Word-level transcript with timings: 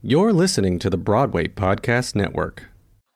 You're 0.00 0.32
listening 0.32 0.78
to 0.78 0.90
the 0.90 0.96
Broadway 0.96 1.48
Podcast 1.48 2.14
Network. 2.14 2.66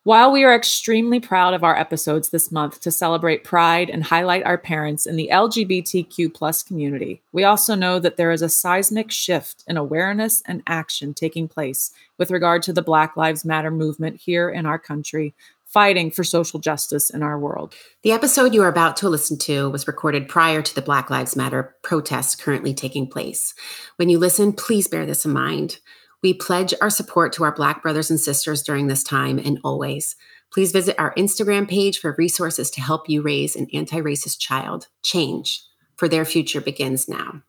While 0.02 0.32
we 0.32 0.42
are 0.42 0.52
extremely 0.52 1.20
proud 1.20 1.54
of 1.54 1.62
our 1.62 1.78
episodes 1.78 2.30
this 2.30 2.50
month 2.50 2.80
to 2.80 2.90
celebrate 2.90 3.44
pride 3.44 3.88
and 3.88 4.02
highlight 4.02 4.42
our 4.42 4.58
parents 4.58 5.06
in 5.06 5.14
the 5.14 5.30
LGBTQ 5.32 6.34
plus 6.34 6.64
community, 6.64 7.22
we 7.30 7.44
also 7.44 7.76
know 7.76 8.00
that 8.00 8.16
there 8.16 8.32
is 8.32 8.42
a 8.42 8.48
seismic 8.48 9.12
shift 9.12 9.62
in 9.68 9.76
awareness 9.76 10.42
and 10.44 10.64
action 10.66 11.14
taking 11.14 11.46
place 11.46 11.92
with 12.18 12.32
regard 12.32 12.64
to 12.64 12.72
the 12.72 12.82
Black 12.82 13.16
Lives 13.16 13.44
Matter 13.44 13.70
movement 13.70 14.20
here 14.20 14.50
in 14.50 14.66
our 14.66 14.78
country, 14.78 15.36
fighting 15.64 16.10
for 16.10 16.24
social 16.24 16.58
justice 16.58 17.10
in 17.10 17.22
our 17.22 17.38
world. 17.38 17.76
The 18.02 18.10
episode 18.10 18.54
you 18.54 18.62
are 18.64 18.68
about 18.68 18.96
to 18.96 19.08
listen 19.08 19.38
to 19.38 19.70
was 19.70 19.86
recorded 19.86 20.28
prior 20.28 20.62
to 20.62 20.74
the 20.74 20.82
Black 20.82 21.10
Lives 21.10 21.36
Matter 21.36 21.76
protests 21.82 22.34
currently 22.34 22.74
taking 22.74 23.06
place. 23.06 23.54
When 23.96 24.08
you 24.08 24.18
listen, 24.18 24.52
please 24.52 24.88
bear 24.88 25.06
this 25.06 25.24
in 25.24 25.32
mind. 25.32 25.78
We 26.22 26.34
pledge 26.34 26.72
our 26.80 26.90
support 26.90 27.32
to 27.34 27.44
our 27.44 27.52
Black 27.52 27.82
brothers 27.82 28.08
and 28.08 28.20
sisters 28.20 28.62
during 28.62 28.86
this 28.86 29.02
time 29.02 29.38
and 29.38 29.58
always. 29.64 30.14
Please 30.52 30.70
visit 30.70 30.94
our 30.98 31.12
Instagram 31.14 31.68
page 31.68 31.98
for 31.98 32.14
resources 32.16 32.70
to 32.72 32.80
help 32.80 33.08
you 33.08 33.22
raise 33.22 33.56
an 33.56 33.66
anti 33.72 34.00
racist 34.00 34.38
child. 34.38 34.86
Change, 35.02 35.60
for 35.96 36.08
their 36.08 36.24
future 36.24 36.60
begins 36.60 37.08
now. 37.08 37.42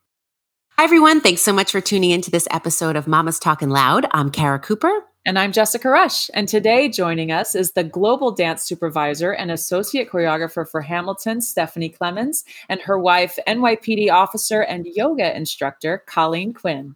Hi, 0.77 0.85
everyone. 0.85 1.21
Thanks 1.21 1.43
so 1.43 1.53
much 1.53 1.71
for 1.71 1.81
tuning 1.81 2.09
into 2.09 2.31
this 2.31 2.47
episode 2.49 2.95
of 2.95 3.05
Mama's 3.05 3.37
Talking 3.37 3.69
Loud. 3.69 4.07
I'm 4.09 4.31
Kara 4.31 4.57
Cooper. 4.57 5.03
And 5.23 5.37
I'm 5.37 5.51
Jessica 5.51 5.87
Rush. 5.87 6.31
And 6.33 6.47
today 6.47 6.89
joining 6.89 7.31
us 7.31 7.53
is 7.53 7.73
the 7.73 7.83
global 7.83 8.31
dance 8.31 8.63
supervisor 8.63 9.31
and 9.31 9.51
associate 9.51 10.09
choreographer 10.09 10.67
for 10.67 10.81
Hamilton, 10.81 11.41
Stephanie 11.41 11.95
Klemons, 11.97 12.43
and 12.67 12.81
her 12.81 12.97
wife, 12.97 13.37
NYPD 13.47 14.11
officer 14.11 14.61
and 14.61 14.87
yoga 14.87 15.33
instructor, 15.37 16.03
Colleen 16.07 16.53
Quinn. 16.53 16.95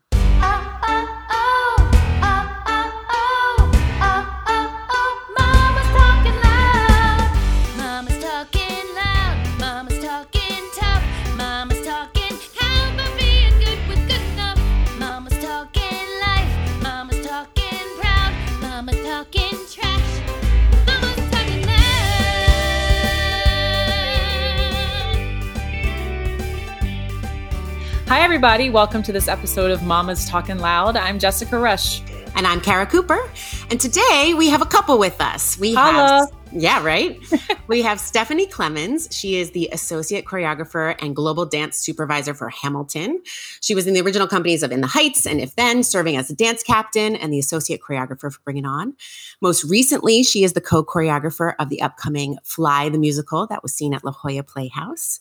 Hi, 28.08 28.22
everybody. 28.22 28.70
Welcome 28.70 29.04
to 29.04 29.12
this 29.12 29.28
episode 29.28 29.70
of 29.70 29.84
Mama's 29.84 30.30
Talking 30.30 30.60
Loud. 30.60 30.96
I'm 30.96 31.20
Jessica 31.20 31.60
Rush. 31.60 32.02
And 32.38 32.48
I'm 32.48 32.62
Kara 32.62 32.86
Cooper. 32.86 33.30
And 33.70 33.82
today 33.82 34.34
we 34.38 34.48
have 34.48 34.62
a 34.62 34.66
couple 34.66 34.98
with 34.98 35.20
us. 35.20 35.60
We 35.60 35.74
Holla. 35.74 35.92
have 35.92 36.32
Yeah, 36.54 36.82
right. 36.84 37.20
we 37.68 37.82
have 37.82 38.00
Stephanie 38.00 38.48
Klemons. 38.48 39.12
She 39.12 39.36
is 39.36 39.52
the 39.52 39.70
associate 39.74 40.26
choreographer 40.26 40.96
and 41.00 41.16
global 41.16 41.46
dance 41.46 41.78
supervisor 41.78 42.34
for 42.34 42.50
Hamilton. 42.50 43.22
She 43.62 43.76
was 43.76 43.86
in 43.86 43.94
the 43.94 44.02
original 44.02 44.28
companies 44.28 44.64
of 44.64 44.72
In 44.72 44.80
the 44.80 44.88
Heights 44.88 45.26
and 45.26 45.42
If 45.42 45.56
Then, 45.56 45.84
serving 45.84 46.16
as 46.16 46.30
the 46.30 46.36
dance 46.36 46.64
captain 46.64 47.16
and 47.16 47.34
the 47.34 47.40
associate 47.40 47.82
choreographer 47.82 48.32
for 48.32 48.40
Bring 48.46 48.58
It 48.58 48.66
On. 48.66 48.96
Most 49.42 49.66
recently, 49.66 50.24
she 50.24 50.44
is 50.44 50.54
the 50.54 50.62
co-choreographer 50.62 51.54
of 51.60 51.70
the 51.70 51.82
upcoming 51.82 52.38
Fly 52.44 52.88
the 52.90 52.98
musical 52.98 53.48
that 53.48 53.64
was 53.64 53.74
seen 53.74 53.94
at 53.94 54.06
La 54.06 54.12
Jolla 54.12 54.44
Playhouse. 54.44 55.20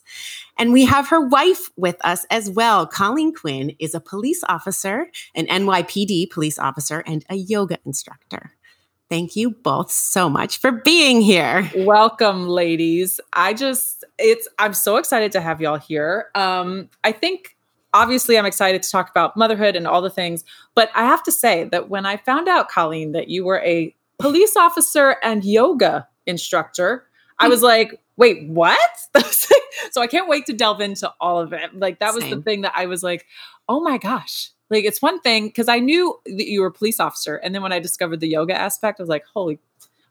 And 0.59 0.73
we 0.73 0.85
have 0.85 1.09
her 1.09 1.21
wife 1.21 1.71
with 1.77 1.97
us 2.05 2.25
as 2.31 2.49
well. 2.49 2.87
Colleen 2.87 3.35
Quinn 3.35 3.75
is 3.79 3.95
a 3.95 4.01
police 4.01 4.43
officer, 4.49 5.11
an 5.35 5.47
NYPD 5.47 6.31
police 6.31 6.59
officer, 6.59 7.01
and 7.01 7.25
a 7.29 7.35
yoga 7.35 7.79
instructor. 7.85 8.36
Thank 9.09 9.37
you 9.37 9.51
both 9.51 9.93
so 9.93 10.29
much 10.29 10.59
for 10.59 10.73
being 10.73 11.21
here. 11.21 11.71
Welcome, 11.77 12.49
ladies. 12.49 13.21
I 13.33 13.55
just, 13.55 14.05
it's, 14.19 14.49
I'm 14.59 14.75
so 14.75 14.97
excited 14.97 15.31
to 15.33 15.41
have 15.41 15.61
y'all 15.61 15.79
here. 15.79 16.27
Um, 16.35 16.91
I 17.05 17.13
think 17.13 17.57
obviously 17.95 18.37
I'm 18.37 18.47
excited 18.47 18.83
to 18.83 18.91
talk 18.91 19.09
about 19.09 19.37
motherhood 19.37 19.77
and 19.77 19.87
all 19.87 20.03
the 20.03 20.11
things, 20.11 20.45
but 20.75 20.91
I 20.97 21.05
have 21.05 21.23
to 21.25 21.33
say 21.33 21.65
that 21.71 21.89
when 21.89 22.05
I 22.05 22.17
found 22.17 22.49
out, 22.49 22.69
Colleen, 22.69 23.13
that 23.13 23.29
you 23.29 23.45
were 23.45 23.61
a 23.61 23.95
police 24.19 24.57
officer 24.57 25.17
and 25.23 25.45
yoga 25.45 26.09
instructor, 26.27 27.07
I 27.39 27.49
was 27.49 27.63
like, 27.63 28.01
wait, 28.17 28.49
what? 28.49 28.81
so 29.91 30.01
I 30.01 30.07
can't 30.09 30.29
wait 30.29 30.47
to 30.47 30.53
delve 30.53 30.81
into 30.81 31.13
all 31.21 31.39
of 31.39 31.53
it. 31.53 31.79
Like, 31.79 32.01
that 32.01 32.15
was 32.15 32.25
the 32.25 32.41
thing 32.43 32.63
that 32.63 32.73
I 32.75 32.87
was 32.87 33.03
like, 33.03 33.27
oh 33.69 33.81
my 33.81 33.99
gosh. 33.99 34.51
Like, 34.71 34.85
it's 34.85 35.01
one 35.03 35.21
thing 35.21 35.47
because 35.49 35.69
I 35.69 35.79
knew 35.79 36.19
that 36.27 36.47
you 36.49 36.61
were 36.61 36.69
a 36.69 36.73
police 36.73 36.99
officer. 37.01 37.37
And 37.37 37.55
then 37.55 37.63
when 37.63 37.73
I 37.73 37.79
discovered 37.79 38.21
the 38.21 38.29
yoga 38.29 38.55
aspect, 38.55 38.99
I 39.01 39.03
was 39.03 39.09
like, 39.09 39.25
holy, 39.33 39.59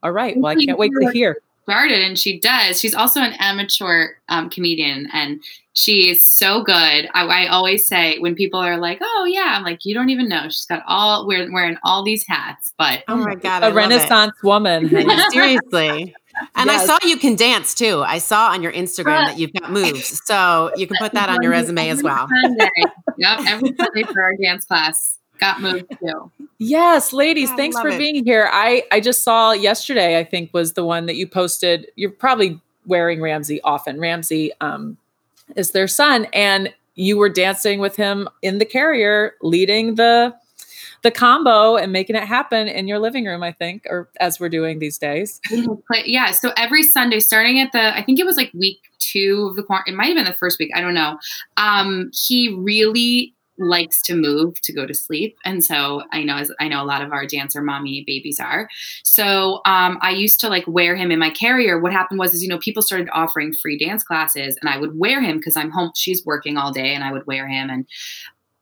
all 0.04 0.12
right. 0.12 0.36
Well, 0.38 0.48
I 0.52 0.56
can't 0.56 0.78
wait 0.78 0.92
to 1.02 1.10
hear. 1.12 1.38
started 1.64 2.00
and 2.00 2.20
she 2.20 2.40
does 2.40 2.80
she's 2.80 2.94
also 2.94 3.20
an 3.22 3.34
amateur 3.40 4.10
um, 4.30 4.52
comedian 4.52 5.08
and 5.14 5.42
she 5.74 6.10
is 6.12 6.24
so 6.28 6.62
good 6.62 7.10
I, 7.16 7.26
I 7.26 7.48
always 7.48 7.88
say 7.88 8.20
when 8.20 8.36
people 8.36 8.60
are 8.60 8.78
like 8.78 9.00
oh 9.02 9.26
yeah 9.28 9.56
i'm 9.58 9.64
like 9.64 9.84
you 9.84 9.96
don't 9.96 10.10
even 10.12 10.30
know 10.30 10.44
she's 10.44 10.68
got 10.68 10.84
all 10.88 11.26
we're 11.26 11.52
wearing 11.52 11.76
all 11.84 12.04
these 12.04 12.24
hats 12.28 12.72
but 12.78 13.04
Oh 13.08 13.16
my 13.16 13.34
God. 13.34 13.64
I 13.64 13.68
a 13.68 13.70
love 13.70 13.74
it. 13.74 13.76
renaissance 13.78 14.34
woman. 14.44 14.90
Seriously. 15.32 16.14
And 16.56 16.70
I 16.70 16.86
saw 16.86 17.00
you 17.04 17.18
can 17.18 17.36
dance 17.36 17.74
too. 17.74 18.04
I 18.06 18.20
saw 18.20 18.50
on 18.50 18.62
your 18.62 18.72
Instagram 18.74 19.26
that 19.26 19.40
you've 19.40 19.54
got 19.54 19.72
moves. 19.72 20.22
So 20.26 20.72
you 20.76 20.86
can 20.86 20.98
put 21.00 21.14
that 21.14 21.30
on 21.30 21.42
your 21.42 21.52
resume 21.58 21.90
as 21.90 22.04
well. 22.04 22.28
Every 23.20 23.36
Sunday. 23.36 23.40
yep 23.40 23.40
every 23.48 23.76
sunday 23.78 24.03
for 24.14 24.22
our 24.24 24.34
dance 24.42 24.66
class 24.66 25.18
got 25.40 25.62
moved 25.62 25.86
too 26.00 26.31
Yes, 26.58 27.12
ladies, 27.12 27.52
I 27.52 27.56
thanks 27.58 27.78
for 27.78 27.90
it. 27.90 27.98
being 27.98 28.24
here. 28.24 28.48
I 28.50 28.84
I 28.90 29.02
just 29.02 29.24
saw 29.24 29.52
yesterday. 29.52 30.18
I 30.18 30.24
think 30.24 30.53
was 30.53 30.72
the 30.72 30.86
one 30.86 31.06
that 31.08 31.18
you 31.18 31.28
posted. 31.28 31.88
You're 31.98 32.12
probably 32.12 32.62
wearing 32.86 33.22
Ramsey 33.22 33.59
often. 33.64 34.00
Ramsey 34.00 34.52
um, 34.62 34.96
is 35.58 35.72
their 35.72 35.90
son, 35.90 36.28
and 36.31 36.74
you 36.96 37.18
were 37.18 37.28
dancing 37.28 37.81
with 37.81 37.98
him 37.98 38.30
in 38.42 38.59
the 38.59 38.66
carrier, 38.66 39.34
leading 39.42 39.96
the 39.96 40.34
the 41.06 41.12
combo 41.12 41.78
and 41.78 41.92
making 41.92 42.16
it 42.16 42.24
happen 42.24 42.68
in 42.68 42.88
your 42.88 43.00
living 43.00 43.26
room. 43.26 43.44
I 43.44 43.52
think, 43.52 43.86
or 43.90 44.10
as 44.20 44.40
we're 44.40 44.50
doing 44.50 44.80
these 44.80 44.98
days. 44.98 45.40
Yeah 46.06 46.26
so 46.32 46.52
every 46.58 46.84
sunday 46.84 47.20
starting 47.20 47.60
at 47.60 47.72
the 47.72 47.96
i 47.96 48.04
think 48.04 48.20
it 48.20 48.26
was 48.26 48.38
like 48.38 48.52
week 48.54 48.80
two 49.00 49.48
of 49.50 49.56
the 49.56 49.64
quarantine 49.64 49.94
it 49.94 49.98
might 49.98 50.08
have 50.08 50.16
been 50.16 50.26
the 50.26 50.34
first 50.34 50.60
week 50.60 50.72
i 50.76 50.82
don't 50.82 50.94
know 50.94 51.18
um 51.58 52.10
he 52.14 52.56
really 52.58 53.34
likes 53.58 54.02
to 54.02 54.16
move 54.16 54.60
to 54.60 54.74
go 54.74 54.86
to 54.86 54.94
sleep 54.94 55.38
and 55.46 55.64
so 55.64 56.04
i 56.12 56.22
know 56.22 56.36
as 56.36 56.52
i 56.60 56.68
know 56.68 56.84
a 56.84 56.84
lot 56.84 57.02
of 57.02 57.14
our 57.14 57.26
dancer 57.26 57.62
mommy 57.62 58.04
babies 58.06 58.38
are 58.38 58.68
so 59.04 59.62
um 59.66 59.98
i 60.02 60.10
used 60.10 60.42
to 60.42 60.50
like 60.50 60.66
wear 60.68 60.94
him 60.94 61.10
in 61.10 61.20
my 61.20 61.30
carrier 61.30 61.80
what 61.80 61.94
happened 61.94 62.20
was 62.20 62.34
is 62.34 62.44
you 62.44 62.50
know 62.50 62.60
people 62.60 62.84
started 62.84 63.08
offering 63.14 63.54
free 63.54 63.78
dance 63.78 64.04
classes 64.04 64.58
and 64.60 64.70
i 64.70 64.78
would 64.78 65.00
wear 65.00 65.22
him 65.22 65.38
because 65.38 65.56
i'm 65.56 65.72
home 65.72 65.90
she's 65.96 66.26
working 66.26 66.58
all 66.58 66.74
day 66.74 66.94
and 66.94 67.04
i 67.04 67.14
would 67.14 67.26
wear 67.28 67.48
him 67.48 67.70
and 67.70 67.88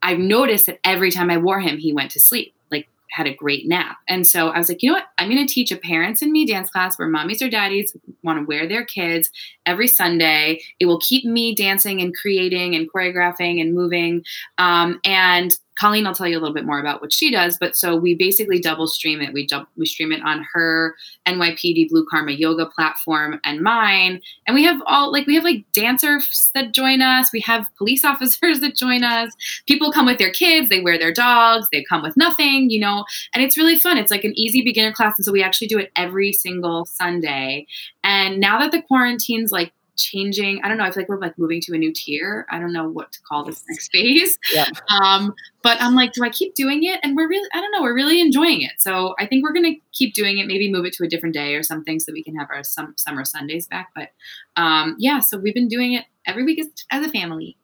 i 0.03 0.15
noticed 0.15 0.67
that 0.67 0.79
every 0.83 1.09
time 1.09 1.29
i 1.29 1.37
wore 1.37 1.59
him 1.59 1.77
he 1.77 1.91
went 1.91 2.11
to 2.11 2.19
sleep 2.19 2.53
like 2.71 2.87
had 3.11 3.27
a 3.27 3.33
great 3.33 3.67
nap. 3.67 3.97
And 4.07 4.27
so 4.27 4.49
i 4.49 4.57
was 4.57 4.69
like 4.69 4.83
you 4.83 4.89
know 4.89 4.97
what? 4.97 5.07
I'm 5.17 5.29
going 5.29 5.45
to 5.45 5.53
teach 5.53 5.71
a 5.71 5.77
parents 5.77 6.21
and 6.21 6.31
me 6.31 6.45
dance 6.45 6.69
class 6.69 6.97
where 6.97 7.07
mommies 7.07 7.41
or 7.41 7.49
daddies 7.49 7.95
want 8.23 8.39
to 8.39 8.45
wear 8.45 8.67
their 8.67 8.85
kids 8.85 9.29
every 9.65 9.87
sunday. 9.87 10.61
It 10.79 10.85
will 10.85 10.99
keep 10.99 11.25
me 11.25 11.55
dancing 11.55 12.01
and 12.01 12.15
creating 12.15 12.75
and 12.75 12.91
choreographing 12.91 13.61
and 13.61 13.73
moving. 13.73 14.23
Um, 14.57 14.99
and 15.05 15.51
Colleen 15.79 16.05
I'll 16.05 16.13
tell 16.13 16.27
you 16.27 16.37
a 16.37 16.41
little 16.41 16.53
bit 16.53 16.65
more 16.65 16.79
about 16.79 17.01
what 17.01 17.11
she 17.11 17.31
does, 17.31 17.57
but 17.57 17.75
so 17.75 17.95
we 17.95 18.15
basically 18.15 18.59
double 18.59 18.87
stream 18.87 19.21
it. 19.21 19.33
We 19.33 19.45
dub- 19.47 19.67
we 19.77 19.85
stream 19.85 20.11
it 20.11 20.21
on 20.23 20.45
her 20.53 20.95
NYPD 21.25 21.89
Blue 21.89 22.05
Karma 22.09 22.31
yoga 22.31 22.65
platform 22.65 23.39
and 23.43 23.61
mine, 23.61 24.21
and 24.45 24.55
we 24.55 24.63
have 24.63 24.81
all 24.85 25.11
like 25.11 25.25
we 25.27 25.35
have 25.35 25.43
like 25.43 25.65
dancers 25.73 26.51
that 26.53 26.73
join 26.73 27.01
us. 27.01 27.31
We 27.33 27.41
have 27.41 27.67
police 27.77 28.05
officers 28.13 28.59
that 28.59 28.75
join 28.75 29.03
us. 29.03 29.31
People 29.67 29.91
come 29.91 30.05
with 30.05 30.17
their 30.17 30.31
kids, 30.31 30.69
they 30.69 30.81
wear 30.81 30.97
their 30.97 31.13
dogs, 31.13 31.67
they 31.71 31.83
come 31.83 32.03
with 32.03 32.17
nothing, 32.17 32.69
you 32.69 32.79
know, 32.79 33.05
and 33.33 33.43
it's 33.43 33.57
really 33.57 33.79
fun. 33.79 33.97
It's 33.97 34.11
like 34.11 34.23
an 34.23 34.37
easy 34.37 34.61
beginner 34.61 34.93
class, 34.93 35.17
and 35.17 35.25
so 35.25 35.31
we 35.31 35.43
actually 35.43 35.67
do 35.67 35.79
it 35.79 35.91
every 35.95 36.33
single 36.33 36.85
Sunday. 36.85 37.67
And 38.03 38.39
now 38.39 38.59
that 38.59 38.71
the 38.71 38.81
quarantine's 38.81 39.51
like 39.51 39.71
changing, 39.95 40.61
I 40.63 40.67
don't 40.67 40.77
know. 40.77 40.83
I 40.83 40.91
feel 40.91 41.01
like 41.01 41.09
we're 41.09 41.19
like 41.19 41.37
moving 41.37 41.61
to 41.61 41.73
a 41.73 41.77
new 41.77 41.93
tier. 41.93 42.45
I 42.49 42.59
don't 42.59 42.73
know 42.73 42.87
what 42.87 43.11
to 43.11 43.19
call 43.21 43.43
this 43.43 43.63
next 43.69 43.91
phase. 43.91 44.37
Yeah. 44.53 44.67
Um, 45.01 45.33
but 45.61 45.81
I'm 45.81 45.95
like, 45.95 46.13
do 46.13 46.23
I 46.23 46.29
keep 46.29 46.55
doing 46.55 46.83
it? 46.83 46.99
And 47.03 47.15
we're 47.15 47.27
really, 47.27 47.49
I 47.53 47.61
don't 47.61 47.71
know, 47.71 47.81
we're 47.81 47.95
really 47.95 48.19
enjoying 48.19 48.61
it. 48.61 48.73
So 48.79 49.15
I 49.19 49.25
think 49.25 49.43
we're 49.43 49.53
gonna 49.53 49.75
keep 49.93 50.13
doing 50.13 50.39
it. 50.39 50.47
Maybe 50.47 50.71
move 50.71 50.85
it 50.85 50.93
to 50.93 51.03
a 51.03 51.07
different 51.07 51.33
day 51.33 51.55
or 51.55 51.63
something 51.63 51.99
so 51.99 52.11
we 52.11 52.23
can 52.23 52.35
have 52.35 52.49
our 52.51 52.63
some 52.63 52.93
summer 52.97 53.25
Sundays 53.25 53.67
back. 53.67 53.91
But 53.95 54.09
um, 54.55 54.95
yeah, 54.99 55.19
so 55.19 55.37
we've 55.37 55.53
been 55.53 55.67
doing 55.67 55.93
it 55.93 56.05
every 56.25 56.43
week 56.43 56.59
as, 56.59 56.67
as 56.91 57.05
a 57.05 57.09
family. 57.09 57.57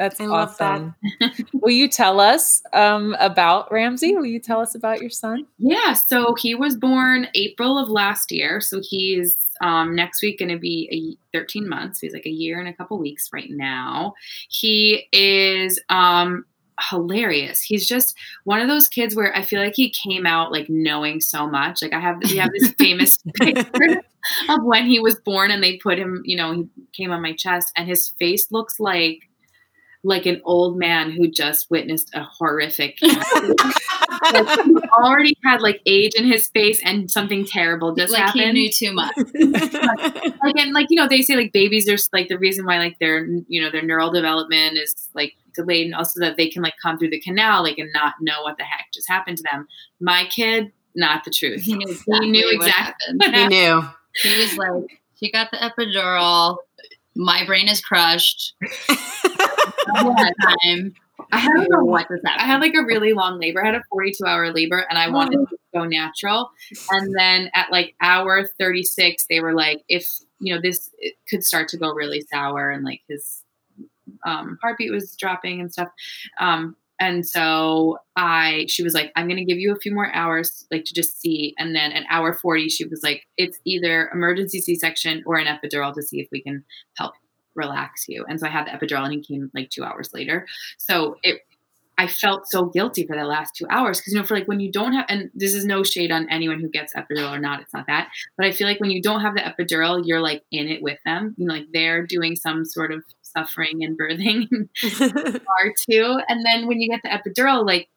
That's 0.00 0.18
I 0.18 0.24
love 0.24 0.56
that. 0.56 0.80
awesome. 1.20 1.46
Will 1.52 1.74
you 1.74 1.86
tell 1.86 2.20
us 2.20 2.62
um, 2.72 3.14
about 3.20 3.70
Ramsey? 3.70 4.16
Will 4.16 4.24
you 4.24 4.40
tell 4.40 4.58
us 4.58 4.74
about 4.74 5.02
your 5.02 5.10
son? 5.10 5.46
Yeah, 5.58 5.92
so 5.92 6.34
he 6.36 6.54
was 6.54 6.74
born 6.74 7.28
April 7.34 7.76
of 7.76 7.90
last 7.90 8.32
year. 8.32 8.62
So 8.62 8.80
he's 8.82 9.36
um, 9.60 9.94
next 9.94 10.22
week 10.22 10.38
going 10.38 10.48
to 10.48 10.58
be 10.58 11.18
a 11.34 11.36
13 11.36 11.68
months. 11.68 12.00
He's 12.00 12.14
like 12.14 12.24
a 12.24 12.30
year 12.30 12.58
and 12.58 12.66
a 12.66 12.72
couple 12.72 12.98
weeks 12.98 13.28
right 13.30 13.50
now. 13.50 14.14
He 14.48 15.06
is 15.12 15.78
um, 15.90 16.46
hilarious. 16.88 17.60
He's 17.60 17.86
just 17.86 18.16
one 18.44 18.62
of 18.62 18.68
those 18.68 18.88
kids 18.88 19.14
where 19.14 19.36
I 19.36 19.42
feel 19.42 19.60
like 19.60 19.74
he 19.76 19.90
came 19.90 20.24
out 20.24 20.50
like 20.50 20.70
knowing 20.70 21.20
so 21.20 21.46
much. 21.46 21.82
Like 21.82 21.92
I 21.92 22.00
have 22.00 22.16
we 22.24 22.38
have 22.38 22.52
this 22.58 22.72
famous 22.78 23.18
picture 23.34 24.00
of 24.48 24.64
when 24.64 24.86
he 24.86 24.98
was 24.98 25.16
born 25.26 25.50
and 25.50 25.62
they 25.62 25.76
put 25.76 25.98
him, 25.98 26.22
you 26.24 26.38
know, 26.38 26.54
he 26.54 26.68
came 26.94 27.10
on 27.10 27.20
my 27.20 27.34
chest 27.34 27.70
and 27.76 27.86
his 27.86 28.08
face 28.18 28.50
looks 28.50 28.80
like 28.80 29.28
like 30.02 30.26
an 30.26 30.40
old 30.44 30.78
man 30.78 31.10
who 31.10 31.28
just 31.28 31.70
witnessed 31.70 32.10
a 32.14 32.22
horrific 32.22 32.98
like, 33.02 33.22
he 34.32 34.74
already 34.98 35.36
had 35.44 35.60
like 35.60 35.80
age 35.86 36.14
in 36.14 36.24
his 36.24 36.48
face 36.48 36.80
and 36.84 37.10
something 37.10 37.44
terrible 37.44 37.94
just 37.94 38.12
like 38.12 38.22
happened 38.22 38.42
he 38.42 38.52
knew 38.52 38.70
too 38.70 38.92
much. 38.92 39.14
like 39.34 40.56
and 40.58 40.72
like 40.72 40.86
you 40.90 40.96
know 40.96 41.08
they 41.08 41.22
say 41.22 41.36
like 41.36 41.52
babies 41.52 41.88
are 41.88 41.96
like 42.12 42.28
the 42.28 42.38
reason 42.38 42.64
why 42.64 42.78
like 42.78 42.98
their 42.98 43.26
you 43.48 43.60
know 43.60 43.70
their 43.70 43.82
neural 43.82 44.10
development 44.10 44.78
is 44.78 44.94
like 45.14 45.34
delayed 45.54 45.86
and 45.86 45.94
also 45.94 46.20
that 46.20 46.36
they 46.36 46.48
can 46.48 46.62
like 46.62 46.74
come 46.82 46.98
through 46.98 47.10
the 47.10 47.20
canal 47.20 47.62
like 47.62 47.78
and 47.78 47.90
not 47.92 48.14
know 48.20 48.42
what 48.42 48.56
the 48.56 48.64
heck 48.64 48.86
just 48.94 49.08
happened 49.08 49.36
to 49.36 49.44
them 49.50 49.66
my 50.00 50.24
kid 50.30 50.72
not 50.94 51.24
the 51.24 51.30
truth 51.30 51.62
He 51.62 51.74
knew 51.74 51.86
exactly, 51.88 52.26
he 52.26 52.30
knew 52.30 52.44
what 52.46 52.66
exactly 52.66 52.94
happened. 53.06 53.18
what 53.20 53.34
he 53.34 53.46
knew. 53.48 53.82
He 54.22 54.40
was 54.40 54.56
like, 54.56 55.00
she 55.14 55.30
got 55.30 55.50
the 55.50 55.58
epidural. 55.58 56.56
My 57.20 57.44
brain 57.44 57.68
is 57.68 57.82
crushed. 57.82 58.54
Time. 59.86 60.94
I 61.32 61.38
had 61.38 61.50
like 61.58 61.68
don't 61.68 61.70
know 61.70 61.80
a, 61.80 61.84
what 61.84 62.08
just 62.08 62.26
happened. 62.26 62.42
I 62.42 62.46
had 62.46 62.60
like 62.60 62.74
a 62.74 62.82
really 62.82 63.12
long 63.12 63.38
labor. 63.38 63.62
I 63.62 63.66
had 63.66 63.74
a 63.74 63.82
42 63.90 64.24
hour 64.24 64.50
labor 64.52 64.86
and 64.88 64.98
I 64.98 65.10
wanted 65.10 65.46
to 65.50 65.56
go 65.74 65.84
natural. 65.84 66.50
And 66.90 67.14
then 67.16 67.50
at 67.54 67.70
like 67.70 67.94
hour 68.00 68.48
36, 68.58 69.26
they 69.28 69.40
were 69.40 69.52
like, 69.52 69.82
if, 69.88 70.08
you 70.40 70.54
know, 70.54 70.62
this 70.62 70.90
could 71.28 71.44
start 71.44 71.68
to 71.68 71.76
go 71.76 71.92
really 71.92 72.24
sour 72.32 72.70
and 72.70 72.84
like 72.84 73.02
his 73.06 73.44
um, 74.24 74.58
heartbeat 74.62 74.90
was 74.90 75.14
dropping 75.16 75.60
and 75.60 75.70
stuff. 75.70 75.88
Um, 76.40 76.74
and 77.00 77.26
so 77.26 77.96
I, 78.14 78.66
she 78.68 78.82
was 78.82 78.92
like, 78.92 79.10
I'm 79.16 79.26
going 79.26 79.38
to 79.38 79.44
give 79.44 79.58
you 79.58 79.72
a 79.72 79.80
few 79.80 79.92
more 79.92 80.14
hours, 80.14 80.66
like 80.70 80.84
to 80.84 80.94
just 80.94 81.18
see. 81.18 81.54
And 81.58 81.74
then 81.74 81.92
at 81.92 82.04
hour 82.10 82.34
40, 82.34 82.68
she 82.68 82.84
was 82.84 83.00
like, 83.02 83.26
it's 83.38 83.58
either 83.64 84.10
emergency 84.12 84.60
C 84.60 84.76
section 84.76 85.22
or 85.24 85.36
an 85.36 85.46
epidural 85.46 85.94
to 85.94 86.02
see 86.02 86.20
if 86.20 86.28
we 86.30 86.42
can 86.42 86.62
help 86.98 87.14
relax 87.54 88.04
you. 88.06 88.26
And 88.28 88.38
so 88.38 88.46
I 88.46 88.50
had 88.50 88.66
the 88.66 88.70
epidural 88.72 89.04
and 89.04 89.14
he 89.14 89.22
came 89.22 89.50
like 89.54 89.70
two 89.70 89.82
hours 89.82 90.10
later. 90.12 90.46
So 90.76 91.16
it, 91.22 91.40
I 91.96 92.06
felt 92.06 92.48
so 92.48 92.64
guilty 92.66 93.06
for 93.06 93.14
the 93.14 93.24
last 93.24 93.54
two 93.54 93.66
hours 93.68 93.98
because 93.98 94.14
you 94.14 94.18
know, 94.18 94.24
for 94.24 94.34
like 94.34 94.48
when 94.48 94.60
you 94.60 94.72
don't 94.72 94.94
have, 94.94 95.04
and 95.08 95.30
this 95.34 95.54
is 95.54 95.66
no 95.66 95.82
shade 95.82 96.10
on 96.10 96.30
anyone 96.30 96.58
who 96.58 96.70
gets 96.70 96.94
epidural 96.94 97.30
or 97.30 97.38
not, 97.38 97.60
it's 97.60 97.74
not 97.74 97.86
that. 97.88 98.08
But 98.38 98.46
I 98.46 98.52
feel 98.52 98.66
like 98.66 98.80
when 98.80 98.90
you 98.90 99.02
don't 99.02 99.20
have 99.20 99.34
the 99.34 99.42
epidural, 99.42 100.02
you're 100.04 100.20
like 100.20 100.42
in 100.50 100.68
it 100.68 100.82
with 100.82 100.98
them. 101.04 101.34
You 101.36 101.46
know, 101.46 101.54
like 101.54 101.66
they're 101.74 102.06
doing 102.06 102.36
some 102.36 102.64
sort 102.64 102.90
of 102.92 103.04
suffering 103.36 103.82
and 103.84 103.98
birthing 103.98 104.48
are 105.62 105.72
too. 105.88 106.20
And 106.28 106.44
then 106.44 106.66
when 106.66 106.80
you 106.80 106.88
get 106.88 107.00
the 107.02 107.08
epidural, 107.10 107.64
like 107.66 107.88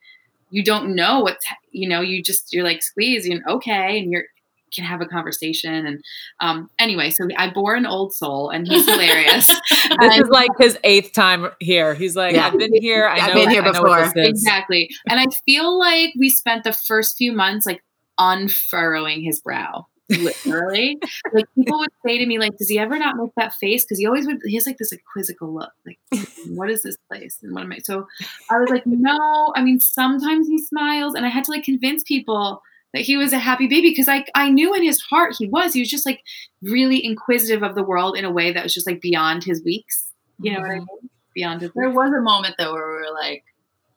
you 0.49 0.63
don't 0.63 0.95
know 0.95 1.21
what's, 1.21 1.45
you 1.71 1.89
know, 1.89 2.01
you 2.01 2.21
just 2.21 2.53
you're 2.53 2.63
like 2.63 2.83
squeeze, 2.83 3.25
and 3.27 3.41
okay, 3.47 3.99
and 3.99 4.11
you're 4.11 4.25
can 4.73 4.83
have 4.85 5.01
a 5.01 5.05
conversation. 5.05 5.85
And 5.85 6.03
um, 6.39 6.69
anyway, 6.79 7.11
so 7.11 7.27
I 7.37 7.51
bore 7.51 7.75
an 7.75 7.85
old 7.85 8.13
soul, 8.13 8.49
and 8.49 8.67
he's 8.67 8.85
hilarious. 8.89 9.47
This 9.83 9.97
And- 9.99 10.23
is 10.23 10.29
like 10.29 10.49
his 10.57 10.77
eighth 10.83 11.11
time 11.13 11.49
here. 11.59 11.93
He's 11.93 12.15
like, 12.15 12.35
Yeah. 12.35 12.47
I've 12.47 12.57
been 12.57 12.73
here. 12.73 13.05
I 13.07 13.17
I've 13.19 13.27
know, 13.35 13.41
been 13.41 13.49
here 13.49 13.61
I 13.61 13.71
before. 13.71 14.11
Exactly. 14.15 14.89
And 15.07 15.19
I 15.19 15.25
feel 15.45 15.77
like 15.77 16.11
we 16.17 16.29
spent 16.29 16.63
the 16.63 16.71
first 16.73 17.17
few 17.17 17.31
months 17.33 17.65
like 17.67 17.83
unfurrowing 18.17 19.21
his 19.21 19.39
brow. 19.39 19.87
Literally. 20.09 20.97
like 21.33 21.45
people 21.55 21.79
would 21.79 21.89
say 22.05 22.17
to 22.17 22.25
me, 22.25 22.37
like, 22.39 22.57
does 22.57 22.69
he 22.69 22.77
ever 22.77 22.97
not 22.97 23.15
make 23.15 23.31
that 23.37 23.53
face? 23.53 23.83
Because 23.83 23.99
he 23.99 24.05
always 24.05 24.27
would 24.27 24.39
he 24.45 24.55
has 24.55 24.65
like 24.65 24.77
this 24.77 24.91
like 24.91 25.03
quizzical 25.11 25.53
look. 25.53 25.71
Like, 25.85 25.99
what 26.47 26.69
is 26.69 26.83
this 26.83 26.97
place? 27.09 27.39
And 27.41 27.53
what 27.53 27.63
am 27.63 27.71
I 27.71 27.79
so 27.79 28.07
I 28.49 28.59
was 28.59 28.69
like, 28.69 28.85
no, 28.85 29.53
I 29.55 29.63
mean 29.63 29.79
sometimes 29.79 30.47
he 30.47 30.59
smiles. 30.59 31.15
And 31.15 31.25
I 31.25 31.29
had 31.29 31.45
to 31.45 31.51
like 31.51 31.63
convince 31.63 32.03
people 32.03 32.61
that 32.93 33.01
he 33.01 33.17
was 33.17 33.33
a 33.33 33.39
happy 33.39 33.67
baby 33.67 33.89
because 33.89 34.07
I 34.07 34.25
I 34.35 34.49
knew 34.49 34.73
in 34.73 34.83
his 34.83 35.01
heart 35.01 35.35
he 35.37 35.47
was. 35.47 35.73
He 35.73 35.79
was 35.79 35.89
just 35.89 36.05
like 36.05 36.21
really 36.61 37.03
inquisitive 37.03 37.63
of 37.63 37.75
the 37.75 37.83
world 37.83 38.17
in 38.17 38.25
a 38.25 38.31
way 38.31 38.51
that 38.51 38.63
was 38.63 38.73
just 38.73 38.87
like 38.87 39.01
beyond 39.01 39.43
his 39.43 39.63
weeks. 39.63 40.11
You 40.39 40.53
know 40.53 40.59
what 40.59 40.69
I 40.69 40.73
mm-hmm. 40.75 40.79
mean? 40.79 41.09
Beyond 41.33 41.61
his 41.61 41.71
There 41.73 41.87
weeks. 41.87 41.95
was 41.95 42.11
a 42.11 42.21
moment 42.21 42.55
though 42.57 42.73
where 42.73 42.87
we 42.87 42.93
were 42.93 43.13
like, 43.13 43.43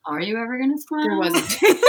"Are 0.06 0.20
you 0.20 0.36
ever 0.38 0.58
gonna 0.58 0.78
smile?" 0.78 1.02
There 1.02 1.18
wasn't. 1.18 1.58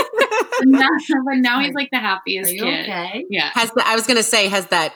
But 0.60 0.68
now, 0.70 0.90
but 1.26 1.38
now 1.38 1.60
he's 1.60 1.74
like 1.74 1.92
the 1.92 2.00
happiest 2.00 2.50
Are 2.50 2.54
you 2.54 2.64
kid. 2.64 2.90
okay? 2.90 3.26
Yeah. 3.30 3.52
Has 3.54 3.72
the, 3.72 3.88
I 3.88 3.96
was 3.96 4.08
going 4.08 4.18
to 4.18 4.24
say, 4.24 4.48
has 4.48 4.66
that 4.68 4.94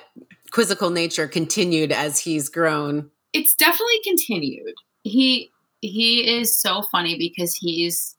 quizzical 0.51 0.89
nature 0.89 1.27
continued 1.27 1.91
as 1.91 2.19
he's 2.19 2.50
grown? 2.50 3.12
It's 3.33 3.53
definitely 3.56 4.00
continued. 4.03 4.73
He 5.03 5.51
he 5.81 6.39
is 6.39 6.57
so 6.59 6.81
funny 6.81 7.18
because 7.18 7.56
he's 7.56 8.15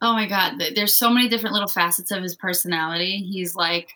oh 0.00 0.12
my 0.12 0.26
god, 0.26 0.62
there's 0.76 0.94
so 0.94 1.10
many 1.10 1.28
different 1.28 1.54
little 1.54 1.68
facets 1.68 2.10
of 2.10 2.22
his 2.22 2.36
personality. 2.36 3.18
He's 3.18 3.54
like 3.54 3.90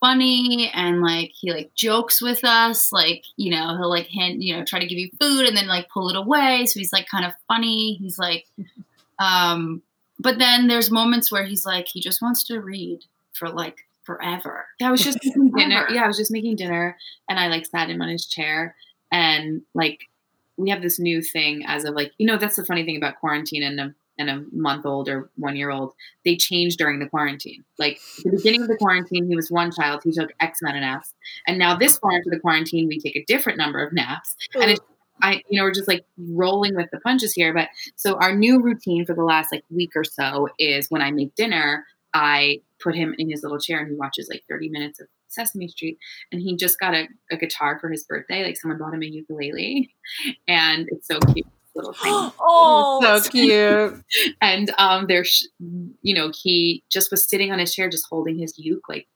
funny 0.00 0.70
and 0.74 1.00
like 1.02 1.32
he 1.34 1.52
like 1.52 1.74
jokes 1.74 2.22
with 2.22 2.44
us 2.44 2.92
like 2.92 3.24
you 3.36 3.50
know 3.50 3.76
he'll 3.76 3.90
like 3.90 4.06
hint 4.06 4.40
you 4.40 4.56
know 4.56 4.64
try 4.64 4.78
to 4.78 4.86
give 4.86 4.96
you 4.96 5.10
food 5.20 5.44
and 5.44 5.56
then 5.56 5.66
like 5.66 5.88
pull 5.88 6.08
it 6.08 6.14
away 6.14 6.64
so 6.66 6.78
he's 6.78 6.92
like 6.92 7.08
kind 7.08 7.24
of 7.24 7.32
funny 7.48 7.94
he's 7.94 8.16
like 8.16 8.46
um 9.18 9.82
but 10.18 10.38
then 10.38 10.66
there's 10.66 10.90
moments 10.90 11.30
where 11.30 11.44
he's 11.44 11.64
like 11.64 11.86
he 11.88 12.00
just 12.00 12.20
wants 12.20 12.44
to 12.44 12.60
read 12.60 13.00
for 13.32 13.48
like 13.48 13.78
forever 14.04 14.66
Yeah, 14.80 14.88
I 14.88 14.90
was 14.90 15.04
just 15.04 15.18
making 15.24 15.52
dinner. 15.54 15.86
Yeah, 15.90 16.04
I 16.04 16.06
was 16.06 16.16
just 16.16 16.30
making 16.30 16.56
dinner 16.56 16.96
and 17.28 17.38
I 17.38 17.48
like 17.48 17.66
sat 17.66 17.90
him 17.90 18.00
on 18.00 18.08
his 18.08 18.26
chair 18.26 18.74
and 19.12 19.62
like 19.74 20.00
we 20.56 20.70
have 20.70 20.82
this 20.82 20.98
new 20.98 21.22
thing 21.22 21.62
as 21.66 21.84
of 21.84 21.94
like, 21.94 22.12
you 22.18 22.26
know, 22.26 22.36
that's 22.36 22.56
the 22.56 22.64
funny 22.64 22.84
thing 22.84 22.96
about 22.96 23.20
quarantine 23.20 23.62
and 23.62 23.78
a 23.78 23.94
and 24.18 24.28
a 24.28 24.44
month 24.50 24.84
old 24.84 25.08
or 25.08 25.30
one 25.36 25.54
year 25.54 25.70
old, 25.70 25.94
they 26.24 26.36
change 26.36 26.76
during 26.76 26.98
the 26.98 27.08
quarantine. 27.08 27.64
Like 27.78 28.00
the 28.24 28.30
beginning 28.30 28.62
of 28.62 28.68
the 28.68 28.76
quarantine, 28.76 29.28
he 29.28 29.36
was 29.36 29.50
one 29.50 29.70
child, 29.70 30.02
he 30.02 30.10
took 30.10 30.30
X 30.40 30.60
amount 30.60 30.78
of 30.78 30.80
naps. 30.80 31.14
And 31.46 31.58
now 31.58 31.76
this 31.76 31.98
far 31.98 32.12
into 32.12 32.30
the 32.30 32.40
quarantine, 32.40 32.88
we 32.88 32.98
take 32.98 33.14
a 33.14 33.24
different 33.26 33.58
number 33.58 33.84
of 33.86 33.92
naps. 33.92 34.34
And 34.54 34.72
it's 34.72 34.80
I, 35.22 35.42
you 35.48 35.58
know, 35.58 35.64
we're 35.64 35.72
just 35.72 35.88
like 35.88 36.04
rolling 36.16 36.74
with 36.74 36.90
the 36.92 37.00
punches 37.00 37.32
here. 37.32 37.52
But 37.52 37.68
so 37.96 38.16
our 38.16 38.34
new 38.34 38.62
routine 38.62 39.04
for 39.04 39.14
the 39.14 39.24
last 39.24 39.52
like 39.52 39.64
week 39.70 39.90
or 39.96 40.04
so 40.04 40.48
is 40.58 40.90
when 40.90 41.02
I 41.02 41.10
make 41.10 41.34
dinner, 41.34 41.84
I 42.14 42.60
put 42.80 42.94
him 42.94 43.14
in 43.18 43.30
his 43.30 43.42
little 43.42 43.58
chair 43.58 43.80
and 43.80 43.88
he 43.88 43.94
watches 43.94 44.28
like 44.30 44.44
30 44.48 44.68
minutes 44.70 45.00
of 45.00 45.08
Sesame 45.28 45.68
Street. 45.68 45.98
And 46.32 46.40
he 46.40 46.56
just 46.56 46.78
got 46.78 46.94
a, 46.94 47.08
a 47.30 47.36
guitar 47.36 47.78
for 47.80 47.90
his 47.90 48.04
birthday. 48.04 48.44
Like 48.44 48.56
someone 48.56 48.78
bought 48.78 48.94
him 48.94 49.02
a 49.02 49.06
ukulele. 49.06 49.90
And 50.46 50.88
it's 50.90 51.06
so 51.06 51.18
cute. 51.32 51.46
Little 51.74 51.92
thing. 51.92 52.12
oh, 52.40 53.20
so 53.20 53.30
cute. 53.30 54.02
and 54.40 54.72
um 54.78 55.06
there's 55.06 55.48
you 56.02 56.14
know 56.14 56.32
he 56.34 56.82
just 56.90 57.10
was 57.10 57.28
sitting 57.28 57.52
on 57.52 57.58
his 57.60 57.72
chair 57.72 57.88
just 57.88 58.06
holding 58.10 58.36
his 58.36 58.58
uke 58.58 58.88
like 58.88 59.06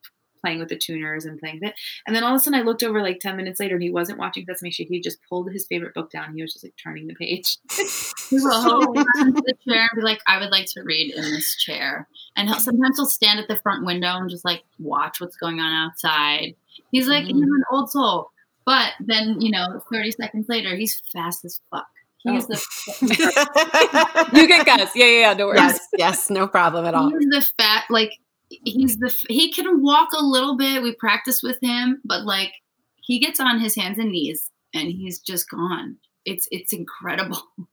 playing 0.43 0.59
with 0.59 0.69
the 0.69 0.77
tuners 0.77 1.25
and 1.25 1.39
playing 1.39 1.61
with 1.63 1.71
it 1.71 1.75
and 2.07 2.15
then 2.15 2.23
all 2.23 2.35
of 2.35 2.37
a 2.37 2.39
sudden 2.39 2.59
i 2.59 2.63
looked 2.63 2.83
over 2.83 3.01
like 3.01 3.21
10 3.21 3.37
minutes 3.37 3.61
later 3.61 3.75
and 3.75 3.83
he 3.83 3.91
wasn't 3.91 4.19
watching 4.19 4.45
sesame 4.45 4.71
street 4.71 4.89
he 4.91 5.01
just 5.01 5.19
pulled 5.29 5.51
his 5.51 5.67
favorite 5.67 5.95
book 5.95 6.11
down 6.11 6.35
he 6.35 6.43
was 6.43 6.53
just 6.53 6.65
like 6.65 6.75
turning 6.83 7.07
the 7.07 7.15
page 7.15 7.59
He 8.33 8.39
will 8.39 8.51
oh, 8.51 8.63
hold 8.63 8.99
on 8.99 9.35
to 9.35 9.43
the 9.43 9.55
chair 9.69 9.83
and 9.83 9.91
be 9.97 10.03
like, 10.03 10.23
I 10.27 10.39
would 10.39 10.51
like 10.51 10.65
to 10.73 10.83
read 10.83 11.15
in 11.15 11.23
this 11.23 11.55
chair. 11.57 12.09
And 12.35 12.49
he'll, 12.49 12.61
sometimes 12.61 12.97
he'll 12.97 13.05
stand 13.05 13.39
at 13.39 13.47
the 13.47 13.57
front 13.57 13.85
window 13.85 14.17
and 14.17 14.31
just 14.31 14.45
like 14.45 14.63
watch 14.79 15.21
what's 15.21 15.37
going 15.37 15.61
on 15.61 15.71
outside. 15.71 16.55
He's 16.91 17.09
like, 17.09 17.25
mm-hmm. 17.25 17.37
he's 17.37 17.45
an 17.45 17.65
old 17.71 17.91
soul. 17.91 18.31
But 18.65 18.93
then, 19.01 19.43
you 19.43 19.51
know, 19.51 19.83
30 19.93 20.13
seconds 20.13 20.47
later, 20.49 20.75
he's 20.77 21.03
fast 21.13 21.45
as 21.45 21.61
fuck. 21.71 21.87
He's 22.25 22.47
the 22.47 22.65
oh. 23.03 24.29
you 24.41 24.47
can 24.47 24.65
guess. 24.65 24.93
Yeah, 24.95 25.05
yeah, 25.05 25.19
yeah. 25.19 25.35
Don't 25.35 25.49
worry. 25.49 25.59
yes, 25.59 25.89
yes, 25.99 26.31
no 26.31 26.47
problem 26.47 26.87
at 26.87 26.95
all. 26.95 27.11
he's 27.11 27.29
the 27.29 27.53
fat 27.59 27.85
like 27.91 28.19
he's 28.65 28.97
the 28.99 29.15
he 29.29 29.53
can 29.53 29.83
walk 29.83 30.09
a 30.17 30.25
little 30.25 30.57
bit. 30.57 30.83
We 30.83 30.95
practice 30.95 31.43
with 31.43 31.59
him, 31.63 32.01
but 32.05 32.25
like 32.25 32.53
he 33.01 33.19
gets 33.19 33.41
on 33.41 33.61
his 33.61 33.75
hands 33.75 33.99
and 33.99 34.11
knees 34.13 34.51
and 34.75 34.89
he's 34.91 35.19
just 35.21 35.49
gone. 35.51 35.97
It's 36.25 36.49
it's 36.51 36.73
incredible. 36.73 37.43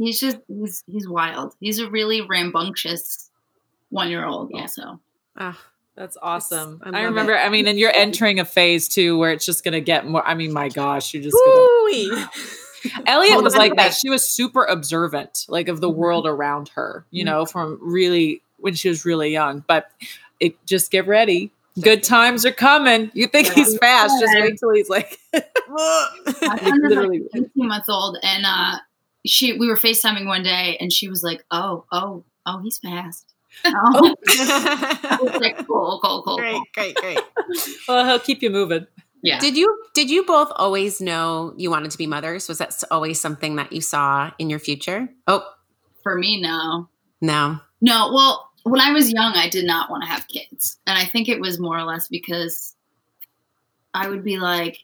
He's 0.00 0.20
just 0.20 0.38
he's 0.46 0.84
he's 0.86 1.08
wild. 1.08 1.54
He's 1.58 1.80
a 1.80 1.90
really 1.90 2.20
rambunctious 2.20 3.30
one 3.90 4.08
year 4.10 4.24
old 4.24 4.50
Yeah. 4.54 4.60
also. 4.60 5.00
Ah, 5.36 5.58
That's 5.96 6.16
awesome. 6.22 6.80
I 6.84 7.00
I, 7.00 7.02
remember. 7.02 7.32
it. 7.32 7.38
I 7.38 7.48
mean, 7.48 7.66
and 7.66 7.76
you're 7.76 7.92
entering 7.92 8.38
a 8.38 8.44
phase 8.44 8.86
too 8.88 9.18
where 9.18 9.32
it's 9.32 9.44
just 9.44 9.64
going 9.64 9.72
to 9.72 9.80
get 9.80 10.06
more. 10.06 10.24
I 10.24 10.34
mean, 10.36 10.52
my 10.52 10.68
gosh, 10.68 11.12
you're 11.12 11.22
just 11.24 11.36
Gonna, 11.44 12.28
Elliot 13.06 13.42
was 13.42 13.56
like 13.56 13.74
that. 13.74 13.92
She 13.94 14.08
was 14.08 14.28
super 14.28 14.64
observant, 14.64 15.46
like 15.48 15.66
of 15.66 15.80
the 15.80 15.90
Mhm. 15.90 15.94
world 15.96 16.26
around 16.28 16.68
her. 16.76 17.04
You 17.10 17.24
Mhm. 17.24 17.26
know, 17.26 17.44
from 17.46 17.78
really 17.82 18.40
when 18.58 18.74
she 18.74 18.88
was 18.88 19.04
really 19.04 19.30
young. 19.30 19.64
But 19.66 19.90
it 20.40 20.54
just 20.66 20.90
get 20.90 21.06
ready. 21.06 21.52
Good 21.80 22.02
times 22.02 22.44
are 22.44 22.52
coming. 22.52 23.10
You 23.14 23.26
think 23.28 23.48
he's 23.48 23.78
fast? 23.78 24.14
Just 24.20 24.34
wait 24.34 24.58
till 24.58 24.74
he's 24.74 24.88
like. 24.88 25.18
My 25.68 26.58
Literally. 26.82 27.20
like 27.32 27.44
18 27.56 27.68
months 27.68 27.88
old 27.88 28.16
and 28.22 28.44
uh 28.46 28.78
she 29.26 29.52
we 29.58 29.68
were 29.68 29.76
FaceTiming 29.76 30.26
one 30.26 30.42
day 30.42 30.76
and 30.80 30.92
she 30.92 31.08
was 31.08 31.22
like, 31.22 31.44
Oh, 31.50 31.84
oh, 31.92 32.24
oh, 32.46 32.60
he's 32.62 32.78
fast. 32.78 33.32
Oh. 33.64 34.14
Like, 35.40 35.66
cool, 35.66 36.00
cool, 36.02 36.22
cool, 36.22 36.36
great, 36.36 36.52
cool. 36.54 36.62
great, 36.74 36.94
great. 36.96 37.18
well, 37.88 38.04
he'll 38.06 38.18
keep 38.18 38.42
you 38.42 38.50
moving. 38.50 38.86
yeah 39.22 39.38
Did 39.38 39.56
you 39.56 39.82
did 39.94 40.10
you 40.10 40.24
both 40.24 40.50
always 40.56 41.00
know 41.00 41.54
you 41.56 41.70
wanted 41.70 41.90
to 41.92 41.98
be 41.98 42.06
mothers? 42.06 42.48
Was 42.48 42.58
that 42.58 42.74
always 42.90 43.20
something 43.20 43.56
that 43.56 43.72
you 43.72 43.80
saw 43.80 44.30
in 44.38 44.48
your 44.50 44.58
future? 44.58 45.08
Oh, 45.26 45.44
for 46.02 46.16
me, 46.16 46.40
no. 46.40 46.88
No. 47.20 47.58
No, 47.80 48.10
well, 48.12 48.47
when 48.68 48.80
I 48.80 48.92
was 48.92 49.12
young, 49.12 49.34
I 49.34 49.48
did 49.48 49.64
not 49.64 49.90
want 49.90 50.02
to 50.04 50.08
have 50.08 50.28
kids. 50.28 50.78
And 50.86 50.96
I 50.98 51.04
think 51.04 51.28
it 51.28 51.40
was 51.40 51.58
more 51.58 51.78
or 51.78 51.84
less 51.84 52.08
because 52.08 52.74
I 53.94 54.08
would 54.08 54.22
be 54.24 54.38
like, 54.38 54.78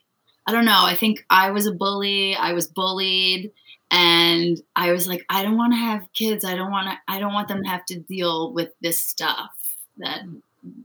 I 0.47 0.51
don't 0.51 0.65
know, 0.65 0.81
I 0.83 0.95
think 0.95 1.25
I 1.29 1.51
was 1.51 1.65
a 1.65 1.71
bully, 1.71 2.35
I 2.35 2.53
was 2.53 2.67
bullied, 2.67 3.51
and 3.91 4.61
I 4.75 4.91
was 4.91 5.07
like, 5.07 5.25
I 5.29 5.43
don't 5.43 5.57
want 5.57 5.73
to 5.73 5.77
have 5.77 6.07
kids. 6.13 6.43
I 6.45 6.55
don't 6.55 6.71
want 6.71 6.87
to 6.87 6.97
I 7.07 7.19
don't 7.19 7.33
want 7.33 7.47
them 7.47 7.63
to 7.63 7.69
have 7.69 7.85
to 7.85 7.99
deal 7.99 8.51
with 8.51 8.69
this 8.81 9.01
stuff 9.01 9.51
that 9.97 10.21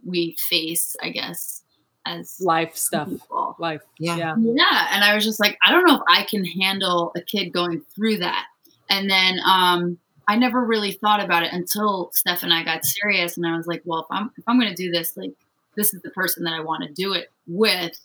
we 0.04 0.36
face, 0.48 0.96
I 1.02 1.10
guess, 1.10 1.62
as 2.06 2.40
Life 2.40 2.76
stuff. 2.76 3.08
people. 3.08 3.56
Life. 3.58 3.82
Yeah. 3.98 4.16
Yeah. 4.16 4.34
Yeah, 4.38 4.86
and 4.92 5.04
I 5.04 5.14
was 5.14 5.24
just 5.24 5.40
like, 5.40 5.58
I 5.64 5.70
don't 5.70 5.86
know 5.86 5.96
if 5.96 6.02
I 6.08 6.22
can 6.24 6.44
handle 6.44 7.12
a 7.16 7.20
kid 7.20 7.52
going 7.52 7.82
through 7.94 8.18
that. 8.18 8.46
And 8.88 9.10
then 9.10 9.40
um, 9.46 9.98
I 10.28 10.36
never 10.36 10.64
really 10.64 10.92
thought 10.92 11.22
about 11.22 11.42
it 11.42 11.52
until 11.52 12.10
Steph 12.12 12.42
and 12.42 12.52
I 12.52 12.62
got 12.64 12.84
serious, 12.84 13.36
and 13.36 13.46
I 13.46 13.56
was 13.56 13.66
like, 13.66 13.82
well, 13.84 14.00
if 14.00 14.06
I'm 14.10 14.30
if 14.36 14.44
I'm 14.46 14.58
going 14.60 14.74
to 14.74 14.80
do 14.82 14.90
this, 14.90 15.16
like, 15.16 15.32
this 15.76 15.92
is 15.94 16.02
the 16.02 16.10
person 16.10 16.44
that 16.44 16.52
I 16.54 16.60
want 16.60 16.84
to 16.84 16.92
do 16.92 17.12
it 17.14 17.30
with. 17.46 17.98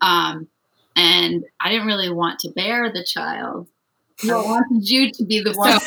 Um, 0.00 0.48
and 0.96 1.44
I 1.60 1.70
didn't 1.70 1.86
really 1.86 2.10
want 2.10 2.40
to 2.40 2.50
bear 2.50 2.90
the 2.92 3.04
child. 3.04 3.68
I 4.24 4.34
wanted 4.34 4.88
you 4.88 5.12
to 5.12 5.24
be 5.24 5.40
the 5.40 5.52
one. 5.52 5.78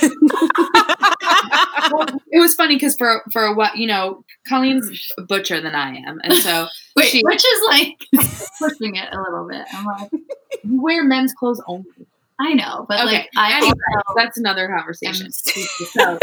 well, 1.91 2.07
it 2.31 2.39
was 2.39 2.53
funny 2.55 2.75
because 2.75 2.95
for 2.95 3.23
for 3.31 3.43
a 3.43 3.53
what 3.53 3.77
you 3.77 3.87
know, 3.87 4.23
Colleen's 4.47 5.11
a 5.17 5.21
butcher 5.21 5.59
than 5.61 5.75
I 5.75 5.97
am, 5.97 6.21
and 6.23 6.33
so 6.35 6.67
Wait, 6.95 7.07
she- 7.07 7.21
which 7.23 7.43
is 7.43 7.61
like 7.67 7.99
pushing 8.59 8.95
it 8.95 9.09
a 9.13 9.21
little 9.21 9.47
bit. 9.49 9.65
I'm 9.73 9.85
like, 9.85 10.11
you 10.63 10.81
wear 10.81 11.03
men's 11.03 11.33
clothes 11.33 11.61
only. 11.67 11.85
I 12.41 12.53
know, 12.53 12.85
but 12.89 13.01
Okay, 13.01 13.17
like, 13.17 13.29
I 13.37 13.57
Anyway, 13.57 13.71
also 14.07 14.13
that's 14.15 14.37
another 14.37 14.67
conversation. 14.67 15.31
so, 15.31 16.19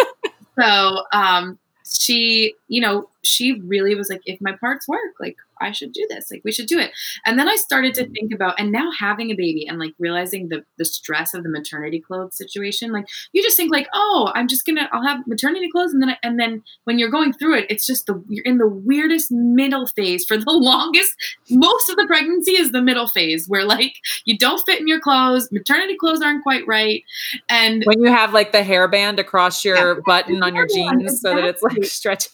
so 0.59 1.03
um, 1.13 1.59
she, 1.87 2.55
you 2.67 2.81
know, 2.81 3.09
she 3.23 3.61
really 3.61 3.95
was 3.95 4.11
like, 4.11 4.23
if 4.27 4.41
my 4.41 4.53
parts 4.53 4.89
work, 4.89 5.15
like 5.21 5.37
I 5.61 5.73
should 5.73 5.93
do 5.93 6.07
this, 6.09 6.31
like 6.31 6.43
we 6.45 6.53
should 6.53 6.67
do 6.67 6.79
it. 6.79 6.93
And 7.27 7.39
then 7.39 7.49
I 7.49 7.57
started 7.57 7.95
to 7.95 8.05
mm-hmm. 8.05 8.13
think 8.13 8.35
about, 8.35 8.59
and 8.59 8.73
now 8.73 8.91
having 8.99 9.31
a 9.31 9.35
baby 9.35 9.67
and 9.69 9.79
like 9.79 9.95
realizing 9.99 10.49
the 10.49 10.65
the 10.77 10.85
stress 10.85 11.35
of 11.35 11.43
the 11.43 11.49
maternity 11.49 12.01
clothes 12.01 12.37
situation, 12.37 12.93
like 12.93 13.07
you 13.33 13.43
just 13.43 13.57
think 13.57 13.73
like, 13.73 13.89
oh, 13.95 14.31
I'm 14.35 14.49
just 14.49 14.65
gonna, 14.65 14.89
I'll 14.93 15.07
have 15.07 15.27
maternity 15.27 15.69
clothes, 15.71 15.93
and 15.93 16.03
then 16.03 16.11
I, 16.11 16.19
and 16.23 16.39
then 16.39 16.63
when 16.85 16.99
you're 16.99 17.11
going 17.11 17.33
through 17.33 17.59
it, 17.59 17.67
it's 17.71 17.87
just 17.87 18.07
the 18.07 18.23
you're 18.29 18.45
in 18.45 18.59
the 18.59 18.69
weirdest 18.69 19.31
middle 19.31 19.87
phase 19.87 20.25
for 20.25 20.37
the 20.37 20.45
longest. 20.51 21.15
Most 21.51 21.91
of 21.91 21.97
the 21.97 22.07
pregnancy 22.07 22.53
is 22.53 22.73
the 22.73 22.83
middle 22.83 23.09
phase 23.09 23.47
where 23.49 23.65
like 23.65 23.95
you 24.25 24.39
don't 24.39 24.63
fit 24.65 24.81
in 24.81 24.89
your 24.89 25.01
clothes, 25.01 25.49
maternity 25.53 25.97
clothes 25.97 26.23
aren't 26.23 26.43
quite 26.43 26.67
right, 26.67 27.03
and 27.49 27.83
When 27.85 28.03
you 28.03 28.11
have 28.11 28.33
like 28.33 28.53
the 28.53 28.63
hairband 28.63 29.19
across 29.19 29.65
your 29.65 30.01
button 30.03 30.43
on 30.43 30.55
your 30.55 30.67
Yeah, 30.69 30.75
jeans 30.75 31.21
so 31.21 31.35
that 31.35 31.45
it's 31.45 31.63
like 31.63 31.77
exactly. 31.79 32.29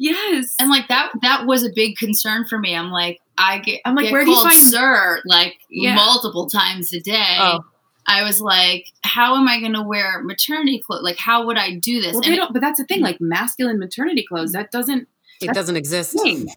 Stretches. 0.00 0.32
yes, 0.32 0.54
and 0.60 0.70
like 0.70 0.88
that 0.88 1.12
that 1.22 1.46
was 1.46 1.64
a 1.64 1.70
big 1.74 1.96
concern 1.96 2.44
for 2.46 2.58
me 2.58 2.74
i'm 2.74 2.90
like 2.90 3.20
i 3.38 3.58
get 3.58 3.80
I'm 3.84 3.94
like, 3.94 4.04
get 4.06 4.12
where 4.12 4.24
do 4.24 4.30
you 4.30 4.42
find- 4.42 4.54
sir 4.54 5.20
like 5.26 5.54
Yeah. 5.70 5.94
multiple 5.94 6.48
times 6.48 6.92
a 6.92 7.00
day 7.00 7.36
Oh. 7.38 7.60
i 8.06 8.22
was 8.22 8.40
like 8.40 8.86
how 9.02 9.36
am 9.36 9.48
i 9.48 9.58
going 9.60 9.72
to 9.74 9.82
wear 9.82 10.22
maternity 10.22 10.80
clothes 10.84 11.02
like 11.02 11.16
how 11.18 11.46
would 11.46 11.58
i 11.58 11.74
do 11.74 12.00
this 12.00 12.12
Well, 12.12 12.22
they 12.22 12.36
don't, 12.36 12.52
but 12.52 12.60
that's 12.60 12.78
the 12.78 12.84
thing. 12.86 13.00
Like 13.00 13.20
masculine 13.20 13.78
maternity 13.78 14.24
clothes, 14.28 14.52
that 14.52 14.70
doesn't. 14.70 15.08
It 15.40 15.52
doesn't 15.52 15.76
exist. 15.76 16.12
Thing. 16.12 16.48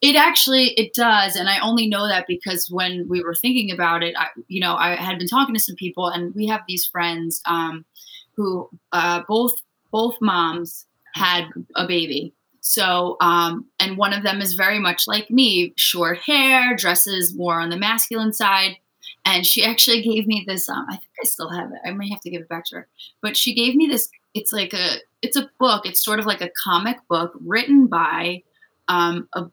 it 0.00 0.16
actually 0.16 0.68
it 0.70 0.94
does 0.94 1.36
and 1.36 1.48
i 1.48 1.58
only 1.60 1.86
know 1.88 2.08
that 2.08 2.24
because 2.26 2.68
when 2.70 3.06
we 3.08 3.22
were 3.22 3.34
thinking 3.34 3.70
about 3.70 4.02
it 4.02 4.14
I, 4.18 4.28
you 4.48 4.60
know 4.60 4.74
i 4.74 4.96
had 4.96 5.18
been 5.18 5.28
talking 5.28 5.54
to 5.54 5.60
some 5.60 5.76
people 5.76 6.08
and 6.08 6.34
we 6.34 6.46
have 6.46 6.62
these 6.66 6.84
friends 6.86 7.40
um, 7.46 7.84
who 8.36 8.68
uh, 8.92 9.22
both 9.28 9.60
both 9.92 10.16
moms 10.20 10.86
had 11.14 11.44
a 11.76 11.86
baby 11.86 12.32
so 12.62 13.16
um, 13.20 13.66
and 13.78 13.98
one 13.98 14.12
of 14.12 14.22
them 14.22 14.40
is 14.40 14.54
very 14.54 14.78
much 14.78 15.06
like 15.06 15.30
me 15.30 15.72
short 15.76 16.18
hair 16.18 16.74
dresses 16.76 17.34
more 17.34 17.60
on 17.60 17.70
the 17.70 17.76
masculine 17.76 18.32
side 18.32 18.76
and 19.24 19.46
she 19.46 19.64
actually 19.64 20.02
gave 20.02 20.26
me 20.26 20.44
this 20.46 20.68
um, 20.68 20.86
i 20.88 20.92
think 20.92 21.12
i 21.22 21.24
still 21.24 21.50
have 21.50 21.70
it 21.70 21.78
i 21.84 21.90
might 21.90 22.10
have 22.10 22.20
to 22.20 22.30
give 22.30 22.40
it 22.40 22.48
back 22.48 22.64
to 22.64 22.76
her 22.76 22.88
but 23.20 23.36
she 23.36 23.54
gave 23.54 23.74
me 23.74 23.86
this 23.86 24.08
it's 24.34 24.52
like 24.52 24.72
a 24.72 24.96
it's 25.20 25.36
a 25.36 25.50
book 25.60 25.84
it's 25.84 26.04
sort 26.04 26.18
of 26.18 26.26
like 26.26 26.40
a 26.40 26.50
comic 26.64 26.96
book 27.08 27.32
written 27.44 27.86
by 27.86 28.42
um, 28.88 29.28
a 29.34 29.44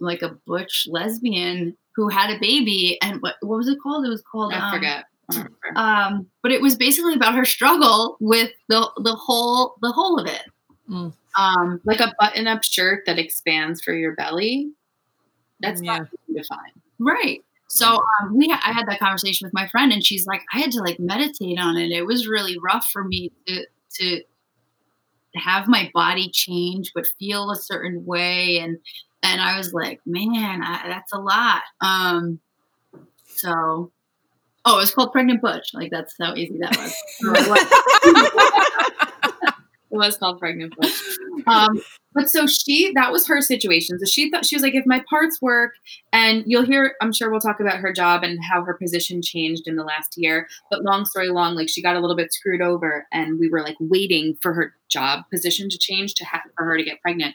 like 0.00 0.22
a 0.22 0.36
butch 0.46 0.86
lesbian 0.90 1.76
who 1.94 2.08
had 2.08 2.30
a 2.30 2.38
baby 2.40 2.98
and 3.02 3.20
what 3.22 3.36
what 3.40 3.56
was 3.56 3.68
it 3.68 3.78
called? 3.82 4.04
It 4.04 4.10
was 4.10 4.22
called 4.22 4.52
I 4.52 4.58
um, 4.58 4.72
forget. 4.72 5.04
I 5.30 5.34
don't 5.34 5.52
remember. 5.62 5.80
Um, 5.80 6.26
but 6.42 6.52
it 6.52 6.60
was 6.60 6.76
basically 6.76 7.14
about 7.14 7.34
her 7.34 7.44
struggle 7.44 8.16
with 8.20 8.50
the 8.68 8.88
the 8.98 9.14
whole 9.14 9.76
the 9.80 9.92
whole 9.92 10.18
of 10.18 10.26
it. 10.26 10.42
Mm. 10.90 11.12
Um, 11.38 11.80
like 11.84 12.00
a 12.00 12.12
button-up 12.18 12.62
shirt 12.62 13.04
that 13.06 13.18
expands 13.18 13.82
for 13.82 13.92
your 13.94 14.14
belly. 14.14 14.70
That's 15.60 15.80
Yeah. 15.82 15.98
not 15.98 16.08
easy 16.28 16.40
to 16.40 16.44
find. 16.46 16.72
right. 16.98 17.42
So 17.68 17.86
um, 18.20 18.36
we 18.36 18.50
I 18.52 18.70
had 18.72 18.86
that 18.88 18.98
conversation 18.98 19.46
with 19.46 19.54
my 19.54 19.66
friend, 19.68 19.92
and 19.92 20.04
she's 20.04 20.26
like, 20.26 20.42
I 20.52 20.58
had 20.60 20.72
to 20.72 20.80
like 20.80 21.00
meditate 21.00 21.58
on 21.58 21.78
it. 21.78 21.90
It 21.90 22.04
was 22.04 22.28
really 22.28 22.58
rough 22.58 22.86
for 22.92 23.02
me 23.02 23.32
to 23.46 23.64
to 24.00 24.22
have 25.36 25.68
my 25.68 25.90
body 25.94 26.28
change, 26.30 26.92
but 26.94 27.06
feel 27.18 27.50
a 27.50 27.56
certain 27.56 28.04
way, 28.04 28.58
and 28.58 28.76
and 29.22 29.40
I 29.40 29.56
was 29.56 29.72
like, 29.72 30.00
man, 30.04 30.62
I, 30.62 30.86
that's 30.88 31.12
a 31.14 31.18
lot. 31.18 31.62
Um, 31.80 32.40
so. 33.26 33.90
Oh, 34.64 34.76
it 34.76 34.82
was 34.82 34.94
called 34.94 35.10
Pregnant 35.10 35.42
Butch. 35.42 35.70
Like 35.74 35.90
that's 35.90 36.14
how 36.20 36.36
easy 36.36 36.56
that 36.58 36.76
was. 36.76 36.94
It 39.90 39.96
was 39.96 40.16
called 40.16 40.38
pregnant 40.38 40.74
butch. 40.76 40.92
Um, 41.46 41.80
but 42.14 42.28
so 42.28 42.46
she, 42.46 42.92
that 42.94 43.10
was 43.10 43.26
her 43.26 43.40
situation. 43.40 43.98
So 43.98 44.04
she 44.04 44.30
thought 44.30 44.44
she 44.44 44.54
was 44.54 44.62
like, 44.62 44.74
if 44.74 44.84
my 44.86 45.02
parts 45.08 45.40
work, 45.40 45.72
and 46.12 46.44
you'll 46.46 46.64
hear, 46.64 46.94
I'm 47.00 47.12
sure 47.12 47.30
we'll 47.30 47.40
talk 47.40 47.60
about 47.60 47.78
her 47.78 47.92
job 47.92 48.22
and 48.22 48.38
how 48.42 48.64
her 48.64 48.74
position 48.74 49.22
changed 49.22 49.66
in 49.66 49.76
the 49.76 49.84
last 49.84 50.14
year. 50.16 50.46
But 50.70 50.82
long 50.82 51.04
story 51.04 51.30
long, 51.30 51.54
like 51.54 51.68
she 51.68 51.82
got 51.82 51.96
a 51.96 52.00
little 52.00 52.16
bit 52.16 52.32
screwed 52.32 52.60
over, 52.60 53.06
and 53.12 53.38
we 53.38 53.48
were 53.48 53.62
like 53.62 53.76
waiting 53.80 54.36
for 54.42 54.52
her 54.52 54.74
job 54.88 55.24
position 55.32 55.68
to 55.70 55.78
change 55.78 56.14
to 56.14 56.24
have 56.24 56.42
for 56.56 56.64
her 56.66 56.76
to 56.76 56.84
get 56.84 57.00
pregnant, 57.00 57.34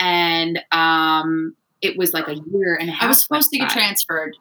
and 0.00 0.60
um, 0.72 1.54
it 1.82 1.98
was 1.98 2.14
like 2.14 2.28
a 2.28 2.34
year 2.34 2.76
and 2.80 2.88
a 2.88 2.92
half. 2.92 3.02
I 3.04 3.08
was 3.08 3.22
supposed 3.22 3.50
to 3.50 3.58
get 3.58 3.68
by. 3.68 3.74
transferred, 3.74 4.36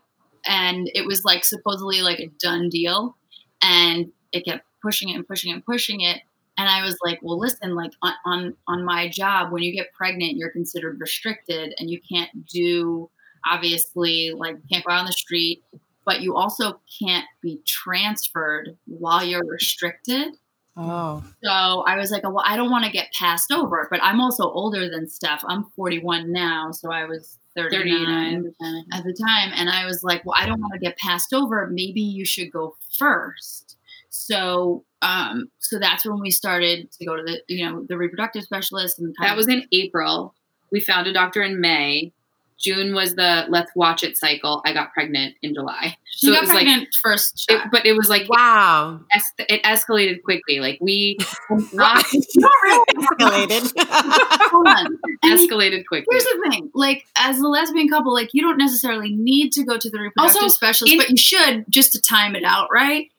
and 0.45 0.89
it 0.93 1.05
was 1.05 1.25
like 1.25 1.43
supposedly 1.43 2.01
like 2.01 2.19
a 2.19 2.27
done 2.39 2.69
deal, 2.69 3.17
and 3.61 4.11
it 4.31 4.45
kept 4.45 4.63
pushing 4.81 5.09
it 5.09 5.15
and 5.15 5.27
pushing 5.27 5.51
it 5.51 5.55
and 5.55 5.65
pushing 5.65 6.01
it. 6.01 6.21
And 6.57 6.69
I 6.69 6.83
was 6.83 6.97
like, 7.03 7.19
well, 7.21 7.39
listen, 7.39 7.75
like 7.75 7.91
on, 8.01 8.13
on 8.25 8.55
on 8.67 8.85
my 8.85 9.09
job, 9.09 9.51
when 9.51 9.63
you 9.63 9.73
get 9.73 9.93
pregnant, 9.93 10.37
you're 10.37 10.51
considered 10.51 10.99
restricted, 10.99 11.73
and 11.79 11.89
you 11.89 11.99
can't 12.07 12.45
do 12.45 13.09
obviously 13.45 14.31
like 14.35 14.55
you 14.55 14.63
can't 14.71 14.85
go 14.85 14.93
out 14.93 14.99
on 14.99 15.05
the 15.05 15.13
street, 15.13 15.63
but 16.05 16.21
you 16.21 16.35
also 16.35 16.79
can't 17.01 17.25
be 17.41 17.61
transferred 17.65 18.77
while 18.85 19.23
you're 19.23 19.45
restricted. 19.45 20.35
Oh. 20.75 21.23
So 21.43 21.51
I 21.51 21.97
was 21.97 22.11
like, 22.11 22.23
well, 22.23 22.43
I 22.45 22.55
don't 22.55 22.71
want 22.71 22.85
to 22.85 22.91
get 22.91 23.11
passed 23.13 23.51
over, 23.51 23.87
but 23.91 24.01
I'm 24.01 24.19
also 24.19 24.43
older 24.43 24.89
than 24.89 25.07
Steph. 25.07 25.43
I'm 25.47 25.65
41 25.75 26.31
now, 26.31 26.71
so 26.71 26.91
I 26.91 27.05
was 27.05 27.37
39 27.55 28.43
39. 28.59 28.85
at 28.93 29.03
the 29.03 29.13
time 29.13 29.51
and 29.55 29.69
i 29.69 29.85
was 29.85 30.03
like 30.03 30.25
well 30.25 30.35
i 30.39 30.45
don't 30.45 30.59
want 30.59 30.73
to 30.73 30.79
get 30.79 30.97
passed 30.97 31.33
over 31.33 31.67
maybe 31.71 32.01
you 32.01 32.25
should 32.25 32.51
go 32.51 32.75
first 32.97 33.77
so 34.15 34.85
um 35.01 35.49
so 35.57 35.79
that's 35.79 36.05
when 36.05 36.19
we 36.19 36.29
started 36.29 36.87
to 36.91 37.03
go 37.05 37.15
to 37.15 37.23
the 37.23 37.41
you 37.47 37.65
know 37.67 37.83
the 37.89 37.97
reproductive 37.97 38.43
specialist 38.43 38.99
and 38.99 39.13
That 39.19 39.31
of- 39.31 39.37
was 39.37 39.47
in 39.47 39.65
April. 39.73 40.35
We 40.71 40.79
found 40.81 41.07
a 41.07 41.13
doctor 41.13 41.41
in 41.41 41.59
May. 41.59 42.13
June 42.59 42.93
was 42.93 43.15
the 43.15 43.45
let's 43.49 43.71
watch 43.75 44.03
it 44.03 44.15
cycle. 44.15 44.61
I 44.65 44.73
got 44.73 44.93
pregnant 44.93 45.35
in 45.41 45.53
July. 45.55 45.97
she 46.11 46.27
so 46.27 46.31
it 46.31 46.35
got 46.35 46.41
was 46.41 46.49
like- 46.49 46.57
pregnant 46.65 46.87
first 47.01 47.45
It, 47.49 47.59
but 47.71 47.85
it 47.87 47.93
was 47.93 48.07
like 48.07 48.29
Wow. 48.29 49.01
es- 49.11 49.33
it 49.39 49.63
escalated 49.63 50.21
quickly. 50.23 50.59
Like 50.59 50.77
we 50.79 51.17
Not 51.73 52.05
really. 52.13 52.85
Escalated. 52.95 53.73
Hold 54.51 54.67
on. 54.67 54.85
And 55.23 55.39
escalated 55.39 55.85
quickly. 55.87 56.05
Here's 56.11 56.23
the 56.25 56.47
thing, 56.51 56.69
like 56.75 57.05
as 57.15 57.39
a 57.39 57.47
lesbian 57.47 57.87
couple, 57.89 58.13
like 58.13 58.29
you 58.33 58.41
don't 58.41 58.57
necessarily 58.57 59.09
need 59.15 59.51
to 59.53 59.63
go 59.63 59.77
to 59.77 59.89
the 59.89 59.97
reproductive 59.99 60.43
Also, 60.43 60.47
specialist, 60.53 60.93
in- 60.93 60.99
but 60.99 61.09
you 61.09 61.17
should 61.17 61.65
just 61.69 61.91
to 61.93 62.01
time 62.01 62.35
it 62.35 62.43
out, 62.43 62.67
right? 62.71 63.09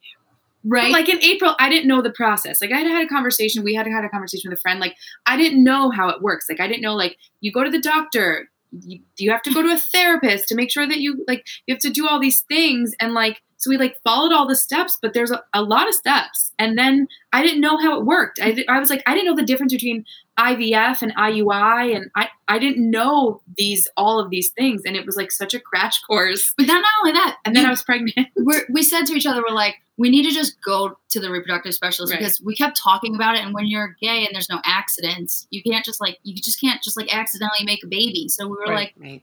Right. 0.65 0.91
But 0.91 0.93
like 0.93 1.09
in 1.09 1.23
April, 1.23 1.55
I 1.59 1.69
didn't 1.69 1.89
know 1.89 2.01
the 2.01 2.11
process. 2.11 2.61
Like 2.61 2.73
I 2.73 2.79
had 2.79 2.87
had 2.87 3.05
a 3.05 3.09
conversation. 3.09 3.63
We 3.63 3.75
had 3.75 3.87
had 3.87 4.05
a 4.05 4.09
conversation 4.09 4.51
with 4.51 4.59
a 4.59 4.61
friend. 4.61 4.81
Like 4.81 4.97
I 5.27 5.37
didn't 5.37 5.63
know 5.63 5.91
how 5.91 6.09
it 6.09 6.23
works. 6.23 6.47
Like 6.49 6.61
I 6.61 6.67
didn't 6.67 6.83
know. 6.83 6.95
Like 6.95 7.19
you 7.41 7.53
go 7.53 7.65
to 7.65 7.71
the 7.71 7.81
doctor. 7.81 8.49
You, 8.81 9.01
you 9.19 9.31
have 9.31 9.43
to 9.43 9.55
go 9.55 9.63
to 9.63 9.69
a 9.69 9.77
therapist 9.77 10.49
to 10.49 10.57
make 10.57 10.71
sure 10.71 10.87
that 10.87 10.99
you 10.99 11.25
like 11.29 11.47
you 11.67 11.75
have 11.75 11.83
to 11.83 11.91
do 11.91 12.09
all 12.09 12.19
these 12.19 12.41
things 12.49 12.93
and 12.99 13.15
like 13.15 13.41
So 13.65 13.71
we 13.71 13.79
like 13.79 13.99
followed 14.05 14.31
all 14.33 14.47
the 14.47 14.55
steps, 14.57 14.99
but 15.01 15.15
there's 15.15 15.31
a, 15.31 15.43
a 15.55 15.63
lot 15.63 15.89
of 15.89 15.95
steps. 15.95 16.53
And 16.59 16.77
then 16.79 17.09
I 17.33 17.43
didn't 17.43 17.63
know 17.63 17.79
how 17.79 17.99
it 17.99 18.05
worked. 18.05 18.39
I, 18.41 18.53
di- 18.53 18.69
I 18.69 18.79
was 18.79 18.91
like, 18.91 19.03
I 19.07 19.15
didn't 19.15 19.27
know 19.27 19.37
the 19.37 19.43
difference 19.43 19.73
between 19.73 20.05
IVF 20.39 21.01
and 21.03 21.15
IUI. 21.17 21.97
And 21.97 22.11
I, 22.15 22.29
I 22.47 22.59
didn't 22.59 22.91
know 22.91 23.41
these, 23.57 23.89
all 23.97 24.21
of 24.21 24.29
these 24.31 24.51
things. 24.51 24.83
And 24.85 24.97
it 24.97 25.07
was 25.07 25.17
like 25.17 25.33
such 25.33 25.55
a 25.55 25.61
crash 25.61 26.01
course. 26.03 26.53
But 26.59 26.67
then 26.67 26.81
not 26.83 26.91
only 27.01 27.13
that, 27.13 27.39
And 27.45 27.57
then 27.57 27.63
you- 27.63 27.69
I 27.69 27.71
was 27.71 27.83
pregnant. 27.83 28.29
we're, 28.37 28.67
we 28.71 28.83
said 28.83 29.05
to 29.07 29.15
each 29.15 29.27
other, 29.27 29.43
we're 29.49 29.55
like, 29.55 29.77
we 29.97 30.11
need 30.11 30.25
to 30.25 30.31
just 30.35 30.61
go 30.61 30.99
to 31.11 31.21
the 31.21 31.31
reproductive 31.31 31.73
specialist 31.73 32.13
Right. 32.13 32.19
because 32.19 32.41
we 32.45 32.55
kept 32.57 32.77
talking 32.79 33.15
about 33.15 33.37
it. 33.37 33.45
And 33.45 33.55
when 33.55 33.67
you're 33.67 33.97
gay 34.03 34.27
and 34.27 34.35
there's 34.35 34.51
no 34.51 34.61
accidents, 34.65 35.47
you 35.51 35.63
can't 35.63 35.85
just 35.85 36.01
like, 36.01 36.19
you 36.25 36.35
just 36.35 36.61
can't 36.61 36.83
just 36.83 36.97
like 36.97 37.15
accidentally 37.17 37.65
make 37.65 37.83
a 37.85 37.87
baby. 37.87 38.29
So 38.29 38.47
we 38.47 38.53
were 38.57 38.65
Right. 38.67 38.75
like, 38.75 38.95
Right. 38.99 39.23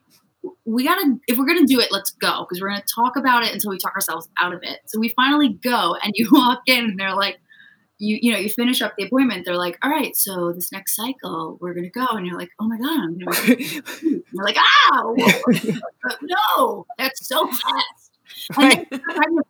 We 0.66 0.84
gotta, 0.84 1.18
if 1.28 1.38
we're 1.38 1.46
gonna 1.46 1.66
do 1.66 1.80
it, 1.80 1.92
let's 1.92 2.12
go 2.12 2.46
because 2.46 2.62
we're 2.62 2.70
gonna 2.70 2.84
talk 2.94 3.16
about 3.16 3.44
it 3.44 3.54
until 3.54 3.72
we 3.72 3.78
talk 3.78 3.94
ourselves 3.96 4.28
out 4.40 4.54
of 4.54 4.62
it. 4.64 4.80
So 4.88 5.00
we 5.00 5.10
finally 5.10 5.50
go, 5.50 5.96
and 6.02 6.14
you 6.16 6.30
walk 6.32 6.62
in, 6.68 6.86
and 6.86 7.00
they're 7.00 7.16
like, 7.16 7.40
you, 7.98 8.18
you 8.20 8.32
know, 8.32 8.40
you 8.40 8.50
finish 8.50 8.82
up 8.82 8.94
the 8.98 9.04
appointment. 9.04 9.46
They're 9.46 9.58
like, 9.58 9.78
all 9.84 9.92
right, 9.92 10.16
so 10.16 10.52
this 10.52 10.72
next 10.72 10.96
cycle, 10.96 11.58
we're 11.62 11.74
gonna 11.74 11.90
go, 11.90 12.06
and 12.12 12.26
you're 12.26 12.38
like, 12.38 12.50
oh 12.60 12.68
my 12.68 12.78
god, 12.78 13.00
I'm 13.00 13.18
gonna. 13.20 13.56
You're 14.02 14.44
like, 14.44 14.58
ah, 14.58 15.04
ow, 15.04 15.16
no, 16.22 16.86
that's 16.98 17.28
so 17.28 17.48
fast. 17.48 18.12
And 18.58 18.88
then 18.92 19.00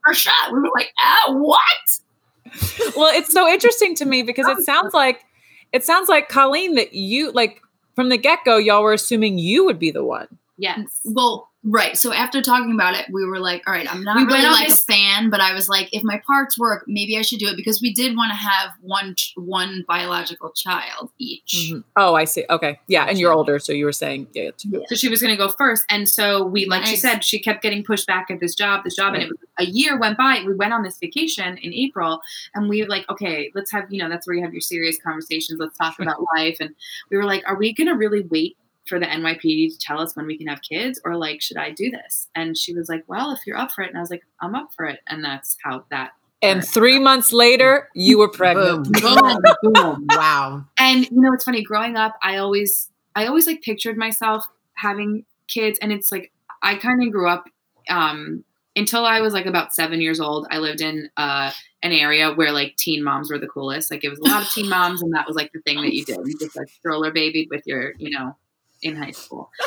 for 0.03 0.11
a 0.11 0.15
shot. 0.15 0.51
We 0.51 0.59
were 0.59 0.71
like, 0.75 0.91
ow, 1.03 1.37
what? 1.37 1.65
well, 2.95 3.15
it's 3.15 3.31
so 3.31 3.47
interesting 3.47 3.95
to 3.95 4.05
me 4.05 4.23
because 4.23 4.47
it 4.47 4.57
oh, 4.59 4.61
sounds 4.61 4.93
like 4.93 5.23
it 5.71 5.85
sounds 5.85 6.09
like 6.09 6.27
Colleen 6.27 6.75
that 6.75 6.93
you 6.93 7.31
like 7.31 7.61
from 7.95 8.09
the 8.09 8.17
get 8.17 8.39
go, 8.45 8.57
y'all 8.57 8.83
were 8.83 8.93
assuming 8.93 9.37
you 9.37 9.65
would 9.65 9.79
be 9.79 9.91
the 9.91 10.03
one. 10.03 10.27
Yes. 10.61 10.99
Well, 11.03 11.49
right. 11.63 11.97
So 11.97 12.13
after 12.13 12.39
talking 12.39 12.71
about 12.73 12.93
it, 12.93 13.07
we 13.11 13.25
were 13.25 13.39
like, 13.39 13.63
all 13.67 13.73
right, 13.73 13.91
I'm 13.91 14.03
not 14.03 14.15
We 14.17 14.21
went 14.25 14.33
really 14.33 14.45
on 14.45 14.51
like 14.51 14.67
this- 14.67 14.83
a 14.83 14.91
fan, 14.91 15.29
but 15.31 15.41
I 15.41 15.53
was 15.55 15.67
like, 15.67 15.89
if 15.91 16.03
my 16.03 16.21
parts 16.27 16.57
work, 16.57 16.83
maybe 16.87 17.17
I 17.17 17.23
should 17.23 17.39
do 17.39 17.47
it 17.47 17.55
because 17.57 17.81
we 17.81 17.91
did 17.93 18.15
want 18.15 18.31
to 18.31 18.35
have 18.37 18.69
one 18.81 19.15
ch- 19.15 19.33
one 19.35 19.83
biological 19.87 20.51
child 20.51 21.09
each. 21.17 21.53
Mm-hmm. 21.71 21.79
Oh, 21.95 22.13
I 22.13 22.25
see. 22.25 22.45
Okay, 22.49 22.79
yeah, 22.87 23.05
and 23.05 23.17
you're 23.17 23.33
older, 23.33 23.57
so 23.57 23.73
you 23.73 23.85
were 23.85 23.91
saying 23.91 24.27
yeah. 24.33 24.43
it's- 24.49 24.65
So 24.89 24.95
she 24.95 25.09
was 25.09 25.19
going 25.19 25.33
to 25.33 25.37
go 25.37 25.49
first. 25.49 25.83
And 25.89 26.07
so 26.07 26.43
we, 26.45 26.65
like 26.67 26.85
she 26.85 26.95
said, 26.95 27.23
she 27.23 27.39
kept 27.39 27.63
getting 27.63 27.83
pushed 27.83 28.05
back 28.05 28.29
at 28.29 28.39
this 28.39 28.53
job, 28.53 28.83
this 28.83 28.95
job. 28.95 29.15
And 29.15 29.23
it 29.23 29.29
was 29.29 29.37
a 29.57 29.65
year 29.65 29.97
went 29.99 30.17
by. 30.17 30.43
We 30.45 30.53
went 30.53 30.73
on 30.73 30.83
this 30.83 30.97
vacation 30.99 31.57
in 31.57 31.73
April 31.73 32.21
and 32.53 32.69
we 32.69 32.81
were 32.83 32.87
like, 32.87 33.09
okay, 33.09 33.51
let's 33.55 33.71
have, 33.71 33.91
you 33.91 33.97
know, 34.01 34.09
that's 34.09 34.27
where 34.27 34.35
you 34.35 34.43
have 34.43 34.53
your 34.53 34.61
serious 34.61 34.97
conversations. 35.03 35.59
Let's 35.59 35.75
talk 35.77 35.99
about 35.99 36.17
life. 36.35 36.57
And 36.59 36.75
we 37.09 37.17
were 37.17 37.25
like, 37.25 37.43
are 37.47 37.55
we 37.57 37.73
going 37.73 37.87
to 37.87 37.95
really 37.95 38.21
wait 38.21 38.57
for 38.91 38.99
the 38.99 39.07
NYPD 39.07 39.71
to 39.71 39.79
tell 39.79 39.99
us 39.99 40.15
when 40.15 40.27
we 40.27 40.37
can 40.37 40.47
have 40.47 40.61
kids? 40.61 41.01
Or 41.03 41.15
like, 41.15 41.41
should 41.41 41.57
I 41.57 41.71
do 41.71 41.89
this? 41.89 42.27
And 42.35 42.55
she 42.55 42.75
was 42.75 42.89
like, 42.89 43.03
well, 43.07 43.31
if 43.31 43.39
you're 43.47 43.57
up 43.57 43.71
for 43.71 43.83
it. 43.83 43.89
And 43.89 43.97
I 43.97 44.01
was 44.01 44.11
like, 44.11 44.23
I'm 44.41 44.53
up 44.53 44.69
for 44.75 44.85
it. 44.85 44.99
And 45.07 45.23
that's 45.23 45.57
how 45.63 45.85
that. 45.89 46.11
And 46.43 46.65
three 46.65 46.99
months 46.99 47.31
later, 47.31 47.87
you 47.95 48.17
were 48.17 48.29
pregnant. 48.29 48.91
Boom. 48.91 49.15
Boom, 49.15 49.41
boom. 49.73 50.07
Wow. 50.09 50.65
And 50.77 51.09
you 51.09 51.21
know, 51.21 51.31
it's 51.33 51.45
funny. 51.45 51.63
Growing 51.63 51.95
up, 51.95 52.17
I 52.21 52.37
always, 52.37 52.89
I 53.15 53.27
always 53.27 53.47
like 53.47 53.61
pictured 53.61 53.97
myself 53.97 54.45
having 54.73 55.25
kids, 55.47 55.77
and 55.81 55.91
it's 55.91 56.11
like 56.11 56.31
I 56.63 56.75
kind 56.75 57.03
of 57.03 57.11
grew 57.11 57.29
up 57.29 57.45
um, 57.89 58.43
until 58.75 59.05
I 59.05 59.21
was 59.21 59.33
like 59.33 59.45
about 59.45 59.75
seven 59.75 60.01
years 60.01 60.19
old. 60.19 60.47
I 60.49 60.57
lived 60.57 60.81
in 60.81 61.09
uh, 61.15 61.51
an 61.83 61.91
area 61.91 62.31
where 62.33 62.51
like 62.51 62.75
teen 62.75 63.03
moms 63.03 63.29
were 63.29 63.39
the 63.39 63.47
coolest. 63.47 63.91
Like 63.91 64.03
it 64.03 64.09
was 64.09 64.19
a 64.19 64.23
lot 64.23 64.43
of 64.43 64.51
teen 64.51 64.69
moms, 64.69 65.01
and 65.01 65.13
that 65.13 65.27
was 65.27 65.35
like 65.35 65.51
the 65.53 65.61
thing 65.61 65.81
that 65.81 65.93
you 65.93 66.05
did. 66.05 66.17
You 66.25 66.37
just 66.39 66.55
like 66.55 66.69
stroller 66.69 67.11
baby 67.11 67.47
with 67.49 67.63
your, 67.65 67.93
you 67.97 68.09
know, 68.17 68.35
in 68.81 68.95
high 68.95 69.11
school. 69.11 69.49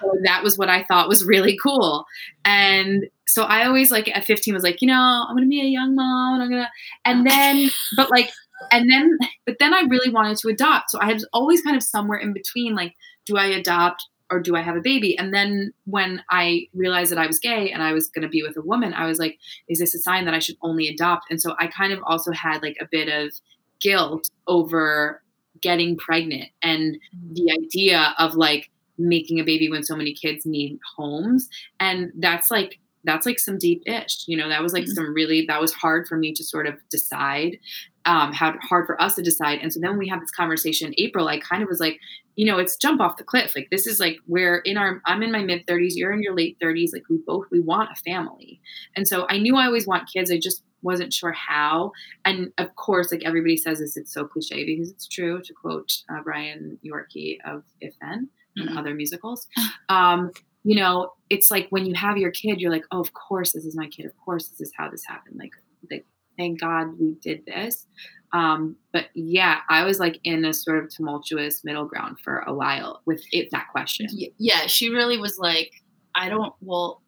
So 0.00 0.12
that 0.24 0.42
was 0.42 0.58
what 0.58 0.68
I 0.68 0.82
thought 0.84 1.08
was 1.08 1.24
really 1.24 1.56
cool. 1.56 2.04
And 2.44 3.06
so 3.26 3.44
I 3.44 3.64
always 3.64 3.90
like 3.90 4.14
at 4.14 4.24
15 4.24 4.52
was 4.52 4.62
like, 4.62 4.82
you 4.82 4.88
know, 4.88 5.24
I'm 5.26 5.34
gonna 5.34 5.46
be 5.46 5.62
a 5.62 5.64
young 5.64 5.94
mom, 5.94 6.34
and 6.34 6.42
I'm 6.42 6.50
gonna, 6.50 6.70
and 7.06 7.26
then, 7.26 7.70
but 7.96 8.10
like 8.10 8.30
and 8.70 8.90
then 8.90 9.18
but 9.46 9.56
then 9.58 9.72
i 9.72 9.80
really 9.82 10.12
wanted 10.12 10.36
to 10.36 10.48
adopt 10.48 10.90
so 10.90 10.98
i 11.00 11.12
was 11.12 11.26
always 11.32 11.62
kind 11.62 11.76
of 11.76 11.82
somewhere 11.82 12.18
in 12.18 12.32
between 12.32 12.74
like 12.74 12.94
do 13.26 13.36
i 13.36 13.46
adopt 13.46 14.06
or 14.30 14.40
do 14.40 14.56
i 14.56 14.62
have 14.62 14.76
a 14.76 14.80
baby 14.80 15.16
and 15.18 15.32
then 15.32 15.72
when 15.84 16.22
i 16.30 16.66
realized 16.74 17.10
that 17.10 17.18
i 17.18 17.26
was 17.26 17.38
gay 17.38 17.70
and 17.70 17.82
i 17.82 17.92
was 17.92 18.08
going 18.08 18.22
to 18.22 18.28
be 18.28 18.42
with 18.42 18.56
a 18.56 18.62
woman 18.62 18.92
i 18.94 19.06
was 19.06 19.18
like 19.18 19.38
is 19.68 19.78
this 19.78 19.94
a 19.94 19.98
sign 19.98 20.24
that 20.24 20.34
i 20.34 20.38
should 20.38 20.56
only 20.62 20.88
adopt 20.88 21.24
and 21.30 21.40
so 21.40 21.54
i 21.58 21.66
kind 21.66 21.92
of 21.92 22.00
also 22.04 22.32
had 22.32 22.62
like 22.62 22.76
a 22.80 22.88
bit 22.90 23.08
of 23.08 23.32
guilt 23.80 24.28
over 24.46 25.22
getting 25.62 25.96
pregnant 25.96 26.50
and 26.62 26.96
mm-hmm. 26.96 27.34
the 27.34 27.52
idea 27.52 28.14
of 28.18 28.34
like 28.34 28.70
making 28.98 29.40
a 29.40 29.44
baby 29.44 29.70
when 29.70 29.82
so 29.82 29.96
many 29.96 30.12
kids 30.12 30.44
need 30.44 30.78
homes. 30.96 31.48
And 31.78 32.12
that's 32.16 32.50
like 32.50 32.78
that's 33.04 33.24
like 33.26 33.38
some 33.38 33.58
deep 33.58 33.82
ish 33.86 34.24
you 34.26 34.36
know 34.36 34.48
that 34.48 34.62
was 34.62 34.72
like 34.72 34.84
Mhm. 34.84 34.94
some 34.94 35.14
really 35.14 35.44
that 35.46 35.60
was 35.60 35.72
hard 35.72 36.06
for 36.08 36.16
me 36.18 36.32
to 36.34 36.44
sort 36.44 36.66
of 36.66 36.74
decide 36.90 37.58
um 38.06 38.32
how 38.32 38.54
hard 38.62 38.86
for 38.86 39.00
us 39.00 39.14
to 39.16 39.22
decide. 39.22 39.58
And 39.62 39.72
so 39.72 39.78
then 39.80 39.90
when 39.90 39.98
we 39.98 40.08
had 40.08 40.20
this 40.22 40.30
conversation 40.30 40.88
in 40.88 40.94
april 40.98 41.28
i 41.28 41.38
kind 41.38 41.62
of 41.62 41.68
was 41.68 41.80
like 41.80 41.98
you 42.36 42.46
know 42.46 42.58
it's 42.58 42.76
jump 42.76 43.00
off 43.00 43.16
the 43.18 43.24
cliff. 43.24 43.54
Like 43.54 43.68
this 43.70 43.86
is 43.86 44.00
like 44.00 44.16
where 44.26 44.58
in 44.58 44.76
our 44.78 45.00
i'm 45.06 45.22
in 45.22 45.32
my 45.32 45.42
mid 45.42 45.66
30s 45.66 45.92
you're 45.96 46.12
in 46.12 46.22
your 46.22 46.34
late 46.34 46.56
30s 46.62 46.90
like 46.92 47.02
we 47.10 47.18
both 47.26 47.46
we 47.50 47.60
want 47.60 47.90
a 47.92 47.96
family. 47.96 48.60
And 48.96 49.06
so 49.08 49.26
i 49.28 49.38
knew 49.38 49.56
i 49.56 49.66
always 49.66 49.86
want 49.86 50.08
kids 50.12 50.30
i 50.30 50.38
just 50.38 50.62
wasn't 50.82 51.12
sure 51.12 51.32
how. 51.32 51.92
And 52.24 52.52
of 52.56 52.74
course 52.76 53.12
like 53.12 53.22
everybody 53.24 53.56
says 53.58 53.80
this 53.80 53.96
it's 53.98 54.14
so 54.14 54.24
cliche 54.26 54.64
because 54.64 54.90
it's 54.90 55.06
true 55.06 55.42
to 55.42 55.52
quote 55.52 55.92
uh, 56.10 56.22
brian 56.24 56.78
yorkey 56.82 57.36
of 57.44 57.64
if 57.80 57.94
then 58.00 58.28
and 58.56 58.68
Mhm. 58.70 58.76
other 58.78 58.94
musicals. 58.94 59.46
Um 59.90 60.30
you 60.64 60.76
know 60.76 61.12
it's 61.30 61.50
like 61.50 61.66
when 61.70 61.86
you 61.86 61.94
have 61.94 62.16
your 62.16 62.30
kid 62.30 62.60
you're 62.60 62.70
like 62.70 62.84
oh 62.92 63.00
of 63.00 63.12
course 63.12 63.52
this 63.52 63.64
is 63.64 63.76
my 63.76 63.88
kid 63.88 64.06
of 64.06 64.12
course 64.24 64.48
this 64.48 64.60
is 64.60 64.72
how 64.76 64.88
this 64.90 65.04
happened 65.06 65.36
like 65.38 65.52
like 65.90 66.06
thank 66.36 66.60
god 66.60 66.88
we 66.98 67.14
did 67.22 67.44
this 67.46 67.86
um 68.32 68.76
but 68.92 69.06
yeah 69.14 69.58
i 69.68 69.84
was 69.84 69.98
like 69.98 70.18
in 70.24 70.44
a 70.44 70.52
sort 70.52 70.82
of 70.82 70.90
tumultuous 70.94 71.64
middle 71.64 71.84
ground 71.86 72.16
for 72.22 72.40
a 72.40 72.54
while 72.54 73.00
with 73.06 73.22
it 73.32 73.48
that 73.50 73.66
question 73.72 74.06
Yeah, 74.38 74.66
she 74.66 74.88
really 74.90 75.18
was 75.18 75.38
like, 75.38 75.72
I 76.14 76.28
don't, 76.28 76.52
well, 76.60 77.02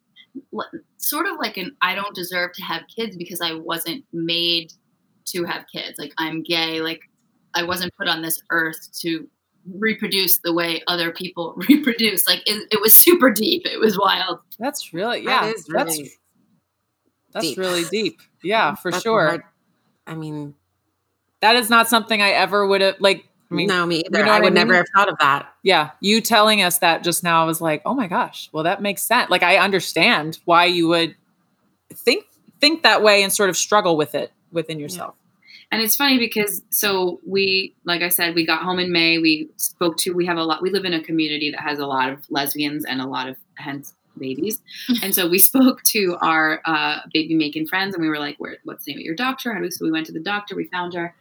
sort 0.97 1.27
of 1.27 1.37
like 1.39 1.57
an 1.57 1.75
I 1.81 1.95
don't 1.95 2.15
deserve 2.15 2.51
to 2.53 2.63
have 2.63 2.83
kids 2.93 3.15
because 3.15 3.41
I 3.41 3.53
wasn't 3.53 4.03
made 4.11 4.73
to 5.27 5.43
have 5.45 5.65
kids. 5.71 5.97
Like, 5.99 6.13
I'm 6.17 6.43
gay. 6.43 6.81
Like, 6.81 7.01
I 7.55 7.63
wasn't 7.63 7.93
put 7.97 8.07
on 8.07 8.21
this 8.21 8.41
earth 8.49 8.79
to 9.01 9.27
reproduce 9.71 10.39
the 10.39 10.53
way 10.53 10.81
other 10.87 11.11
people 11.11 11.53
reproduce. 11.69 12.27
Like, 12.27 12.41
it, 12.45 12.67
it 12.71 12.81
was 12.81 12.93
super 12.93 13.29
deep. 13.31 13.63
It 13.65 13.79
was 13.79 13.97
wild. 13.97 14.39
That's 14.59 14.93
really 14.93 15.23
yeah. 15.23 15.41
That 15.45 15.55
is 15.55 15.65
that's 15.65 15.97
really 15.97 16.11
that's 17.33 17.45
deep. 17.47 17.57
really 17.57 17.83
deep. 17.85 18.19
Yeah, 18.43 18.75
for 18.75 18.91
That's 18.91 19.03
sure. 19.03 19.27
hard- 19.27 19.43
I 20.05 20.15
mean, 20.15 20.53
That 21.41 21.55
is 21.55 21.69
not 21.69 21.87
something 21.87 22.21
I 22.21 22.29
ever 22.31 22.67
would 22.67 22.81
have 22.81 22.95
like. 22.99 23.25
I 23.49 23.55
mean, 23.55 23.67
no, 23.67 23.85
me 23.85 23.97
either. 24.05 24.19
you 24.19 24.25
know 24.25 24.31
I 24.31 24.39
would 24.39 24.47
I 24.47 24.49
mean? 24.49 24.53
never 24.55 24.73
have 24.75 24.85
thought 24.95 25.09
of 25.09 25.17
that. 25.19 25.47
yeah, 25.63 25.91
you 26.01 26.21
telling 26.21 26.61
us 26.61 26.79
that 26.79 27.03
just 27.03 27.23
now 27.23 27.41
I 27.43 27.45
was 27.45 27.61
like, 27.61 27.81
oh 27.85 27.93
my 27.93 28.07
gosh, 28.07 28.49
well 28.51 28.63
that 28.63 28.81
makes 28.81 29.01
sense. 29.03 29.29
Like 29.29 29.43
I 29.43 29.57
understand 29.57 30.39
why 30.45 30.65
you 30.65 30.87
would 30.89 31.15
think 31.93 32.25
think 32.59 32.83
that 32.83 33.03
way 33.03 33.21
and 33.23 33.31
sort 33.31 33.49
of 33.49 33.57
struggle 33.57 33.95
with 33.95 34.15
it 34.15 34.31
within 34.51 34.79
yourself. 34.79 35.15
And 35.73 35.81
it's 35.81 35.95
funny 35.95 36.19
because 36.19 36.61
so 36.69 37.19
we, 37.25 37.73
like 37.83 38.03
I 38.03 38.09
said, 38.09 38.35
we 38.35 38.45
got 38.45 38.61
home 38.61 38.77
in 38.77 38.91
May. 38.91 39.17
We 39.17 39.49
spoke 39.57 39.97
to, 39.97 40.11
we 40.11 40.23
have 40.27 40.37
a 40.37 40.43
lot, 40.43 40.61
we 40.61 40.69
live 40.69 40.85
in 40.85 40.93
a 40.93 41.01
community 41.01 41.49
that 41.49 41.61
has 41.61 41.79
a 41.79 41.87
lot 41.87 42.11
of 42.11 42.19
lesbians 42.29 42.85
and 42.85 43.01
a 43.01 43.07
lot 43.07 43.27
of 43.27 43.37
hence 43.55 43.95
babies. 44.15 44.61
and 45.03 45.15
so 45.15 45.27
we 45.27 45.39
spoke 45.39 45.81
to 45.85 46.15
our 46.21 46.61
uh, 46.65 46.99
baby 47.11 47.33
making 47.33 47.65
friends 47.65 47.95
and 47.95 48.03
we 48.03 48.07
were 48.07 48.19
like, 48.19 48.35
Where, 48.37 48.57
what's 48.65 48.85
the 48.85 48.91
name 48.91 48.99
of 48.99 49.05
your 49.05 49.15
doctor? 49.15 49.51
How 49.51 49.57
do 49.57 49.63
we, 49.63 49.71
so 49.71 49.83
we 49.83 49.91
went 49.91 50.05
to 50.05 50.11
the 50.11 50.19
doctor, 50.19 50.55
we 50.55 50.67
found 50.67 50.93
her. 50.93 51.15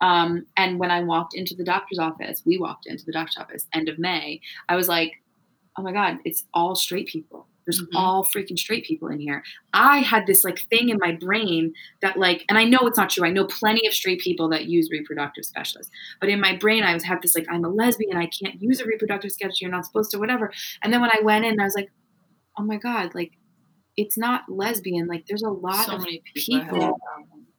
Um, 0.00 0.46
and 0.56 0.78
when 0.78 0.92
I 0.92 1.02
walked 1.02 1.34
into 1.34 1.56
the 1.56 1.64
doctor's 1.64 1.98
office, 1.98 2.42
we 2.46 2.58
walked 2.58 2.86
into 2.86 3.04
the 3.04 3.12
doctor's 3.12 3.38
office 3.38 3.66
end 3.72 3.88
of 3.88 3.98
May, 3.98 4.40
I 4.68 4.76
was 4.76 4.86
like, 4.86 5.20
oh 5.76 5.82
my 5.82 5.90
God, 5.90 6.18
it's 6.24 6.44
all 6.54 6.76
straight 6.76 7.08
people. 7.08 7.48
There's 7.66 7.80
Mhm. 7.82 7.88
all 7.96 8.24
freaking 8.24 8.58
straight 8.58 8.84
people 8.84 9.08
in 9.08 9.18
here. 9.20 9.42
I 9.74 9.98
had 9.98 10.26
this 10.26 10.44
like 10.44 10.60
thing 10.70 10.88
in 10.88 10.98
my 11.00 11.12
brain 11.12 11.74
that 12.00 12.16
like, 12.16 12.44
and 12.48 12.56
I 12.56 12.64
know 12.64 12.78
it's 12.82 12.96
not 12.96 13.10
true. 13.10 13.26
I 13.26 13.30
know 13.30 13.44
plenty 13.44 13.86
of 13.86 13.92
straight 13.92 14.20
people 14.20 14.48
that 14.50 14.66
use 14.66 14.88
reproductive 14.90 15.44
specialists, 15.44 15.90
but 16.20 16.28
in 16.28 16.40
my 16.40 16.56
brain, 16.56 16.84
I 16.84 16.94
was 16.94 17.02
have 17.04 17.20
this 17.22 17.34
like, 17.36 17.46
I'm 17.50 17.64
a 17.64 17.68
lesbian. 17.68 18.16
I 18.16 18.26
can't 18.28 18.62
use 18.62 18.80
a 18.80 18.86
reproductive 18.86 19.32
specialist. 19.32 19.60
You're 19.60 19.70
not 19.70 19.84
supposed 19.84 20.10
to, 20.12 20.18
whatever. 20.18 20.52
And 20.82 20.92
then 20.92 21.00
when 21.00 21.10
I 21.10 21.20
went 21.22 21.44
in, 21.44 21.60
I 21.60 21.64
was 21.64 21.74
like, 21.74 21.90
oh 22.58 22.62
my 22.64 22.76
God, 22.76 23.14
like 23.14 23.32
it's 23.96 24.16
not 24.16 24.42
lesbian. 24.48 25.06
Like 25.08 25.26
there's 25.26 25.42
a 25.42 25.50
lot 25.50 25.86
so 25.86 25.96
of 25.96 26.00
many 26.02 26.22
people. 26.34 26.68
people. 26.68 26.98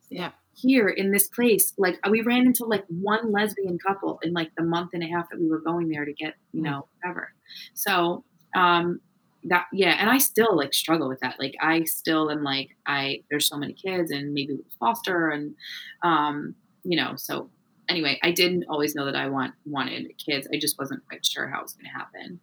Yeah. 0.09 0.31
here 0.53 0.87
in 0.87 1.11
this 1.11 1.27
place. 1.27 1.73
Like 1.77 1.99
we 2.09 2.21
ran 2.21 2.47
into 2.47 2.65
like 2.65 2.83
one 2.87 3.31
lesbian 3.31 3.77
couple 3.85 4.19
in 4.23 4.33
like 4.33 4.49
the 4.57 4.63
month 4.63 4.91
and 4.93 5.03
a 5.03 5.07
half 5.07 5.29
that 5.29 5.39
we 5.39 5.47
were 5.47 5.59
going 5.61 5.89
there 5.89 6.05
to 6.05 6.13
get, 6.13 6.33
you 6.51 6.61
know, 6.63 6.87
whatever. 7.01 7.31
So, 7.75 8.23
um, 8.55 8.99
that 9.45 9.67
yeah, 9.73 9.95
and 9.99 10.09
I 10.09 10.17
still 10.17 10.55
like 10.55 10.73
struggle 10.73 11.07
with 11.07 11.19
that. 11.21 11.35
Like 11.39 11.55
I 11.61 11.83
still 11.83 12.29
am 12.31 12.43
like 12.43 12.69
I 12.85 13.23
there's 13.29 13.47
so 13.47 13.57
many 13.57 13.73
kids 13.73 14.11
and 14.11 14.33
maybe 14.33 14.53
with 14.53 14.65
foster 14.79 15.29
and 15.29 15.55
um, 16.03 16.55
you 16.83 16.97
know, 16.97 17.13
so 17.15 17.49
anyway, 17.89 18.19
I 18.23 18.31
didn't 18.31 18.65
always 18.69 18.95
know 18.95 19.05
that 19.05 19.15
I 19.15 19.27
want 19.27 19.53
wanted 19.65 20.11
kids. 20.17 20.47
I 20.53 20.59
just 20.59 20.77
wasn't 20.77 21.05
quite 21.07 21.25
sure 21.25 21.47
how 21.47 21.59
it 21.59 21.63
was 21.63 21.73
gonna 21.73 21.89
happen. 21.89 22.39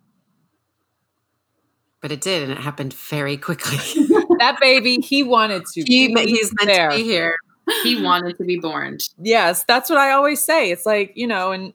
but 2.01 2.13
it 2.13 2.21
did, 2.21 2.43
and 2.43 2.53
it 2.53 2.59
happened 2.59 2.93
very 2.93 3.37
quickly. 3.39 3.79
that 4.39 4.59
baby, 4.61 4.97
he 4.97 5.23
wanted 5.23 5.65
to. 5.73 5.83
he, 5.87 6.15
be 6.15 6.27
he's 6.27 6.53
meant 6.59 6.69
there. 6.69 6.91
to 6.91 6.97
be 6.97 7.03
here. 7.03 7.37
He 7.83 8.03
wanted 8.03 8.37
to 8.37 8.45
be 8.45 8.59
born. 8.59 8.99
Yes, 9.19 9.65
that's 9.65 9.89
what 9.89 9.99
I 9.99 10.13
always 10.13 10.43
say. 10.43 10.71
It's 10.71 10.85
like, 10.85 11.13
you 11.15 11.27
know, 11.27 11.53
and 11.53 11.73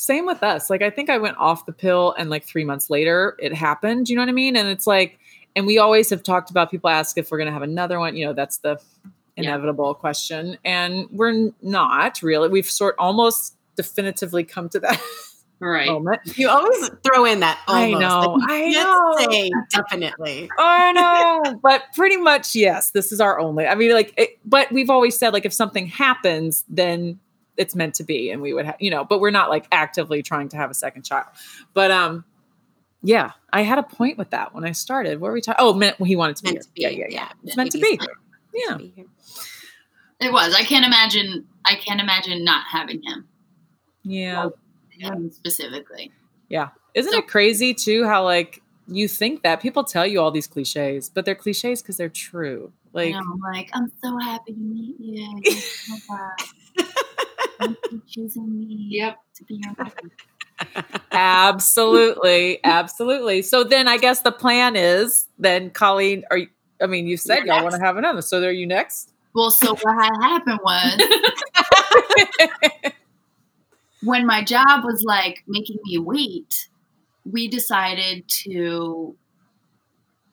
same 0.00 0.24
with 0.24 0.42
us. 0.42 0.70
Like, 0.70 0.80
I 0.80 0.88
think 0.88 1.10
I 1.10 1.18
went 1.18 1.36
off 1.36 1.66
the 1.66 1.72
pill 1.72 2.14
and 2.16 2.30
like 2.30 2.44
three 2.44 2.64
months 2.64 2.88
later 2.88 3.36
it 3.38 3.52
happened. 3.52 4.08
You 4.08 4.16
know 4.16 4.22
what 4.22 4.30
I 4.30 4.32
mean? 4.32 4.56
And 4.56 4.66
it's 4.68 4.86
like, 4.86 5.18
and 5.54 5.66
we 5.66 5.76
always 5.78 6.08
have 6.08 6.22
talked 6.22 6.50
about 6.50 6.70
people 6.70 6.88
ask 6.88 7.18
if 7.18 7.30
we're 7.30 7.36
going 7.38 7.48
to 7.48 7.52
have 7.52 7.62
another 7.62 7.98
one. 7.98 8.16
You 8.16 8.26
know, 8.26 8.32
that's 8.32 8.58
the 8.58 8.80
Yeah. 9.36 9.42
inevitable 9.54 9.94
question. 9.94 10.56
And 10.64 11.06
we're 11.10 11.50
not 11.60 12.22
really. 12.22 12.48
We've 12.48 12.64
sort 12.70 12.94
almost 12.98 13.56
definitively 13.76 14.42
come 14.44 14.68
to 14.70 14.80
that 14.80 15.00
Right. 15.60 15.86
moment. 15.88 16.20
You 16.38 16.48
always 16.48 16.88
throw 17.04 17.26
in 17.26 17.40
that. 17.40 17.58
I 17.68 17.90
know, 17.90 18.38
Like, 18.40 18.50
I 18.50 18.72
can't 18.72 18.72
know. 18.72 19.16
Say 19.30 19.50
definitely. 19.70 20.50
I 20.58 20.92
know, 20.92 21.60
but 21.62 21.82
pretty 21.94 22.16
much 22.16 22.54
yes. 22.54 22.92
This 22.92 23.12
is 23.12 23.20
our 23.20 23.38
only. 23.38 23.66
I 23.66 23.74
mean, 23.74 23.92
like, 23.92 24.14
it, 24.16 24.38
but 24.46 24.72
we've 24.72 24.88
always 24.88 25.18
said 25.18 25.34
like 25.34 25.44
if 25.44 25.52
something 25.52 25.86
happens, 25.88 26.64
then 26.70 27.20
it's 27.56 27.74
meant 27.74 27.94
to 27.96 28.04
be, 28.04 28.30
and 28.30 28.40
we 28.40 28.52
would, 28.52 28.66
have, 28.66 28.76
you 28.80 28.90
know. 28.90 29.04
But 29.04 29.20
we're 29.20 29.30
not 29.30 29.50
like 29.50 29.66
actively 29.72 30.22
trying 30.22 30.48
to 30.50 30.56
have 30.56 30.70
a 30.70 30.74
second 30.74 31.02
child. 31.02 31.26
But 31.74 31.90
um, 31.90 32.24
yeah, 33.02 33.32
I 33.52 33.62
had 33.62 33.78
a 33.78 33.82
point 33.82 34.18
with 34.18 34.30
that 34.30 34.54
when 34.54 34.64
I 34.64 34.72
started. 34.72 35.20
What 35.20 35.28
were 35.28 35.34
we 35.34 35.40
talking? 35.40 35.64
Oh, 35.64 35.74
meant 35.74 35.96
he 36.04 36.16
wanted 36.16 36.36
to 36.36 36.42
be. 36.44 36.58
To 36.58 36.68
be. 36.74 36.82
Yeah, 36.82 36.88
yeah, 36.88 37.06
yeah. 37.08 37.28
It's 37.44 37.56
meant 37.56 37.72
to 37.72 37.78
be. 37.78 37.98
meant 37.98 38.10
Yeah. 38.54 38.76
to 38.76 38.78
be. 38.78 39.06
It 40.20 40.32
was. 40.32 40.54
I 40.54 40.62
can't 40.62 40.84
imagine. 40.84 41.46
I 41.64 41.74
can't 41.76 42.00
imagine 42.00 42.44
not 42.44 42.64
having 42.66 43.02
him. 43.02 43.26
Yeah. 44.02 44.48
Him 44.90 45.30
specifically. 45.30 46.12
Yeah 46.48 46.68
isn't 46.94 47.14
it 47.14 47.26
crazy 47.28 47.74
too 47.74 48.06
how 48.06 48.24
like 48.24 48.62
you 48.88 49.06
think 49.08 49.42
that 49.42 49.60
people 49.60 49.84
tell 49.84 50.04
you 50.04 50.20
all 50.20 50.30
these 50.30 50.48
cliches, 50.48 51.08
but 51.08 51.24
they're 51.24 51.36
cliches 51.36 51.80
because 51.80 51.96
they're 51.96 52.08
true. 52.08 52.72
Like, 52.92 53.12
know, 53.12 53.38
like 53.40 53.70
I'm 53.72 53.92
so 54.02 54.18
happy 54.18 54.52
to 54.52 54.58
meet 54.58 54.96
you. 54.98 55.42
choosing 58.08 58.58
me 58.58 58.88
Yep. 58.90 59.18
to 59.36 59.44
be 59.44 59.62
your 59.64 59.74
mother. 59.78 60.94
absolutely, 61.12 62.60
absolutely. 62.64 63.42
So 63.42 63.64
then 63.64 63.88
I 63.88 63.96
guess 63.96 64.20
the 64.22 64.32
plan 64.32 64.76
is 64.76 65.26
then 65.38 65.70
Colleen, 65.70 66.24
are 66.30 66.38
you, 66.38 66.48
I 66.82 66.86
mean, 66.86 67.06
you 67.06 67.16
said 67.16 67.38
You're 67.38 67.46
y'all 67.46 67.62
want 67.62 67.74
to 67.74 67.80
have 67.80 67.96
another. 67.96 68.22
So 68.22 68.42
are 68.42 68.50
you 68.50 68.66
next? 68.66 69.12
Well, 69.34 69.50
so 69.50 69.74
what 69.80 70.02
had 70.02 70.16
happened 70.22 70.60
was 70.62 71.00
when 74.02 74.26
my 74.26 74.42
job 74.42 74.84
was 74.84 75.02
like 75.04 75.44
making 75.46 75.78
me 75.84 75.98
wait, 75.98 76.68
we 77.24 77.48
decided 77.48 78.26
to 78.44 79.16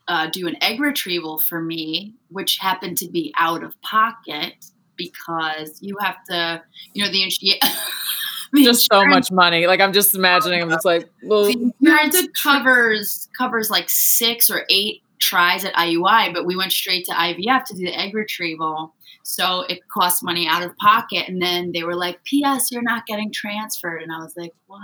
uh, 0.08 0.28
do 0.28 0.48
an 0.48 0.56
egg 0.64 0.80
retrieval 0.80 1.38
for 1.38 1.62
me, 1.62 2.16
which 2.30 2.58
happened 2.58 2.98
to 3.00 3.10
be 3.10 3.34
out 3.38 3.64
of 3.64 3.80
pocket 3.82 4.66
because 4.98 5.78
you 5.82 5.96
have 6.02 6.24
to, 6.30 6.62
you 6.94 7.04
know, 7.04 7.12
the, 7.12 7.32
yeah, 7.42 7.56
the 8.54 8.64
just 8.64 8.88
so 8.92 9.06
much 9.06 9.32
money. 9.32 9.68
Like 9.68 9.80
I'm 9.80 9.94
just 9.94 10.16
imagining. 10.16 10.62
I'm 10.62 10.70
just 10.70 10.86
like, 10.86 11.10
well, 11.24 11.46
The 11.46 11.72
insurance 11.82 12.28
covers 12.42 13.30
covers 13.38 13.70
like 13.70 13.90
six 13.90 14.50
or 14.50 14.66
eight 14.70 15.02
tries 15.20 15.66
at 15.66 15.74
IUI, 15.74 16.34
but 16.34 16.46
we 16.46 16.56
went 16.56 16.72
straight 16.72 17.06
to 17.06 17.12
IVF 17.12 17.64
to 17.66 17.74
do 17.76 17.86
the 17.86 18.00
egg 18.00 18.14
retrieval. 18.14 18.94
So 19.24 19.62
it 19.64 19.80
cost 19.90 20.24
money 20.24 20.48
out 20.48 20.64
of 20.64 20.76
pocket. 20.78 21.28
And 21.28 21.42
then 21.42 21.72
they 21.74 21.84
were 21.84 21.96
like, 21.96 22.24
P.S. 22.24 22.72
You're 22.72 22.82
not 22.82 23.06
getting 23.06 23.32
transferred. 23.32 24.02
And 24.02 24.12
I 24.12 24.20
was 24.20 24.34
like, 24.38 24.54
what? 24.68 24.80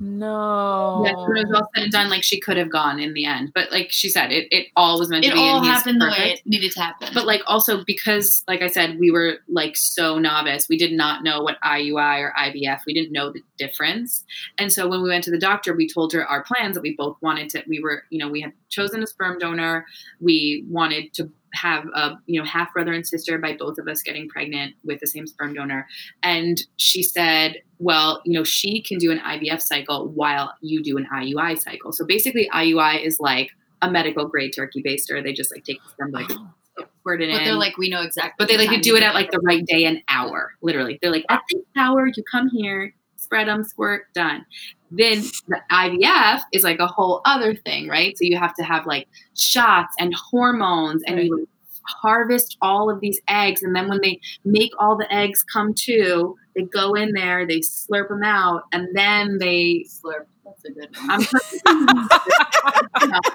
No. 0.00 1.02
Yeah, 1.06 1.14
when 1.16 1.36
it 1.36 1.48
was 1.48 1.52
all 1.54 1.68
said 1.74 1.84
and 1.84 1.92
done, 1.92 2.10
like 2.10 2.22
she 2.24 2.40
could 2.40 2.56
have 2.56 2.70
gone 2.70 2.98
in 2.98 3.14
the 3.14 3.24
end, 3.24 3.52
but 3.54 3.70
like 3.70 3.92
she 3.92 4.08
said, 4.08 4.32
it, 4.32 4.48
it 4.50 4.66
all 4.76 4.98
was 4.98 5.08
meant 5.08 5.24
It 5.24 5.28
to 5.30 5.34
be. 5.34 5.40
all 5.40 5.58
and 5.58 5.66
he's 5.66 5.74
happened 5.74 6.00
the 6.00 6.06
way 6.06 6.32
it 6.32 6.40
needed 6.44 6.72
to 6.72 6.80
happen. 6.80 7.08
But 7.14 7.26
like 7.26 7.42
also 7.46 7.84
because, 7.84 8.42
like 8.48 8.60
I 8.60 8.66
said, 8.66 8.98
we 8.98 9.10
were 9.10 9.38
like 9.48 9.76
so 9.76 10.18
novice, 10.18 10.68
we 10.68 10.76
did 10.76 10.92
not 10.92 11.22
know 11.22 11.40
what 11.42 11.60
IUI 11.62 12.20
or 12.20 12.34
IVF. 12.38 12.80
We 12.86 12.94
didn't 12.94 13.12
know 13.12 13.30
the 13.32 13.40
difference, 13.58 14.24
and 14.58 14.72
so 14.72 14.88
when 14.88 15.02
we 15.02 15.08
went 15.08 15.24
to 15.24 15.30
the 15.30 15.38
doctor, 15.38 15.74
we 15.74 15.88
told 15.88 16.12
her 16.12 16.26
our 16.26 16.42
plans 16.42 16.74
that 16.74 16.82
we 16.82 16.94
both 16.96 17.16
wanted 17.20 17.48
to. 17.50 17.62
We 17.68 17.80
were, 17.80 18.02
you 18.10 18.18
know, 18.18 18.28
we 18.28 18.40
had 18.40 18.52
chosen 18.70 19.02
a 19.02 19.06
sperm 19.06 19.38
donor. 19.38 19.86
We 20.20 20.64
wanted 20.68 21.14
to 21.14 21.30
have 21.54 21.84
a, 21.94 22.18
you 22.26 22.40
know, 22.40 22.46
half 22.46 22.72
brother 22.72 22.92
and 22.92 23.06
sister 23.06 23.38
by 23.38 23.56
both 23.56 23.78
of 23.78 23.88
us 23.88 24.02
getting 24.02 24.28
pregnant 24.28 24.74
with 24.84 25.00
the 25.00 25.06
same 25.06 25.26
sperm 25.26 25.54
donor. 25.54 25.86
And 26.22 26.62
she 26.76 27.02
said, 27.02 27.62
well, 27.78 28.22
you 28.24 28.32
know, 28.32 28.44
she 28.44 28.82
can 28.82 28.98
do 28.98 29.10
an 29.10 29.18
IVF 29.18 29.60
cycle 29.60 30.08
while 30.08 30.54
you 30.60 30.82
do 30.82 30.96
an 30.96 31.06
IUI 31.12 31.58
cycle. 31.58 31.92
So 31.92 32.04
basically, 32.04 32.48
IUI 32.52 33.04
is 33.04 33.18
like 33.20 33.50
a 33.82 33.90
medical 33.90 34.26
grade 34.26 34.52
turkey 34.54 34.82
baster. 34.82 35.22
They 35.22 35.32
just 35.32 35.52
like 35.54 35.64
take 35.64 35.82
the 35.82 35.90
sperm, 35.90 36.10
like 36.12 36.26
oh. 36.30 36.50
squirt 37.00 37.22
it 37.22 37.30
But 37.30 37.38
in. 37.38 37.44
they're 37.44 37.54
like, 37.54 37.76
we 37.76 37.90
know 37.90 38.02
exactly. 38.02 38.34
But 38.38 38.48
they 38.48 38.56
like 38.56 38.70
to 38.70 38.80
do 38.80 38.96
it 38.96 39.02
at 39.02 39.14
like 39.14 39.30
the 39.30 39.40
right 39.40 39.64
day 39.66 39.84
and 39.84 40.02
hour. 40.08 40.52
Literally, 40.62 40.98
they're 41.02 41.12
like 41.12 41.26
at 41.28 41.42
this 41.52 41.62
hour 41.76 42.06
you 42.06 42.22
come 42.30 42.48
here, 42.48 42.94
spread 43.24 43.48
them, 43.48 43.64
squirt, 43.64 44.12
done. 44.14 44.44
Then 44.90 45.22
the 45.48 45.60
IVF 45.72 46.42
is 46.52 46.62
like 46.62 46.78
a 46.78 46.86
whole 46.86 47.20
other 47.24 47.54
thing, 47.54 47.88
right? 47.88 48.16
So 48.16 48.24
you 48.24 48.38
have 48.38 48.54
to 48.56 48.62
have 48.62 48.86
like 48.86 49.08
shots 49.36 49.94
and 49.98 50.14
hormones, 50.14 51.02
and 51.06 51.20
you 51.20 51.48
harvest 51.86 52.56
all 52.62 52.90
of 52.90 53.00
these 53.00 53.20
eggs, 53.28 53.62
and 53.62 53.74
then 53.74 53.88
when 53.88 54.00
they 54.02 54.20
make 54.44 54.72
all 54.78 54.96
the 54.96 55.12
eggs 55.12 55.42
come 55.42 55.74
to, 55.74 56.36
they 56.54 56.62
go 56.62 56.94
in 56.94 57.12
there, 57.12 57.46
they 57.46 57.58
slurp 57.58 58.08
them 58.08 58.22
out, 58.22 58.62
and 58.72 58.88
then 58.94 59.38
they 59.38 59.84
slurp. 59.88 60.26
That's 60.44 60.64
a 60.66 60.72
good 60.72 60.94
one. 61.06 61.26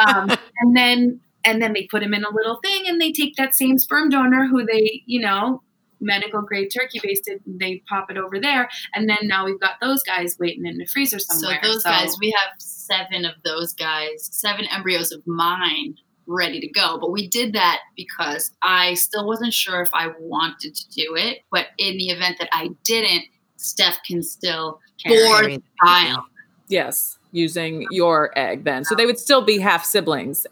Um, 0.00 0.30
and 0.60 0.76
then 0.76 1.20
and 1.44 1.60
then 1.60 1.72
they 1.72 1.86
put 1.90 2.02
them 2.02 2.14
in 2.14 2.24
a 2.24 2.30
little 2.30 2.58
thing 2.62 2.84
and 2.86 3.00
they 3.00 3.12
take 3.12 3.36
that 3.36 3.54
same 3.54 3.78
sperm 3.78 4.08
donor 4.08 4.46
who 4.46 4.64
they 4.64 5.02
you 5.06 5.20
know 5.20 5.62
medical 6.02 6.42
grade 6.42 6.70
turkey 6.74 7.00
basted 7.02 7.40
they 7.46 7.82
pop 7.88 8.10
it 8.10 8.16
over 8.16 8.40
there 8.40 8.68
and 8.94 9.08
then 9.08 9.18
now 9.22 9.44
we've 9.44 9.60
got 9.60 9.74
those 9.80 10.02
guys 10.02 10.36
waiting 10.38 10.66
in 10.66 10.78
the 10.78 10.86
freezer 10.86 11.18
somewhere 11.18 11.58
So 11.62 11.68
those 11.68 11.82
guys, 11.82 12.16
we 12.20 12.34
have 12.36 12.50
seven 12.58 13.24
of 13.24 13.34
those 13.44 13.72
guys, 13.72 14.28
seven 14.30 14.66
embryos 14.66 15.12
of 15.12 15.26
mine 15.26 15.96
ready 16.26 16.60
to 16.60 16.68
go. 16.68 16.98
But 17.00 17.10
we 17.10 17.28
did 17.28 17.52
that 17.54 17.80
because 17.96 18.52
I 18.62 18.94
still 18.94 19.26
wasn't 19.26 19.52
sure 19.52 19.80
if 19.80 19.90
I 19.92 20.08
wanted 20.20 20.74
to 20.74 20.90
do 20.90 21.14
it. 21.16 21.40
But 21.50 21.66
in 21.78 21.96
the 21.98 22.08
event 22.08 22.36
that 22.40 22.48
I 22.52 22.70
didn't, 22.84 23.24
Steph 23.56 23.98
can 24.06 24.22
still 24.22 24.80
Carry. 25.04 25.16
board 25.24 25.44
the 25.46 25.56
the 25.56 25.62
child. 25.84 26.24
Yes, 26.68 27.18
using 27.32 27.86
your 27.90 28.36
egg 28.36 28.64
then. 28.64 28.84
So 28.84 28.94
they 28.94 29.06
would 29.06 29.18
still 29.18 29.42
be 29.42 29.58
half 29.58 29.84
siblings. 29.84 30.46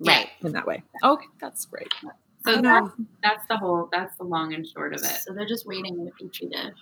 Right. 0.00 0.28
In 0.42 0.52
that 0.52 0.66
way. 0.66 0.82
Okay, 1.02 1.26
that's 1.40 1.66
great. 1.66 1.88
So 2.46 2.60
that's, 2.62 2.88
that's 3.22 3.46
the 3.48 3.56
whole 3.56 3.88
that's 3.92 4.16
the 4.18 4.24
long 4.24 4.54
and 4.54 4.66
short 4.66 4.92
of 4.94 5.00
it 5.00 5.06
So 5.26 5.32
they're 5.34 5.46
just 5.46 5.66
waiting 5.66 5.98
in 6.00 6.08
a 6.08 6.10
petri 6.12 6.48
dish 6.48 6.74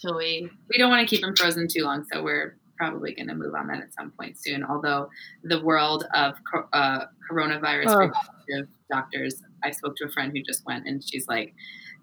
till 0.00 0.16
we. 0.16 0.50
we 0.70 0.78
don't 0.78 0.90
want 0.90 1.06
to 1.08 1.14
keep 1.14 1.22
them 1.24 1.34
frozen 1.36 1.66
too 1.68 1.82
long 1.84 2.04
so 2.12 2.22
we're 2.22 2.56
probably 2.78 3.14
going 3.14 3.28
to 3.28 3.34
move 3.34 3.54
on 3.54 3.66
that 3.68 3.80
at 3.80 3.94
some 3.94 4.10
point 4.18 4.36
soon 4.38 4.62
although 4.64 5.08
the 5.44 5.62
world 5.62 6.04
of 6.14 6.34
uh, 6.72 7.00
coronavirus 7.30 7.86
Oh. 7.88 8.62
doctors 8.90 9.42
i 9.64 9.70
spoke 9.70 9.96
to 9.96 10.04
a 10.04 10.08
friend 10.10 10.32
who 10.36 10.42
just 10.42 10.64
went 10.66 10.86
and 10.86 11.02
she's 11.02 11.26
like 11.26 11.54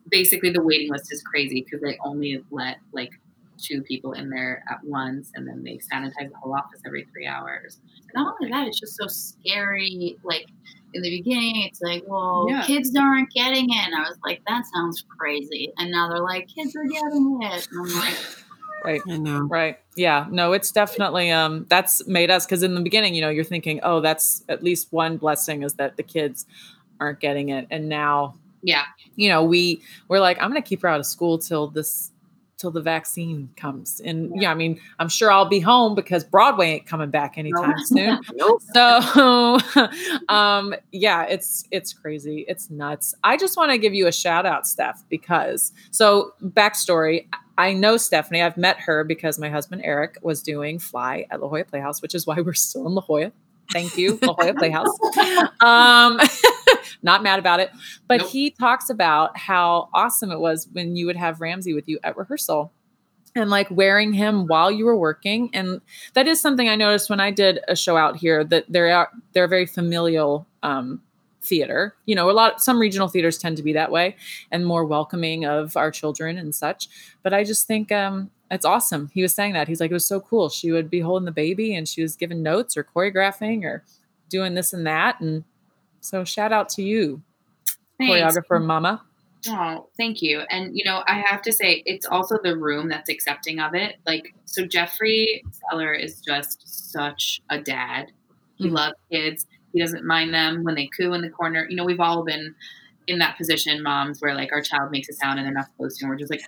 basically 0.09 0.49
the 0.49 0.61
waiting 0.61 0.89
list 0.91 1.13
is 1.13 1.21
crazy 1.23 1.61
because 1.63 1.79
they 1.81 1.97
only 2.03 2.43
let 2.51 2.77
like 2.91 3.11
two 3.63 3.81
people 3.83 4.13
in 4.13 4.29
there 4.29 4.63
at 4.69 4.77
once 4.83 5.31
and 5.35 5.47
then 5.47 5.63
they 5.63 5.79
sanitize 5.91 6.29
the 6.29 6.37
whole 6.41 6.53
office 6.53 6.81
every 6.85 7.05
three 7.11 7.25
hours 7.27 7.79
Not 8.15 8.35
only 8.39 8.51
that, 8.51 8.67
it's 8.67 8.79
just 8.79 8.95
so 8.95 9.07
scary. 9.07 10.17
Like 10.23 10.45
in 10.93 11.01
the 11.01 11.09
beginning, 11.09 11.63
it's 11.63 11.81
like, 11.81 12.03
well, 12.07 12.45
Yeah. 12.47 12.61
kids 12.63 12.95
aren't 12.95 13.31
getting 13.31 13.69
it. 13.71 13.85
And 13.87 13.95
I 13.95 14.01
was 14.01 14.17
like, 14.23 14.41
that 14.47 14.63
sounds 14.73 15.03
crazy. 15.17 15.71
And 15.79 15.89
now 15.91 16.09
they're 16.09 16.19
like, 16.21 16.47
kids 16.55 16.75
are 16.75 16.83
getting 16.83 17.39
it. 17.41 17.67
And 17.71 17.79
I'm 17.81 17.99
like, 17.99 18.15
Right. 18.85 19.01
I 19.09 19.17
know. 19.17 19.39
Right. 19.43 19.79
Yeah. 19.95 20.27
No, 20.29 20.51
it's 20.51 20.71
definitely 20.71 21.31
um 21.31 21.65
that's 21.69 22.05
made 22.05 22.29
us 22.29 22.45
because 22.45 22.63
in 22.63 22.75
the 22.75 22.81
beginning, 22.81 23.15
you 23.15 23.21
know, 23.21 23.29
you're 23.29 23.43
thinking, 23.45 23.79
oh, 23.81 24.01
that's 24.01 24.43
at 24.49 24.61
least 24.61 24.89
one 24.91 25.17
blessing 25.17 25.63
is 25.63 25.73
that 25.75 25.95
the 25.97 26.03
kids 26.03 26.45
aren't 26.99 27.19
getting 27.19 27.49
it. 27.49 27.65
And 27.71 27.87
now, 27.89 28.35
yeah 28.61 28.83
you 29.15 29.29
know, 29.29 29.43
we 29.43 29.81
we're 30.07 30.19
like, 30.19 30.37
I'm 30.41 30.49
gonna 30.49 30.61
keep 30.61 30.81
her 30.81 30.87
out 30.87 30.99
of 30.99 31.05
school 31.05 31.37
till 31.37 31.67
this 31.67 32.11
till 32.63 32.71
the 32.71 32.81
vaccine 32.81 33.49
comes. 33.57 33.99
And 33.99 34.41
yeah, 34.41 34.49
I 34.49 34.53
mean, 34.53 34.79
I'm 34.97 35.09
sure 35.09 35.29
I'll 35.29 35.49
be 35.49 35.59
home 35.59 35.95
because 35.95 36.23
Broadway 36.23 36.69
ain't 36.69 36.85
coming 36.85 37.09
back 37.09 37.37
anytime 37.37 37.75
soon. 37.83 38.21
So 38.73 39.59
um 40.29 40.73
yeah, 40.93 41.23
it's 41.23 41.65
it's 41.71 41.91
crazy. 41.91 42.45
It's 42.47 42.69
nuts. 42.69 43.15
I 43.21 43.35
just 43.35 43.57
want 43.57 43.71
to 43.71 43.77
give 43.77 43.93
you 43.93 44.07
a 44.07 44.13
shout 44.13 44.45
out, 44.45 44.65
Steph, 44.65 45.03
because 45.09 45.73
so 45.91 46.33
backstory, 46.41 47.27
I 47.57 47.73
know 47.73 47.97
Stephanie. 47.97 48.41
I've 48.41 48.55
met 48.55 48.79
her 48.79 49.03
because 49.03 49.37
my 49.37 49.49
husband 49.49 49.81
Eric 49.83 50.17
was 50.21 50.41
doing 50.41 50.79
Fly 50.79 51.25
at 51.31 51.41
La 51.41 51.49
Jolla 51.49 51.65
Playhouse, 51.65 52.01
which 52.01 52.15
is 52.15 52.25
why 52.25 52.39
we're 52.39 52.53
still 52.53 52.87
in 52.87 52.95
La 52.95 53.01
Jolla. 53.01 53.33
Thank 53.73 53.97
you, 53.97 54.17
La 54.21 54.35
Jolla 54.35 54.53
Playhouse. 54.53 54.97
Um 55.59 56.17
not 57.03 57.21
mad 57.21 57.37
about 57.39 57.59
it. 57.59 57.69
But 58.07 58.21
Nope. 58.21 58.29
he 58.29 58.49
talks 58.49 58.89
about 58.89 59.37
how 59.37 59.89
awesome 59.93 60.31
it 60.31 60.39
was 60.39 60.67
when 60.71 60.95
you 60.95 61.05
would 61.05 61.17
have 61.17 61.41
Ramsey 61.41 61.73
with 61.73 61.87
you 61.87 61.99
at 62.03 62.17
rehearsal. 62.17 62.71
and 63.35 63.49
like 63.49 63.69
wearing 63.71 64.13
him 64.13 64.45
while 64.47 64.71
you 64.71 64.85
were 64.85 64.95
working 64.95 65.49
and 65.53 65.81
that 66.13 66.27
is 66.27 66.39
something 66.39 66.69
i 66.69 66.75
noticed 66.75 67.09
when 67.09 67.19
i 67.19 67.31
did 67.31 67.59
a 67.67 67.75
show 67.75 67.97
out 67.97 68.15
here 68.15 68.43
that 68.43 68.63
there 68.69 68.93
are 68.95 69.09
they're 69.33 69.47
very 69.47 69.65
familial 69.65 70.45
um 70.61 71.01
theater 71.41 71.95
you 72.05 72.13
know 72.13 72.29
a 72.29 72.31
lot 72.31 72.61
some 72.61 72.77
regional 72.79 73.07
theaters 73.07 73.39
tend 73.39 73.57
to 73.57 73.63
be 73.63 73.73
that 73.73 73.89
way 73.91 74.15
and 74.51 74.67
more 74.67 74.85
welcoming 74.85 75.45
of 75.45 75.75
our 75.75 75.89
children 75.89 76.37
and 76.37 76.53
such 76.53 76.87
but 77.23 77.33
i 77.33 77.43
just 77.43 77.65
think 77.65 77.91
um 77.91 78.29
it's 78.51 78.65
awesome 78.65 79.09
he 79.15 79.23
was 79.23 79.33
saying 79.33 79.53
that 79.53 79.67
he's 79.67 79.79
like 79.81 79.89
it 79.89 79.95
was 79.95 80.05
so 80.05 80.19
cool 80.21 80.47
she 80.47 80.71
would 80.71 80.87
be 80.89 80.99
holding 80.99 81.25
the 81.25 81.31
baby 81.31 81.73
and 81.75 81.87
she 81.87 82.03
was 82.03 82.15
giving 82.15 82.43
notes 82.43 82.77
or 82.77 82.83
choreographing 82.83 83.63
or 83.63 83.83
doing 84.29 84.53
this 84.53 84.73
and 84.73 84.85
that 84.85 85.19
and 85.19 85.43
so 86.03 86.23
shout 86.23 86.51
out 86.51 86.69
to 86.69 86.83
you 86.83 87.21
Thanks. 87.97 88.13
choreographer 88.37 88.63
mama 88.63 89.01
Oh, 89.45 89.89
thank 89.97 90.21
you. 90.21 90.39
And 90.49 90.71
you 90.73 90.85
know, 90.85 91.03
I 91.05 91.15
have 91.19 91.41
to 91.41 91.51
say, 91.51 91.83
it's 91.85 92.05
also 92.05 92.37
the 92.41 92.55
room 92.57 92.87
that's 92.87 93.09
accepting 93.09 93.59
of 93.59 93.75
it. 93.75 93.97
Like, 94.05 94.33
so 94.45 94.65
Jeffrey 94.65 95.43
Seller 95.69 95.93
is 95.93 96.21
just 96.21 96.61
such 96.93 97.41
a 97.49 97.59
dad. 97.59 98.13
He 98.55 98.69
Mhm. 98.69 98.71
loves 98.71 98.95
kids. 99.11 99.45
He 99.73 99.81
doesn't 99.81 100.05
mind 100.05 100.33
them 100.33 100.63
when 100.63 100.75
they 100.75 100.87
coo 100.97 101.11
in 101.11 101.19
the 101.21 101.29
corner. 101.29 101.67
You 101.69 101.75
know, 101.75 101.83
we've 101.83 101.99
all 101.99 102.23
been 102.23 102.55
in 103.07 103.19
that 103.19 103.35
position, 103.35 103.83
moms, 103.83 104.21
where 104.21 104.33
like 104.33 104.53
our 104.53 104.61
child 104.61 104.91
makes 104.91 105.09
a 105.09 105.13
sound 105.13 105.39
and 105.39 105.45
they're 105.45 105.53
not 105.53 105.65
supposed 105.75 105.99
to, 105.99 106.05
and 106.05 106.09
we're 106.11 106.15
just 106.19 106.31
like, 106.31 106.41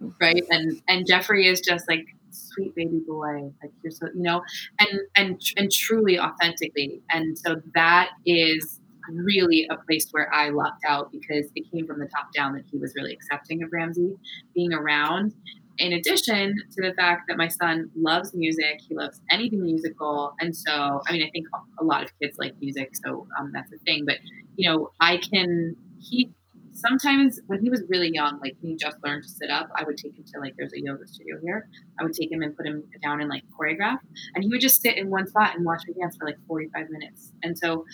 "Ugh," 0.00 0.14
right? 0.18 0.42
And 0.48 0.80
and 0.88 1.06
Jeffrey 1.06 1.46
is 1.46 1.60
just 1.60 1.86
like 1.86 2.06
sweet 2.36 2.74
baby 2.74 3.00
boy, 3.06 3.50
like 3.62 3.72
you're 3.82 3.90
so, 3.90 4.06
you 4.14 4.22
know, 4.22 4.42
and 4.78 5.00
and 5.16 5.40
and 5.56 5.72
truly 5.72 6.18
authentically. 6.18 7.02
And 7.10 7.38
so 7.38 7.60
that 7.74 8.10
is 8.24 8.80
really 9.10 9.66
a 9.70 9.76
place 9.86 10.08
where 10.10 10.32
I 10.32 10.50
lucked 10.50 10.84
out 10.86 11.12
because 11.12 11.46
it 11.54 11.70
came 11.70 11.86
from 11.86 12.00
the 12.00 12.08
top 12.08 12.32
down 12.34 12.54
that 12.54 12.64
he 12.70 12.78
was 12.78 12.92
really 12.96 13.12
accepting 13.12 13.62
of 13.62 13.70
Ramsey 13.72 14.16
being 14.54 14.72
around. 14.72 15.32
In 15.78 15.92
addition 15.92 16.54
to 16.72 16.88
the 16.88 16.94
fact 16.94 17.24
that 17.28 17.36
my 17.36 17.48
son 17.48 17.90
loves 17.94 18.32
music, 18.34 18.80
he 18.88 18.94
loves 18.94 19.20
anything 19.30 19.62
musical. 19.62 20.34
And 20.40 20.56
so, 20.56 21.02
I 21.06 21.12
mean, 21.12 21.22
I 21.22 21.30
think 21.30 21.46
a 21.78 21.84
lot 21.84 22.02
of 22.02 22.10
kids 22.18 22.38
like 22.38 22.54
music, 22.60 22.92
so 23.04 23.26
um, 23.38 23.52
that's 23.52 23.70
a 23.72 23.78
thing. 23.78 24.04
But, 24.06 24.16
you 24.56 24.70
know, 24.70 24.90
I 25.00 25.18
can, 25.18 25.76
he, 26.00 26.30
sometimes 26.76 27.40
when 27.46 27.60
he 27.60 27.70
was 27.70 27.82
really 27.88 28.10
young, 28.12 28.38
like 28.40 28.56
he 28.60 28.76
just 28.76 28.96
learned 29.04 29.22
to 29.24 29.28
sit 29.28 29.50
up, 29.50 29.68
I 29.74 29.84
would 29.84 29.96
take 29.96 30.16
him 30.16 30.24
to 30.34 30.40
like, 30.40 30.54
there's 30.56 30.72
a 30.72 30.80
yoga 30.80 31.06
studio 31.06 31.36
here. 31.42 31.68
I 31.98 32.04
would 32.04 32.12
take 32.12 32.30
him 32.30 32.42
and 32.42 32.56
put 32.56 32.66
him 32.66 32.84
down 33.02 33.20
and 33.20 33.28
like 33.28 33.42
choreograph. 33.58 33.98
And 34.34 34.44
he 34.44 34.50
would 34.50 34.60
just 34.60 34.80
sit 34.82 34.96
in 34.96 35.10
one 35.10 35.26
spot 35.26 35.56
and 35.56 35.64
watch 35.64 35.82
me 35.86 35.94
dance 35.98 36.16
for 36.16 36.26
like 36.26 36.38
45 36.46 36.90
minutes. 36.90 37.32
And 37.42 37.58
so 37.58 37.84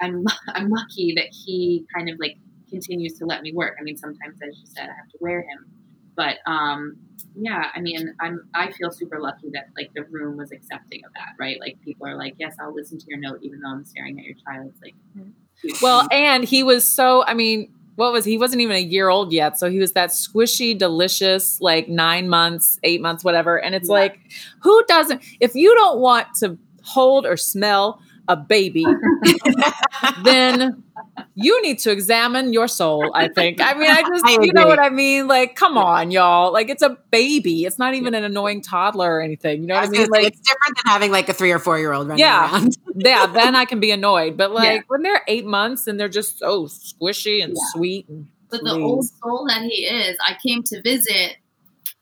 I'm, 0.00 0.24
I'm 0.48 0.70
lucky 0.70 1.14
that 1.16 1.28
he 1.30 1.84
kind 1.94 2.08
of 2.08 2.18
like 2.18 2.36
continues 2.70 3.18
to 3.18 3.26
let 3.26 3.42
me 3.42 3.52
work. 3.52 3.76
I 3.80 3.82
mean, 3.82 3.96
sometimes, 3.96 4.38
as 4.42 4.58
you 4.58 4.66
said, 4.66 4.84
I 4.84 4.94
have 4.96 5.08
to 5.10 5.18
wear 5.20 5.40
him. 5.40 5.66
But 6.16 6.38
um, 6.46 6.96
yeah, 7.34 7.70
I 7.74 7.80
mean, 7.80 8.14
I'm 8.20 8.48
I 8.54 8.72
feel 8.72 8.90
super 8.90 9.20
lucky 9.20 9.50
that 9.52 9.68
like 9.76 9.90
the 9.94 10.04
room 10.04 10.36
was 10.36 10.52
accepting 10.52 11.02
of 11.04 11.12
that, 11.14 11.32
right? 11.38 11.58
Like 11.60 11.80
people 11.80 12.06
are 12.06 12.16
like, 12.16 12.34
yes, 12.38 12.56
I'll 12.60 12.74
listen 12.74 12.98
to 12.98 13.06
your 13.08 13.18
note 13.18 13.38
even 13.42 13.60
though 13.60 13.70
I'm 13.70 13.84
staring 13.84 14.18
at 14.18 14.24
your 14.24 14.34
child. 14.46 14.70
It's 14.72 14.82
like, 14.82 14.94
huge 15.62 15.80
Well, 15.80 16.08
and 16.10 16.44
he 16.44 16.62
was 16.62 16.86
so, 16.86 17.24
I 17.24 17.34
mean, 17.34 17.72
what 18.00 18.12
was 18.12 18.24
he 18.24 18.38
wasn't 18.38 18.62
even 18.62 18.76
a 18.76 18.80
year 18.80 19.10
old 19.10 19.30
yet. 19.30 19.58
So 19.58 19.68
he 19.70 19.78
was 19.78 19.92
that 19.92 20.08
squishy, 20.08 20.76
delicious, 20.76 21.60
like 21.60 21.86
nine 21.86 22.30
months, 22.30 22.80
eight 22.82 23.02
months, 23.02 23.22
whatever. 23.22 23.60
And 23.60 23.74
it's 23.74 23.88
Yeah. 23.90 23.94
like, 23.94 24.18
who 24.62 24.82
doesn't, 24.88 25.22
if 25.38 25.54
you 25.54 25.74
don't 25.74 26.00
want 26.00 26.26
to 26.36 26.56
hold 26.82 27.26
or 27.26 27.36
smell 27.36 28.00
a 28.30 28.36
baby, 28.36 28.86
then 30.24 30.82
you 31.34 31.60
need 31.62 31.78
to 31.80 31.90
examine 31.90 32.52
your 32.52 32.68
soul, 32.68 33.12
I 33.14 33.28
think. 33.28 33.60
I 33.60 33.74
mean, 33.74 33.90
I 33.90 34.02
just, 34.02 34.24
I 34.24 34.38
you 34.42 34.52
know 34.52 34.66
what 34.66 34.78
I 34.78 34.90
mean? 34.90 35.28
Like, 35.28 35.56
come 35.56 35.76
on, 35.76 36.10
y'all. 36.10 36.52
Like, 36.52 36.68
it's 36.70 36.82
a 36.82 36.96
baby. 37.10 37.64
It's 37.64 37.78
not 37.78 37.94
even 37.94 38.14
an 38.14 38.24
annoying 38.24 38.62
toddler 38.62 39.16
or 39.16 39.20
anything. 39.20 39.62
You 39.62 39.66
know 39.68 39.74
what 39.74 39.80
I 39.84 39.88
was 39.88 39.90
mean? 39.98 40.08
Like, 40.10 40.26
it's 40.28 40.40
different 40.40 40.76
than 40.76 40.90
having 40.90 41.10
like 41.12 41.28
a 41.28 41.32
three 41.34 41.52
or 41.52 41.58
four 41.58 41.78
year 41.78 41.92
old 41.92 42.08
running 42.08 42.20
Yeah. 42.20 42.50
around. 42.52 42.76
yeah, 42.94 43.26
then 43.26 43.56
I 43.56 43.64
can 43.64 43.80
be 43.80 43.90
annoyed. 43.90 44.36
But 44.36 44.52
like 44.52 44.72
Yeah. 44.72 44.80
when 44.88 45.02
they're 45.02 45.22
eight 45.28 45.46
months 45.46 45.86
and 45.86 45.98
they're 45.98 46.08
just 46.08 46.38
so 46.38 46.64
squishy 46.66 47.42
and 47.42 47.52
Yeah. 47.54 47.62
sweet 47.72 48.08
and 48.08 48.26
But 48.50 48.64
the 48.64 48.72
old 48.74 49.04
soul 49.22 49.46
that 49.48 49.62
he 49.62 49.84
is, 49.86 50.16
I 50.26 50.36
came 50.46 50.62
to 50.64 50.82
visit, 50.82 51.36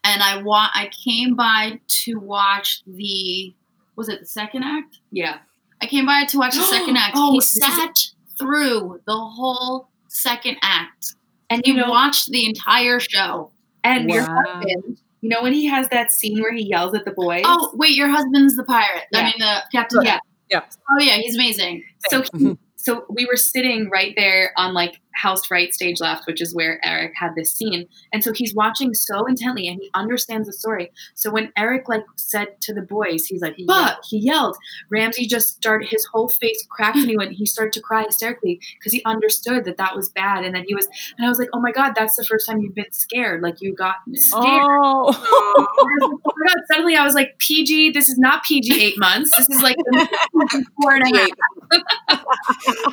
and 0.05 0.23
I 0.23 0.43
wa- 0.43 0.71
I 0.75 0.91
came 1.05 1.35
by 1.35 1.81
to 2.05 2.15
watch 2.17 2.83
the 2.87 3.55
was 3.97 4.09
it 4.09 4.21
the 4.21 4.27
second 4.27 4.63
act? 4.65 4.99
yeah, 5.11 5.39
I 5.81 5.87
came 5.87 6.07
by 6.07 6.25
to 6.27 6.39
watch 6.39 6.55
the 6.55 6.63
second 6.63 6.97
act. 6.99 7.13
Oh, 7.17 7.33
he 7.33 7.41
sat 7.41 7.95
through 8.39 9.01
the 9.07 9.17
whole 9.17 9.89
second 10.09 10.57
act. 10.63 11.15
and 11.51 11.63
He 11.65 11.73
you 11.73 11.77
know, 11.77 11.91
watched 11.91 12.31
the 12.31 12.47
entire 12.47 13.01
show. 13.01 13.51
and 13.85 14.11
your 14.11 14.23
husband, 14.23 14.99
you 15.21 15.29
know, 15.29 15.43
when 15.43 15.53
he 15.53 15.67
has 15.67 15.89
that 15.91 16.13
scene 16.13 16.41
where 16.41 16.53
he 16.53 16.65
yells 16.65 16.95
at 16.95 17.05
the 17.05 17.11
boys. 17.13 17.43
Oh 17.45 17.71
wait, 17.75 17.93
your 17.93 18.09
husband's 18.09 18.57
the 18.57 18.65
pirate. 18.65 19.05
I 19.15 19.23
mean 19.25 19.35
the 19.39 19.63
captain. 19.73 20.03
Yeah. 20.03 20.19
Yeah. 20.51 20.63
Oh 20.91 21.03
yeah, 21.03 21.17
he's 21.17 21.35
amazing. 21.35 21.85
So 22.09 22.23
he, 22.37 22.57
so 22.77 23.05
we 23.11 23.27
were 23.27 23.37
sitting 23.37 23.91
right 23.91 24.15
there 24.17 24.53
on 24.57 24.73
like 24.73 25.01
house 25.19 25.51
right 25.51 25.75
stage 25.75 26.01
left, 26.01 26.27
which 26.27 26.41
is 26.41 26.55
where 26.55 26.81
Eric 26.85 27.13
had 27.17 27.35
this 27.35 27.53
scene. 27.53 27.89
And 28.13 28.23
so 28.23 28.33
he's 28.33 28.55
watching 28.55 28.95
so 28.95 29.27
intently 29.27 29.67
and 29.67 29.81
he 29.81 29.91
understands 29.95 30.47
the 30.47 30.53
story. 30.53 30.93
So 31.15 31.31
when 31.31 31.53
Eric 31.57 31.89
like 31.89 32.05
said 32.17 32.61
to 32.63 32.73
the 32.73 32.83
boys, 32.83 33.27
he's 33.27 33.43
like, 33.43 33.57
but 33.67 33.99
he 34.09 34.19
yelled, 34.19 34.57
Ramsey 34.91 35.27
just 35.27 35.57
started 35.57 35.89
his 35.89 36.05
whole 36.07 36.29
face 36.29 36.65
cracked 36.71 36.99
and 36.99 37.09
he 37.11 37.17
went, 37.17 37.33
he 37.33 37.47
started 37.47 37.73
to 37.73 37.81
cry 37.81 38.05
hysterically 38.05 38.61
because 38.79 38.93
he 38.93 39.03
understood 39.05 39.65
that 39.65 39.77
that 39.77 39.97
was 39.97 40.09
bad. 40.11 40.45
And 40.45 40.55
then 40.55 40.65
he 40.67 40.75
was, 40.75 40.87
and 41.17 41.27
I 41.27 41.29
was 41.29 41.39
like, 41.39 41.49
oh 41.53 41.61
my 41.61 41.73
God, 41.73 41.95
that's 41.97 42.15
the 42.15 42.25
first 42.25 42.47
time 42.47 42.61
you've 42.61 42.75
been 42.75 42.93
scared. 42.93 43.43
Like 43.43 43.61
you 43.61 43.75
got 43.75 43.97
scared. 44.15 44.45
oh, 44.45 45.67
oh 45.91 46.21
my 46.25 46.47
God, 46.47 46.57
suddenly 46.71 46.95
I 46.95 47.05
was 47.05 47.15
like, 47.15 47.37
PG, 47.39 47.91
this 47.91 48.09
is 48.09 48.19
not 48.19 48.45
PG 48.45 48.81
eight 48.81 48.99
months. 48.99 49.31
This 49.37 49.51
is 49.51 49.63
like 49.63 49.77
four 50.81 50.95
and 50.95 51.05
a 51.13 51.19
half. 51.19 52.23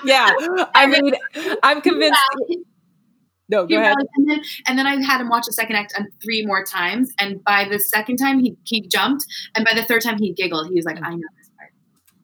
yeah. 0.03 0.31
I 0.73 0.87
mean, 0.87 1.13
I'm 1.61 1.81
convinced. 1.81 2.14
No, 3.47 3.67
go 3.67 3.79
ahead. 3.79 3.95
and 4.15 4.29
then 4.29 4.41
and 4.65 4.79
then 4.79 4.87
I 4.87 4.95
had 5.03 5.21
him 5.21 5.29
watch 5.29 5.45
the 5.45 5.53
second 5.53 5.75
act 5.75 5.93
and 5.97 6.07
three 6.23 6.45
more 6.45 6.63
times. 6.63 7.11
And 7.19 7.43
by 7.43 7.67
the 7.69 7.79
second 7.79 8.17
time, 8.17 8.39
he 8.39 8.57
he 8.63 8.81
jumped, 8.87 9.25
and 9.55 9.63
by 9.63 9.73
the 9.75 9.83
third 9.83 10.01
time, 10.01 10.17
he 10.17 10.33
giggled. 10.33 10.69
He 10.69 10.75
was 10.75 10.85
like, 10.85 10.97
mm. 10.97 11.05
"I 11.05 11.11
know 11.11 11.27
this 11.37 11.49
part." 11.57 11.71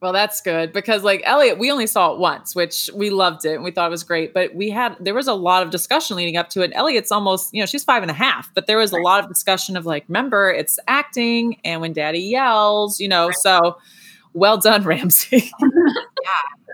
Well, 0.02 0.14
that's 0.14 0.42
good 0.42 0.74
because 0.74 1.04
like 1.04 1.22
Elliot, 1.26 1.60
we 1.60 1.72
only 1.72 1.86
saw 1.86 2.14
it 2.14 2.20
once, 2.20 2.56
which 2.56 2.90
we 2.96 3.12
loved 3.12 3.46
it 3.46 3.56
and 3.56 3.64
we 3.64 3.70
thought 3.70 3.86
it 3.86 3.92
was 3.92 4.04
great. 4.04 4.34
But 4.34 4.56
we 4.56 4.72
had 4.72 4.96
there 5.00 5.14
was 5.14 5.28
a 5.28 5.34
lot 5.34 5.62
of 5.62 5.70
discussion 5.70 6.18
leading 6.18 6.38
up 6.38 6.50
to 6.52 6.64
it. 6.64 6.72
Elliot's 6.74 7.12
almost, 7.12 7.54
you 7.54 7.62
know, 7.62 7.68
she's 7.68 7.84
five 7.84 8.02
and 8.02 8.10
a 8.10 8.16
half, 8.16 8.52
but 8.56 8.66
there 8.66 8.78
was 8.78 8.92
a 8.92 8.98
lot 8.98 9.24
of 9.24 9.30
discussion 9.30 9.78
of 9.78 9.86
like, 9.86 10.06
remember, 10.08 10.50
it's 10.50 10.80
acting, 10.88 11.60
and 11.64 11.82
when 11.82 11.94
daddy 11.94 12.20
yells, 12.20 13.00
you 13.00 13.08
know, 13.08 13.30
so 13.32 13.78
well 14.34 14.58
done, 14.58 14.84
Ramsey. 14.86 15.52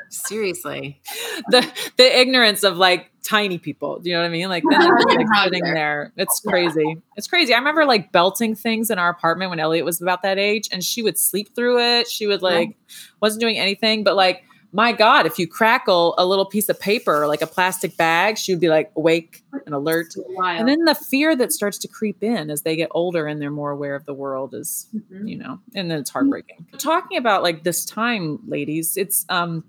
Seriously. 0.09 1.01
the 1.49 1.67
the 1.97 2.19
ignorance 2.19 2.63
of 2.63 2.77
like 2.77 3.11
tiny 3.23 3.57
people. 3.57 3.99
Do 3.99 4.09
you 4.09 4.15
know 4.15 4.21
what 4.21 4.27
I 4.27 4.31
mean? 4.31 4.49
Like 4.49 4.63
like 4.63 5.27
sitting 5.43 5.63
there. 5.73 6.13
It's 6.15 6.39
crazy. 6.39 6.97
It's 7.15 7.27
crazy. 7.27 7.53
I 7.53 7.57
remember 7.57 7.85
like 7.85 8.11
belting 8.11 8.55
things 8.55 8.89
in 8.89 8.99
our 8.99 9.09
apartment 9.09 9.49
when 9.49 9.59
Elliot 9.59 9.85
was 9.85 10.01
about 10.01 10.23
that 10.23 10.37
age, 10.37 10.69
and 10.71 10.83
she 10.83 11.01
would 11.01 11.17
sleep 11.17 11.53
through 11.55 11.79
it. 11.79 12.07
She 12.07 12.27
would 12.27 12.41
like 12.41 12.77
wasn't 13.21 13.41
doing 13.41 13.57
anything, 13.57 14.03
but 14.03 14.15
like 14.15 14.43
my 14.77 14.91
God, 14.93 15.25
if 15.25 15.39
you 15.39 15.47
crackle 15.47 16.13
a 16.19 16.25
little 16.25 16.45
piece 16.45 16.69
of 16.69 16.79
paper, 16.79 17.25
like 17.25 17.41
a 17.41 17.47
plastic 17.47 17.97
bag, 17.97 18.37
she 18.37 18.51
would 18.53 18.61
be 18.61 18.69
like 18.69 18.91
awake 18.95 19.41
and 19.65 19.73
alert. 19.73 20.13
And 20.59 20.67
then 20.69 20.85
the 20.85 20.93
fear 20.93 21.35
that 21.35 21.51
starts 21.51 21.79
to 21.79 21.87
creep 21.87 22.21
in 22.23 22.51
as 22.51 22.61
they 22.61 22.75
get 22.75 22.89
older 22.91 23.25
and 23.25 23.41
they're 23.41 23.49
more 23.49 23.71
aware 23.71 23.95
of 23.95 24.05
the 24.05 24.13
world 24.13 24.53
is 24.53 24.87
Mhm. 24.95 25.27
you 25.27 25.37
know 25.37 25.59
and 25.75 25.89
then 25.89 25.99
it's 25.99 26.11
heartbreaking 26.11 26.67
talking 26.77 27.17
about 27.17 27.41
like 27.43 27.63
this 27.63 27.85
time 27.85 28.39
ladies 28.47 28.95
it's 28.97 29.25
um 29.29 29.63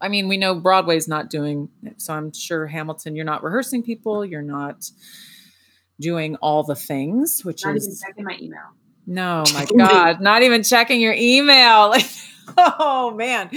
i 0.00 0.08
mean 0.08 0.28
we 0.28 0.36
know 0.36 0.54
broadway's 0.54 1.08
not 1.08 1.28
doing 1.28 1.68
so 1.96 2.14
i'm 2.14 2.32
sure 2.32 2.66
hamilton 2.68 3.16
you're 3.16 3.24
not 3.24 3.42
rehearsing 3.42 3.82
people 3.82 4.24
you're 4.24 4.42
not 4.42 4.88
doing 6.00 6.36
all 6.36 6.62
the 6.62 6.74
things 6.76 7.44
which 7.44 7.64
not 7.64 7.70
even 7.76 7.88
is 7.88 8.00
checking 8.06 8.24
my 8.24 8.36
email. 8.40 8.60
no 9.06 9.42
my 9.54 9.66
god 9.76 10.20
not 10.20 10.42
even 10.42 10.62
checking 10.62 11.00
your 11.00 11.14
email 11.14 11.88
like 11.88 12.06
oh 12.58 13.12
man 13.16 13.48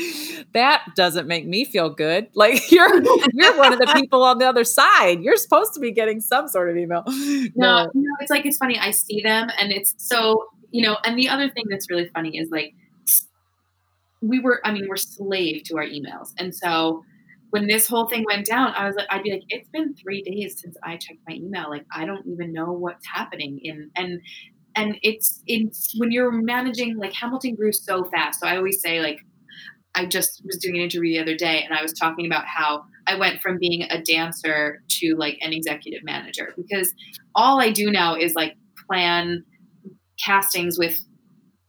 that 0.53 0.83
doesn't 0.95 1.27
make 1.27 1.45
me 1.45 1.65
feel 1.65 1.89
good 1.89 2.27
like 2.35 2.71
you're 2.71 3.01
you're 3.33 3.57
one 3.57 3.73
of 3.73 3.79
the 3.79 3.91
people 3.93 4.23
on 4.23 4.37
the 4.37 4.45
other 4.45 4.63
side 4.63 5.21
you're 5.21 5.37
supposed 5.37 5.73
to 5.73 5.79
be 5.79 5.91
getting 5.91 6.19
some 6.19 6.47
sort 6.47 6.69
of 6.69 6.77
email 6.77 7.03
No, 7.55 7.89
no, 7.93 8.11
it's 8.19 8.29
like 8.29 8.45
it's 8.45 8.57
funny. 8.57 8.77
I 8.77 8.91
see 8.91 9.21
them, 9.21 9.49
and 9.59 9.71
it's 9.71 9.95
so 9.97 10.47
you 10.71 10.81
know. 10.81 10.97
And 11.03 11.17
the 11.17 11.29
other 11.29 11.49
thing 11.49 11.65
that's 11.69 11.89
really 11.89 12.09
funny 12.13 12.37
is 12.37 12.49
like 12.49 12.73
we 14.21 14.39
were. 14.39 14.61
I 14.65 14.71
mean, 14.71 14.87
we're 14.87 14.97
slave 14.97 15.63
to 15.65 15.77
our 15.77 15.85
emails, 15.85 16.33
and 16.37 16.53
so 16.53 17.03
when 17.51 17.67
this 17.67 17.87
whole 17.87 18.07
thing 18.07 18.25
went 18.27 18.47
down, 18.47 18.73
I 18.75 18.87
was 18.87 18.95
like, 18.95 19.05
I'd 19.11 19.21
be 19.21 19.31
like, 19.31 19.43
it's 19.49 19.69
been 19.69 19.93
three 19.93 20.23
days 20.23 20.59
since 20.59 20.75
I 20.83 20.97
checked 20.97 21.19
my 21.27 21.35
email. 21.35 21.69
Like, 21.69 21.85
I 21.91 22.05
don't 22.05 22.25
even 22.25 22.51
know 22.51 22.71
what's 22.71 23.07
happening 23.07 23.59
in 23.63 23.89
and. 23.95 24.21
And 24.75 24.97
it's 25.01 25.41
it's 25.45 25.93
when 25.97 26.11
you're 26.11 26.31
managing 26.31 26.97
like 26.97 27.13
Hamilton 27.13 27.55
grew 27.55 27.71
so 27.71 28.05
fast. 28.05 28.39
So 28.39 28.47
I 28.47 28.57
always 28.57 28.81
say 28.81 29.01
like 29.01 29.19
I 29.95 30.05
just 30.05 30.41
was 30.45 30.57
doing 30.57 30.75
an 30.77 30.81
interview 30.81 31.13
the 31.13 31.21
other 31.21 31.35
day 31.35 31.61
and 31.63 31.77
I 31.77 31.81
was 31.81 31.93
talking 31.93 32.25
about 32.25 32.45
how 32.47 32.83
I 33.05 33.15
went 33.15 33.41
from 33.41 33.59
being 33.59 33.83
a 33.83 34.01
dancer 34.01 34.81
to 34.87 35.15
like 35.17 35.37
an 35.41 35.53
executive 35.53 36.03
manager 36.03 36.53
because 36.55 36.93
all 37.35 37.61
I 37.61 37.71
do 37.71 37.91
now 37.91 38.15
is 38.15 38.33
like 38.33 38.55
plan 38.87 39.43
castings 40.23 40.79
with 40.79 40.99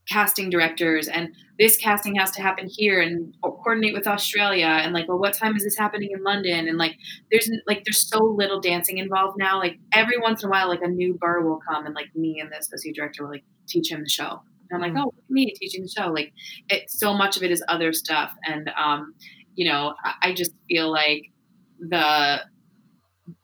casting 0.09 0.49
directors 0.49 1.07
and 1.07 1.29
this 1.57 1.77
casting 1.77 2.15
has 2.15 2.31
to 2.31 2.41
happen 2.41 2.67
here 2.69 2.99
and 3.01 3.33
coordinate 3.41 3.93
with 3.93 4.07
Australia 4.07 4.65
and 4.65 4.93
like 4.93 5.07
well 5.07 5.17
what 5.17 5.33
time 5.33 5.55
is 5.55 5.63
this 5.63 5.77
happening 5.77 6.09
in 6.11 6.23
London? 6.23 6.67
And 6.67 6.77
like 6.77 6.95
there's 7.31 7.49
like 7.67 7.83
there's 7.85 8.07
so 8.09 8.23
little 8.23 8.59
dancing 8.59 8.97
involved 8.97 9.37
now. 9.37 9.57
Like 9.59 9.77
every 9.93 10.17
once 10.19 10.43
in 10.43 10.47
a 10.47 10.51
while 10.51 10.67
like 10.67 10.81
a 10.81 10.87
new 10.87 11.13
burr 11.13 11.41
will 11.41 11.59
come 11.69 11.85
and 11.85 11.95
like 11.95 12.13
me 12.15 12.39
and 12.39 12.51
the 12.51 12.57
associate 12.59 12.95
director 12.95 13.23
will 13.23 13.31
like 13.31 13.45
teach 13.67 13.91
him 13.91 14.01
the 14.03 14.09
show. 14.09 14.41
And 14.69 14.75
I'm 14.75 14.81
like 14.81 14.93
Mm. 14.93 15.03
oh 15.03 15.05
look 15.05 15.15
at 15.17 15.29
me 15.31 15.53
teaching 15.55 15.83
the 15.83 15.89
show. 15.89 16.09
Like 16.11 16.33
it 16.69 16.89
so 16.89 17.13
much 17.13 17.37
of 17.37 17.43
it 17.43 17.51
is 17.51 17.63
other 17.67 17.93
stuff. 17.93 18.33
And 18.45 18.69
um 18.77 19.13
you 19.55 19.65
know 19.71 19.93
I, 20.03 20.29
I 20.29 20.33
just 20.33 20.51
feel 20.69 20.91
like 20.91 21.31
the 21.79 22.41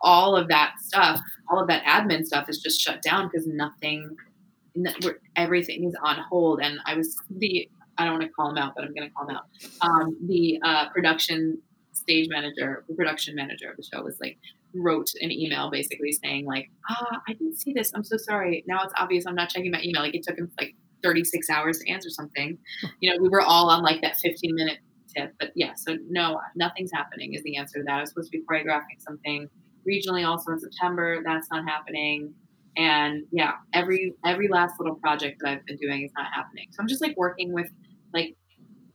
all 0.02 0.36
of 0.36 0.48
that 0.50 0.74
stuff 0.80 1.20
all 1.50 1.60
of 1.62 1.68
that 1.68 1.84
admin 1.86 2.26
stuff 2.26 2.50
is 2.50 2.60
just 2.60 2.80
shut 2.82 3.02
down 3.02 3.28
because 3.28 3.48
nothing 3.48 4.16
everything 5.36 5.86
is 5.86 5.96
on 6.04 6.18
hold. 6.30 6.62
And 6.62 6.80
i 6.86 6.96
was 6.96 7.16
the 7.30 7.70
i 8.02 8.06
don't 8.06 8.14
want 8.18 8.24
to 8.24 8.30
call 8.30 8.50
him 8.50 8.58
out 8.58 8.74
but 8.76 8.84
i'm 8.84 8.94
going 8.94 9.08
to 9.08 9.14
call 9.14 9.28
him 9.28 9.36
out. 9.36 9.46
Um, 9.82 10.18
the 10.28 10.60
uh, 10.64 10.90
production 10.90 11.60
stage 11.94 12.28
manager 12.30 12.84
the 12.88 12.96
production 12.96 13.36
manager 13.36 13.70
of 13.70 13.78
the 13.78 13.84
show 13.84 14.04
was 14.04 14.18
like 14.20 14.38
wrote 14.74 15.10
an 15.22 15.32
email 15.32 15.70
basically 15.70 16.12
saying 16.12 16.46
like 16.46 16.70
ah 16.90 17.22
i 17.28 17.34
didn't 17.34 17.60
see 17.60 17.74
this. 17.74 17.92
I'm 17.94 18.04
so 18.04 18.18
sorry. 18.18 18.64
Now 18.68 18.84
it's 18.84 18.94
obvious 18.98 19.26
i'm 19.26 19.36
not 19.36 19.50
checking 19.50 19.72
my 19.72 19.82
email. 19.84 20.02
Like 20.02 20.16
it 20.16 20.24
took 20.24 20.38
him 20.38 20.52
like 20.60 20.76
36 21.04 21.50
hours 21.50 21.80
to 21.80 21.90
answer 21.90 22.10
something. 22.10 22.58
You 23.00 23.12
know 23.12 23.22
we 23.22 23.30
were 23.30 23.42
all 23.42 23.70
on 23.70 23.84
like 23.84 24.02
that 24.02 24.18
15 24.18 24.56
minute 24.56 24.80
tip 25.16 25.34
but 25.40 25.52
yeah 25.56 25.74
so 25.76 25.98
no 26.10 26.40
nothing's 26.56 26.92
happening 26.94 27.34
is 27.34 27.44
the 27.44 27.58
answer 27.58 27.80
to 27.80 27.86
that. 27.86 27.98
I 27.98 28.00
was 28.02 28.10
supposed 28.10 28.32
to 28.32 28.38
be 28.38 28.44
choreographing 28.50 29.00
something 29.00 29.50
regionally 29.88 30.28
also 30.28 30.52
in 30.52 30.60
september. 30.60 31.22
That's 31.26 31.50
not 31.52 31.68
happening. 31.68 32.34
And 32.78 33.26
yeah 33.32 33.54
every 33.74 34.14
every 34.26 34.48
last 34.48 34.76
little 34.80 34.96
project 34.96 35.42
that 35.42 35.50
i've 35.50 35.66
been 35.66 35.78
doing 35.78 36.04
is 36.04 36.12
not 36.16 36.28
happening. 36.34 36.68
So 36.72 36.78
i'm 36.80 36.88
just 36.88 37.02
like 37.02 37.18
working 37.18 37.52
with 37.52 37.70
like 38.14 38.36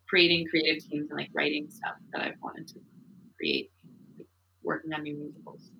creating 0.08 0.46
creative 0.48 0.82
teams 0.88 1.10
and 1.10 1.18
like 1.18 1.30
writing 1.34 1.66
stuff 1.70 1.96
that 2.12 2.22
i've 2.22 2.40
wanted 2.42 2.66
to 2.66 2.80
create 3.36 3.70
like, 4.18 4.26
working 4.62 4.92
on 4.92 5.02
new 5.02 5.16
musicals 5.16 5.70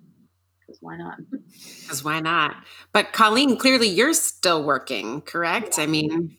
because 0.61 0.79
why 0.81 0.97
not 0.97 1.19
Because 1.83 2.05
why 2.05 2.21
not? 2.21 2.57
But 2.93 3.13
Colleen, 3.13 3.57
clearly 3.57 3.89
you're 3.89 4.13
still 4.13 4.65
working, 4.65 5.21
correct? 5.21 5.79
I 5.79 5.87
mean, 5.87 6.37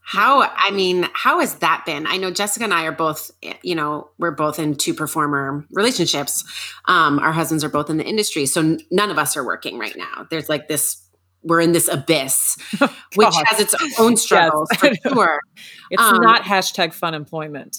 how, 0.00 0.42
I 0.42 0.70
mean, 0.70 1.08
how 1.14 1.40
has 1.40 1.56
that 1.56 1.84
been? 1.86 2.06
I 2.06 2.16
know 2.16 2.30
Jessica 2.30 2.64
and 2.64 2.74
I 2.74 2.84
are 2.84 2.92
both, 2.92 3.30
you 3.62 3.74
know, 3.74 4.10
we're 4.18 4.30
both 4.30 4.58
in 4.58 4.74
two 4.74 4.94
performer 4.94 5.66
relationships. 5.70 6.44
Um, 6.86 7.18
our 7.18 7.32
husbands 7.32 7.64
are 7.64 7.68
both 7.68 7.90
in 7.90 7.96
the 7.96 8.04
industry. 8.04 8.46
So 8.46 8.60
n- 8.60 8.80
none 8.90 9.10
of 9.10 9.18
us 9.18 9.36
are 9.36 9.44
working 9.44 9.78
right 9.78 9.96
now. 9.96 10.26
There's 10.30 10.48
like 10.48 10.68
this, 10.68 11.07
we're 11.42 11.60
in 11.60 11.72
this 11.72 11.88
abyss, 11.88 12.56
which 13.14 13.34
has 13.46 13.60
its 13.60 13.74
own 13.98 14.16
struggles 14.16 14.68
for 14.76 14.90
sure. 15.02 15.40
It's 15.90 16.02
Um, 16.02 16.18
not 16.20 16.42
hashtag 16.42 16.92
fun 16.92 17.14
employment. 17.14 17.78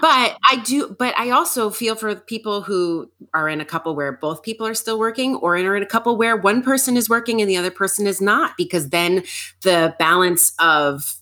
But 0.00 0.38
I 0.48 0.56
do, 0.64 0.96
but 0.98 1.14
I 1.18 1.30
also 1.30 1.68
feel 1.70 1.94
for 1.94 2.14
people 2.14 2.62
who 2.62 3.10
are 3.34 3.48
in 3.50 3.60
a 3.60 3.66
couple 3.66 3.94
where 3.94 4.12
both 4.12 4.42
people 4.42 4.66
are 4.66 4.74
still 4.74 4.98
working 4.98 5.34
or 5.36 5.56
in, 5.56 5.66
are 5.66 5.76
in 5.76 5.82
a 5.82 5.86
couple 5.86 6.16
where 6.16 6.36
one 6.36 6.62
person 6.62 6.96
is 6.96 7.08
working 7.10 7.42
and 7.42 7.50
the 7.50 7.58
other 7.58 7.70
person 7.70 8.06
is 8.06 8.18
not, 8.20 8.52
because 8.56 8.88
then 8.88 9.22
the 9.62 9.94
balance 9.98 10.52
of 10.58 11.16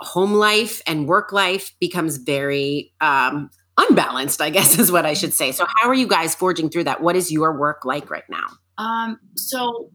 home 0.00 0.32
life 0.32 0.80
and 0.86 1.06
work 1.06 1.32
life 1.32 1.74
becomes 1.80 2.16
very 2.16 2.94
um, 3.02 3.50
unbalanced, 3.76 4.40
I 4.40 4.48
guess 4.50 4.78
is 4.80 4.90
what 4.90 5.04
I 5.04 5.12
should 5.12 5.34
say. 5.34 5.52
So, 5.52 5.66
how 5.76 5.88
are 5.88 5.94
you 5.94 6.06
guys 6.06 6.34
forging 6.34 6.70
through 6.70 6.84
that? 6.84 7.02
What 7.02 7.14
is 7.14 7.30
your 7.30 7.58
work 7.58 7.84
like 7.84 8.10
right 8.10 8.28
now? 8.30 8.46
Um, 8.78 9.18
so 9.36 9.90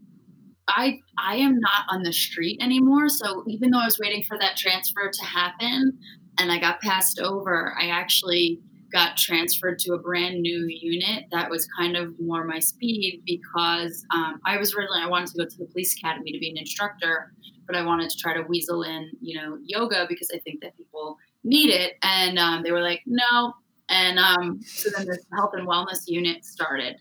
I 0.67 0.99
I 1.17 1.37
am 1.37 1.59
not 1.59 1.85
on 1.89 2.03
the 2.03 2.13
street 2.13 2.59
anymore. 2.61 3.09
So 3.09 3.43
even 3.47 3.71
though 3.71 3.81
I 3.81 3.85
was 3.85 3.99
waiting 3.99 4.23
for 4.23 4.37
that 4.39 4.57
transfer 4.57 5.09
to 5.11 5.25
happen 5.25 5.97
and 6.39 6.51
I 6.51 6.59
got 6.59 6.81
passed 6.81 7.19
over, 7.19 7.75
I 7.79 7.87
actually 7.87 8.59
got 8.91 9.17
transferred 9.17 9.79
to 9.79 9.93
a 9.93 9.97
brand 9.97 10.39
new 10.39 10.67
unit 10.67 11.25
that 11.31 11.49
was 11.49 11.67
kind 11.77 11.97
of 11.97 12.13
more 12.19 12.45
my 12.45 12.59
speed 12.59 13.23
because 13.25 14.05
um, 14.13 14.39
I 14.45 14.57
was 14.57 14.75
originally 14.75 15.01
I 15.01 15.07
wanted 15.07 15.29
to 15.29 15.37
go 15.39 15.45
to 15.45 15.57
the 15.57 15.65
police 15.65 15.95
academy 15.97 16.31
to 16.31 16.39
be 16.39 16.49
an 16.49 16.57
instructor, 16.57 17.33
but 17.65 17.75
I 17.75 17.83
wanted 17.83 18.11
to 18.11 18.17
try 18.17 18.33
to 18.35 18.43
weasel 18.43 18.83
in 18.83 19.11
you 19.19 19.39
know 19.39 19.57
yoga 19.63 20.05
because 20.07 20.29
I 20.33 20.39
think 20.39 20.61
that 20.61 20.77
people 20.77 21.17
need 21.43 21.71
it, 21.71 21.93
and 22.03 22.37
um, 22.39 22.63
they 22.63 22.71
were 22.71 22.81
like 22.81 23.01
no, 23.05 23.53
and 23.89 24.19
um, 24.19 24.61
so 24.63 24.89
then 24.95 25.07
the 25.07 25.19
health 25.33 25.51
and 25.53 25.67
wellness 25.67 26.03
unit 26.07 26.45
started 26.45 26.97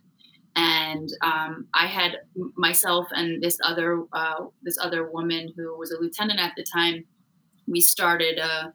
and 0.55 1.09
um, 1.23 1.67
I 1.75 1.87
had 1.87 2.19
myself 2.57 3.07
and 3.13 3.43
this 3.43 3.59
other 3.65 4.05
uh, 4.13 4.47
this 4.63 4.79
other 4.79 5.11
woman 5.11 5.53
who 5.57 5.77
was 5.79 5.91
a 5.93 6.01
lieutenant 6.01 6.41
at 6.41 6.53
the 6.57 6.65
time. 6.65 7.05
We 7.67 7.81
started 7.81 8.39
a 8.39 8.73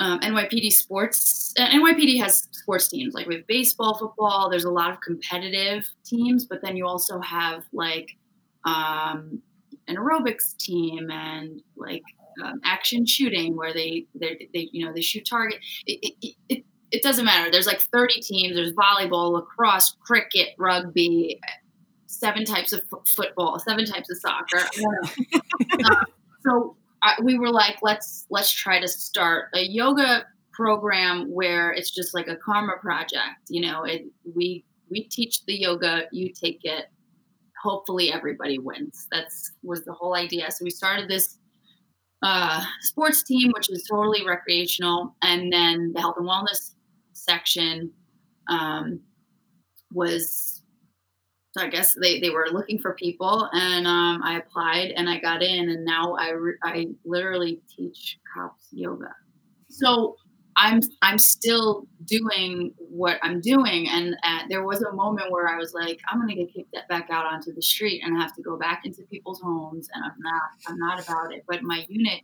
um, 0.00 0.20
NYPD 0.20 0.72
sports. 0.72 1.52
Uh, 1.58 1.66
NYPD 1.66 2.20
has 2.20 2.48
sports 2.52 2.88
teams 2.88 3.14
like 3.14 3.26
we 3.26 3.36
have 3.36 3.46
baseball, 3.46 3.98
football. 3.98 4.48
There's 4.48 4.64
a 4.64 4.70
lot 4.70 4.90
of 4.90 5.00
competitive 5.02 5.88
teams, 6.04 6.46
but 6.46 6.62
then 6.62 6.76
you 6.76 6.86
also 6.86 7.20
have 7.20 7.64
like 7.72 8.16
um, 8.64 9.42
an 9.86 9.96
aerobics 9.96 10.56
team 10.56 11.10
and 11.10 11.60
like 11.76 12.02
um, 12.42 12.60
action 12.64 13.04
shooting 13.04 13.56
where 13.56 13.74
they 13.74 14.06
they 14.14 14.48
they 14.54 14.70
you 14.72 14.86
know 14.86 14.92
they 14.94 15.02
shoot 15.02 15.26
target. 15.28 15.58
It, 15.86 16.14
it, 16.22 16.34
it, 16.48 16.64
it 16.92 17.02
doesn't 17.02 17.24
matter. 17.24 17.50
There's 17.50 17.66
like 17.66 17.82
30 17.92 18.20
teams. 18.20 18.56
There's 18.56 18.72
volleyball, 18.72 19.32
lacrosse, 19.32 19.96
cricket, 20.00 20.48
rugby, 20.58 21.40
seven 22.06 22.44
types 22.44 22.72
of 22.72 22.82
fo- 22.90 23.02
football, 23.06 23.58
seven 23.58 23.84
types 23.84 24.10
of 24.10 24.18
soccer. 24.18 24.58
I 24.58 24.70
don't 24.76 25.82
know. 25.82 25.90
Uh, 25.90 26.04
so 26.44 26.76
I, 27.02 27.14
we 27.22 27.38
were 27.38 27.50
like, 27.50 27.78
let's 27.82 28.26
let's 28.30 28.52
try 28.52 28.80
to 28.80 28.88
start 28.88 29.46
a 29.54 29.62
yoga 29.62 30.24
program 30.52 31.32
where 31.32 31.72
it's 31.72 31.90
just 31.90 32.12
like 32.12 32.28
a 32.28 32.36
karma 32.36 32.76
project. 32.80 33.48
You 33.48 33.62
know, 33.62 33.84
it, 33.84 34.04
we 34.34 34.64
we 34.90 35.04
teach 35.04 35.44
the 35.46 35.58
yoga, 35.58 36.04
you 36.12 36.32
take 36.32 36.60
it. 36.64 36.86
Hopefully, 37.62 38.12
everybody 38.12 38.58
wins. 38.58 39.06
That's 39.12 39.52
was 39.62 39.84
the 39.84 39.92
whole 39.92 40.16
idea. 40.16 40.50
So 40.50 40.64
we 40.64 40.70
started 40.70 41.08
this 41.08 41.38
uh, 42.22 42.64
sports 42.80 43.22
team, 43.22 43.52
which 43.54 43.70
is 43.70 43.86
totally 43.88 44.26
recreational, 44.26 45.14
and 45.22 45.52
then 45.52 45.92
the 45.94 46.00
health 46.00 46.16
and 46.18 46.28
wellness 46.28 46.74
section 47.24 47.92
um, 48.48 49.00
was. 49.92 50.62
So 51.52 51.64
I 51.64 51.68
guess 51.68 51.96
they, 52.00 52.20
they 52.20 52.30
were 52.30 52.46
looking 52.52 52.78
for 52.78 52.94
people, 52.94 53.48
and 53.52 53.84
um, 53.84 54.22
I 54.22 54.38
applied 54.38 54.92
and 54.92 55.08
I 55.10 55.18
got 55.18 55.42
in, 55.42 55.68
and 55.68 55.84
now 55.84 56.14
I 56.14 56.30
re- 56.30 56.58
I 56.62 56.86
literally 57.04 57.60
teach 57.76 58.20
cops 58.32 58.68
yoga. 58.70 59.12
So 59.68 60.16
I'm 60.56 60.80
I'm 61.02 61.18
still 61.18 61.86
doing 62.04 62.72
what 62.76 63.18
I'm 63.22 63.40
doing, 63.40 63.88
and 63.88 64.14
uh, 64.22 64.40
there 64.48 64.62
was 64.62 64.82
a 64.82 64.92
moment 64.92 65.32
where 65.32 65.48
I 65.48 65.56
was 65.56 65.72
like, 65.74 65.98
I'm 66.08 66.20
gonna 66.20 66.34
get 66.34 66.52
kicked 66.52 66.76
back 66.88 67.08
out 67.10 67.24
onto 67.26 67.52
the 67.52 67.62
street 67.62 68.02
and 68.04 68.16
have 68.20 68.34
to 68.36 68.42
go 68.42 68.56
back 68.56 68.82
into 68.84 69.02
people's 69.10 69.40
homes, 69.40 69.88
and 69.94 70.04
I'm 70.04 70.20
not 70.20 70.42
I'm 70.68 70.78
not 70.78 71.02
about 71.02 71.32
it. 71.32 71.44
But 71.48 71.62
my 71.62 71.84
unit 71.88 72.20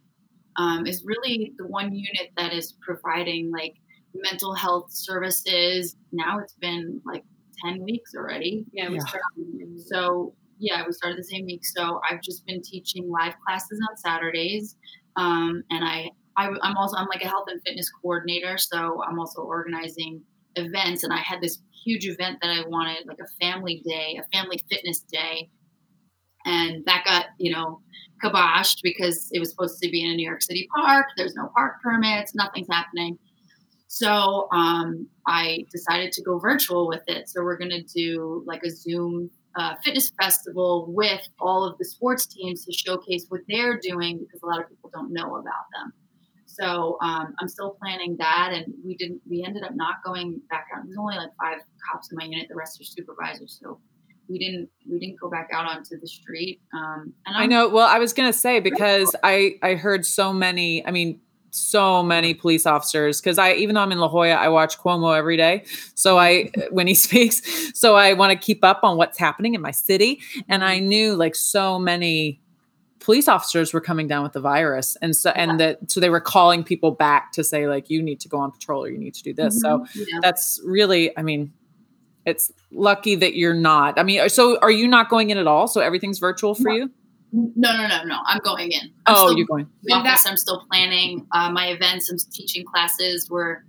um, 0.57 0.87
is 0.87 1.03
really 1.05 1.53
the 1.57 1.67
one 1.67 1.95
unit 1.95 2.31
that 2.37 2.53
is 2.53 2.75
providing 2.81 3.51
like 3.51 3.75
mental 4.23 4.55
health 4.55 4.87
services. 4.91 5.97
Now 6.13 6.39
it's 6.39 6.55
been 6.55 7.01
like 7.05 7.25
ten 7.65 7.83
weeks 7.83 8.13
already. 8.17 8.65
yeah, 8.73 8.89
we 8.89 8.97
Yeah. 8.97 9.01
started 9.01 9.79
So 9.79 10.35
yeah, 10.59 10.85
we 10.87 10.93
started 10.93 11.19
the 11.19 11.25
same 11.25 11.45
week. 11.47 11.65
So 11.65 12.01
I've 12.11 12.23
just 12.23 12.47
been 12.47 12.63
teaching 12.63 13.11
live 13.11 13.35
classes 13.47 13.79
on 13.91 13.97
Saturdays, 13.99 14.77
um, 15.17 15.63
and 15.71 15.85
I, 15.85 16.11
I 16.37 16.49
I'm 16.63 16.77
also 16.77 16.97
I'm 16.97 17.09
like 17.09 17.23
a 17.23 17.29
health 17.29 17.47
and 17.49 17.61
fitness 17.67 17.91
coordinator. 18.03 18.57
So 18.59 19.03
I'm 19.05 19.19
also 19.19 19.43
organizing 19.43 20.23
events, 20.57 21.05
and 21.05 21.13
I 21.13 21.19
had 21.19 21.41
this 21.43 21.61
huge 21.85 22.07
event 22.07 22.39
that 22.43 22.51
I 22.51 22.67
wanted, 22.69 23.07
like 23.07 23.19
a 23.21 23.29
family 23.45 23.83
day, 23.87 24.19
a 24.21 24.37
family 24.37 24.59
fitness 24.71 25.01
day, 25.01 25.51
and 26.45 26.85
that 26.87 27.05
got 27.05 27.27
you 27.39 27.53
know 27.53 27.81
kiboshed 28.23 28.79
because 28.83 29.29
it 29.33 29.39
was 29.39 29.51
supposed 29.51 29.81
to 29.83 29.91
be 29.91 30.03
in 30.05 30.11
a 30.11 30.15
New 30.17 30.27
York 30.27 30.43
City 30.43 30.69
park. 30.75 31.07
There's 31.17 31.35
no 31.35 31.51
park 31.55 31.83
permits, 31.83 32.35
nothing's 32.35 32.69
happening. 32.71 33.19
So 33.97 34.47
um, 34.53 35.09
I 35.27 35.65
decided 35.73 36.13
to 36.13 36.23
go 36.23 36.39
virtual 36.39 36.87
with 36.87 37.01
it. 37.07 37.31
So 37.31 37.43
we're 37.43 37.57
going 37.57 37.71
to 37.71 37.83
do 37.83 38.45
like 38.47 38.63
a 38.63 38.71
Zoom 38.71 39.31
uh, 39.59 39.77
fitness 39.83 40.13
festival 40.21 40.85
with 40.95 41.23
all 41.41 41.65
of 41.65 41.79
the 41.79 41.87
sports 41.87 42.27
teams 42.27 42.67
to 42.67 42.75
showcase 42.75 43.25
what 43.31 43.41
they're 43.49 43.81
doing 43.83 44.19
because 44.19 44.43
a 44.43 44.47
lot 44.47 44.61
of 44.61 44.69
people 44.69 44.91
don't 44.93 45.15
know 45.15 45.37
about 45.37 45.65
them. 45.73 45.95
So 46.45 46.99
um, 47.01 47.35
I'm 47.41 47.49
still 47.49 47.75
planning 47.81 48.17
that, 48.19 48.51
and 48.53 48.67
we 48.85 48.97
didn't. 48.97 49.23
We 49.29 49.43
ended 49.47 49.63
up 49.63 49.73
not 49.75 49.97
going 50.05 50.43
back 50.51 50.67
out. 50.75 50.83
There's 50.85 50.99
only 50.99 51.17
like 51.17 51.31
five 51.43 51.59
cops 51.91 52.11
in 52.13 52.19
my 52.19 52.25
unit. 52.25 52.49
The 52.51 52.55
rest 52.55 52.79
are 52.79 52.85
supervisors. 52.85 53.59
So 53.63 53.81
we 54.29 54.39
didn't. 54.39 54.69
We 54.91 54.99
didn't 54.99 55.19
go 55.19 55.31
back 55.31 55.49
out 55.55 55.67
onto 55.67 55.99
the 55.99 56.07
street. 56.07 56.61
Um, 56.75 57.15
and 57.25 57.37
I 57.37 57.47
know. 57.47 57.69
Well, 57.71 57.87
I 57.87 57.99
was 57.99 58.13
gonna 58.13 58.35
say 58.35 58.61
because 58.61 59.17
I 59.23 59.55
I 59.63 59.75
heard 59.75 60.05
so 60.05 60.35
many. 60.35 60.87
I 60.87 60.91
mean, 60.91 61.21
so 61.57 62.03
many 62.03 62.35
police 62.35 62.67
officers 62.67 63.21
because 63.21 63.39
I 63.39 63.55
even 63.55 63.75
though 63.75 63.81
I'm 63.83 63.93
in 63.93 63.99
La 63.99 64.09
Jolla, 64.09 64.31
I 64.35 64.49
watch 64.49 64.79
Cuomo 64.79 65.17
every 65.17 65.37
day. 65.37 65.65
So 65.95 66.19
I 66.19 66.51
when 66.71 66.87
he 66.87 66.95
speaks, 66.95 67.43
so 67.79 67.95
I 67.95 68.13
want 68.13 68.33
to 68.33 68.39
keep 68.39 68.63
up 68.65 68.81
on 68.83 68.97
what's 68.97 69.19
happening 69.19 69.55
in 69.55 69.61
my 69.61 69.71
city, 69.71 70.21
and 70.49 70.63
I 70.65 70.79
knew 70.79 71.15
like 71.15 71.35
so 71.35 71.79
many 71.79 72.41
police 73.01 73.29
officers 73.29 73.73
were 73.73 73.81
coming 73.81 74.09
down 74.09 74.25
with 74.25 74.33
the 74.33 74.41
virus 74.41 74.97
and 75.01 75.15
so 75.15 75.31
and 75.31 75.61
that 75.61 75.79
so 75.89 76.01
they 76.01 76.11
were 76.11 76.21
calling 76.21 76.65
people 76.65 76.91
back 76.91 77.31
to 77.31 77.45
say 77.45 77.69
like 77.69 77.89
you 77.89 78.03
need 78.03 78.19
to 78.19 78.29
go 78.29 78.37
on 78.39 78.51
patrol 78.51 78.83
or 78.83 78.89
you 78.89 78.99
need 78.99 79.15
to 79.15 79.23
do 79.23 79.33
this 79.33 79.61
so 79.61 79.79
Mm-hmm. 79.79 80.01
Yeah. 80.09 80.19
that's 80.23 80.61
really 80.65 81.17
i 81.17 81.23
mean 81.23 81.53
it's 82.25 82.51
lucky 82.73 83.15
that 83.15 83.37
you're 83.37 83.55
not 83.55 83.97
i 83.97 84.03
mean 84.03 84.29
so 84.29 84.59
are 84.59 84.73
you 84.73 84.89
not 84.89 85.09
going 85.09 85.31
in 85.31 85.39
at 85.39 85.47
all 85.47 85.69
so 85.69 85.81
everything's 85.81 86.19
virtual 86.19 86.57
for 86.57 86.71
No. 86.71 86.75
you 86.75 86.91
No, 87.39 87.77
no, 87.77 87.87
no, 87.87 88.03
no. 88.05 88.19
I'm 88.27 88.39
going 88.39 88.73
in. 88.73 88.93
I'm 89.05 89.15
oh 89.15 89.27
still 89.27 89.37
you're 89.37 89.47
going 89.47 89.67
in 89.67 89.71
the 89.83 89.93
office. 89.93 90.25
I'm 90.25 90.39
still 90.39 90.65
planning 90.71 91.27
uh, 91.33 91.51
my 91.51 91.67
events. 91.67 92.09
I'm 92.09 92.17
teaching 92.33 92.65
classes. 92.65 93.29
We're 93.31 93.63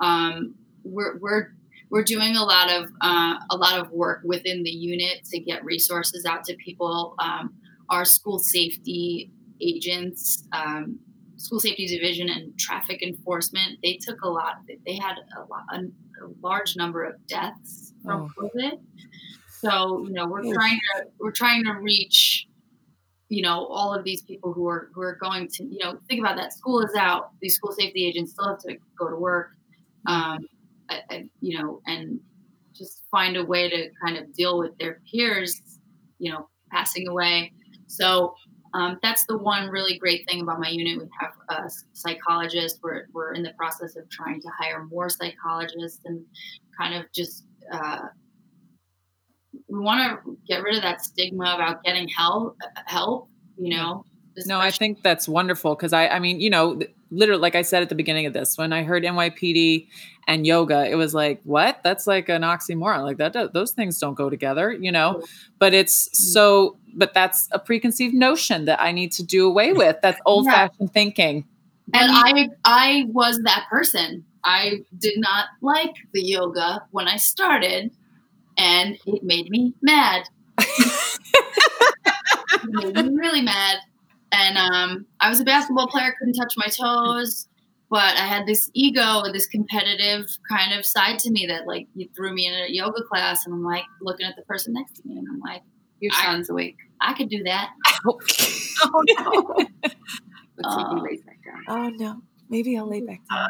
um, 0.00 0.54
we're 0.84 1.18
we're 1.18 1.52
we're 1.90 2.02
doing 2.02 2.36
a 2.36 2.42
lot 2.42 2.70
of 2.70 2.90
uh, 3.02 3.34
a 3.50 3.56
lot 3.56 3.78
of 3.78 3.90
work 3.90 4.22
within 4.24 4.62
the 4.62 4.70
unit 4.70 5.24
to 5.26 5.38
get 5.38 5.62
resources 5.66 6.24
out 6.24 6.44
to 6.44 6.56
people. 6.56 7.14
Um, 7.18 7.52
our 7.90 8.06
school 8.06 8.38
safety 8.38 9.30
agents, 9.60 10.44
um, 10.52 10.98
school 11.36 11.60
safety 11.60 11.86
division, 11.86 12.30
and 12.30 12.58
traffic 12.58 13.02
enforcement. 13.02 13.80
They 13.82 13.98
took 14.00 14.22
a 14.22 14.28
lot. 14.28 14.62
They 14.86 14.96
had 14.96 15.16
a, 15.36 15.40
lot, 15.40 15.64
a, 15.74 15.80
a 16.24 16.30
large 16.40 16.74
number 16.74 17.04
of 17.04 17.16
deaths 17.26 17.92
from 18.02 18.30
COVID. 18.30 18.80
So 19.58 20.06
you 20.06 20.14
know 20.14 20.26
we're 20.26 20.54
trying 20.54 20.78
to 20.94 21.04
we're 21.18 21.32
trying 21.32 21.64
to 21.64 21.74
reach 21.74 22.46
you 23.30 23.40
know 23.40 23.64
all 23.66 23.94
of 23.94 24.04
these 24.04 24.20
people 24.22 24.52
who 24.52 24.68
are 24.68 24.90
who 24.94 25.00
are 25.00 25.16
going 25.20 25.48
to 25.48 25.64
you 25.64 25.78
know 25.82 25.98
think 26.08 26.20
about 26.20 26.36
that 26.36 26.52
school 26.52 26.80
is 26.80 26.94
out 26.94 27.30
these 27.40 27.54
school 27.54 27.72
safety 27.72 28.04
agents 28.06 28.32
still 28.32 28.48
have 28.48 28.58
to 28.58 28.76
go 28.98 29.08
to 29.08 29.16
work 29.16 29.52
um 30.06 30.46
you 31.40 31.58
know 31.58 31.80
and 31.86 32.20
just 32.74 33.04
find 33.10 33.36
a 33.36 33.44
way 33.44 33.70
to 33.70 33.88
kind 34.04 34.18
of 34.18 34.34
deal 34.34 34.58
with 34.58 34.76
their 34.78 35.00
peers 35.10 35.62
you 36.18 36.30
know 36.30 36.48
passing 36.70 37.08
away. 37.08 37.52
So 37.86 38.34
um, 38.72 38.98
that's 39.02 39.24
the 39.26 39.36
one 39.36 39.68
really 39.68 39.98
great 39.98 40.28
thing 40.28 40.40
about 40.42 40.60
my 40.60 40.68
unit. 40.68 40.98
We 40.98 41.08
have 41.20 41.32
a 41.48 41.70
psychologist. 41.92 42.78
We're, 42.82 43.06
we're 43.12 43.34
in 43.34 43.42
the 43.42 43.52
process 43.58 43.96
of 43.96 44.08
trying 44.10 44.40
to 44.42 44.48
hire 44.56 44.84
more 44.84 45.08
psychologists 45.08 46.00
and 46.04 46.24
kind 46.78 46.94
of 46.94 47.10
just 47.12 47.46
uh, 47.72 48.06
we 49.70 49.78
want 49.78 50.22
to 50.24 50.38
get 50.46 50.62
rid 50.62 50.76
of 50.76 50.82
that 50.82 51.02
stigma 51.02 51.54
about 51.54 51.82
getting 51.84 52.08
help 52.08 52.56
help 52.86 53.28
you 53.56 53.74
know 53.74 54.04
No, 54.46 54.58
I 54.58 54.70
think 54.70 55.02
that's 55.02 55.28
wonderful 55.28 55.74
because 55.74 55.92
I, 55.92 56.08
I 56.08 56.18
mean, 56.18 56.40
you 56.40 56.50
know, 56.50 56.80
literally, 57.10 57.42
like 57.42 57.56
I 57.56 57.62
said 57.62 57.82
at 57.82 57.88
the 57.88 57.94
beginning 57.94 58.26
of 58.26 58.32
this, 58.32 58.56
when 58.56 58.72
I 58.72 58.84
heard 58.84 59.02
NYPD 59.02 59.88
and 60.28 60.46
yoga, 60.46 60.88
it 60.88 60.94
was 60.94 61.12
like, 61.14 61.40
what? 61.42 61.80
That's 61.82 62.06
like 62.06 62.28
an 62.28 62.42
oxymoron. 62.42 63.02
Like 63.02 63.18
that, 63.18 63.52
those 63.52 63.72
things 63.72 63.98
don't 63.98 64.14
go 64.14 64.30
together, 64.30 64.72
you 64.72 64.92
know. 64.92 65.22
But 65.58 65.74
it's 65.74 66.08
mm. 66.08 66.14
so, 66.14 66.76
but 66.94 67.12
that's 67.12 67.48
a 67.50 67.58
preconceived 67.58 68.14
notion 68.14 68.64
that 68.66 68.80
I 68.80 68.92
need 68.92 69.12
to 69.12 69.24
do 69.24 69.46
away 69.46 69.72
with. 69.72 69.96
That's 70.00 70.20
old 70.24 70.46
fashioned 70.46 70.92
thinking. 70.92 71.44
and 71.94 72.10
i 72.12 72.48
i 72.64 73.04
was 73.08 73.40
that 73.44 73.66
person 73.68 74.24
i 74.44 74.78
did 74.98 75.14
not 75.18 75.46
like 75.60 75.94
the 76.12 76.22
yoga 76.22 76.82
when 76.90 77.08
i 77.08 77.16
started 77.16 77.90
and 78.60 78.96
it 79.06 79.22
made 79.22 79.48
me 79.50 79.74
mad 79.82 80.22
it 80.58 80.94
made 82.94 82.94
me 82.94 83.10
really 83.16 83.42
mad 83.42 83.78
and 84.32 84.58
um, 84.58 85.06
i 85.20 85.28
was 85.28 85.40
a 85.40 85.44
basketball 85.44 85.88
player 85.88 86.14
couldn't 86.18 86.34
touch 86.34 86.54
my 86.56 86.66
toes 86.66 87.48
but 87.90 88.14
i 88.16 88.26
had 88.26 88.46
this 88.46 88.70
ego 88.74 89.22
this 89.32 89.46
competitive 89.46 90.26
kind 90.48 90.78
of 90.78 90.84
side 90.84 91.18
to 91.18 91.30
me 91.30 91.46
that 91.46 91.66
like 91.66 91.86
you 91.94 92.08
threw 92.14 92.34
me 92.34 92.46
in 92.46 92.54
a 92.54 92.66
yoga 92.68 93.02
class 93.10 93.46
and 93.46 93.54
i'm 93.54 93.64
like 93.64 93.84
looking 94.02 94.26
at 94.26 94.36
the 94.36 94.42
person 94.42 94.74
next 94.74 94.94
to 94.96 95.02
me 95.08 95.16
and 95.16 95.26
i'm 95.32 95.40
like 95.40 95.62
Your 96.00 96.12
I- 96.14 96.24
son's 96.26 96.50
awake. 96.50 96.76
i 97.00 97.14
could 97.14 97.28
do 97.30 97.42
that 97.44 97.70
Oh, 98.06 98.18
Oh 98.82 99.02
no. 99.18 99.66
Let's 100.62 100.74
see 100.74 100.80
if 100.82 100.88
he 100.88 101.00
lays 101.02 101.22
back 101.22 101.38
down. 101.44 101.64
Oh 101.68 101.88
no. 101.96 102.20
Maybe 102.50 102.76
I'll 102.76 102.88
lay 102.88 103.00
back 103.00 103.20
down. 103.30 103.48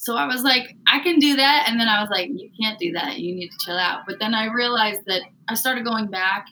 So 0.00 0.16
I 0.16 0.26
was 0.26 0.42
like, 0.42 0.78
I 0.90 1.00
can 1.00 1.18
do 1.18 1.36
that. 1.36 1.66
And 1.68 1.78
then 1.78 1.86
I 1.86 2.00
was 2.00 2.08
like, 2.08 2.30
you 2.32 2.50
can't 2.58 2.78
do 2.78 2.92
that. 2.92 3.18
You 3.18 3.34
need 3.34 3.50
to 3.50 3.56
chill 3.66 3.76
out. 3.76 4.04
But 4.06 4.18
then 4.18 4.32
I 4.32 4.46
realized 4.50 5.02
that 5.08 5.20
I 5.46 5.52
started 5.52 5.84
going 5.84 6.06
back. 6.06 6.46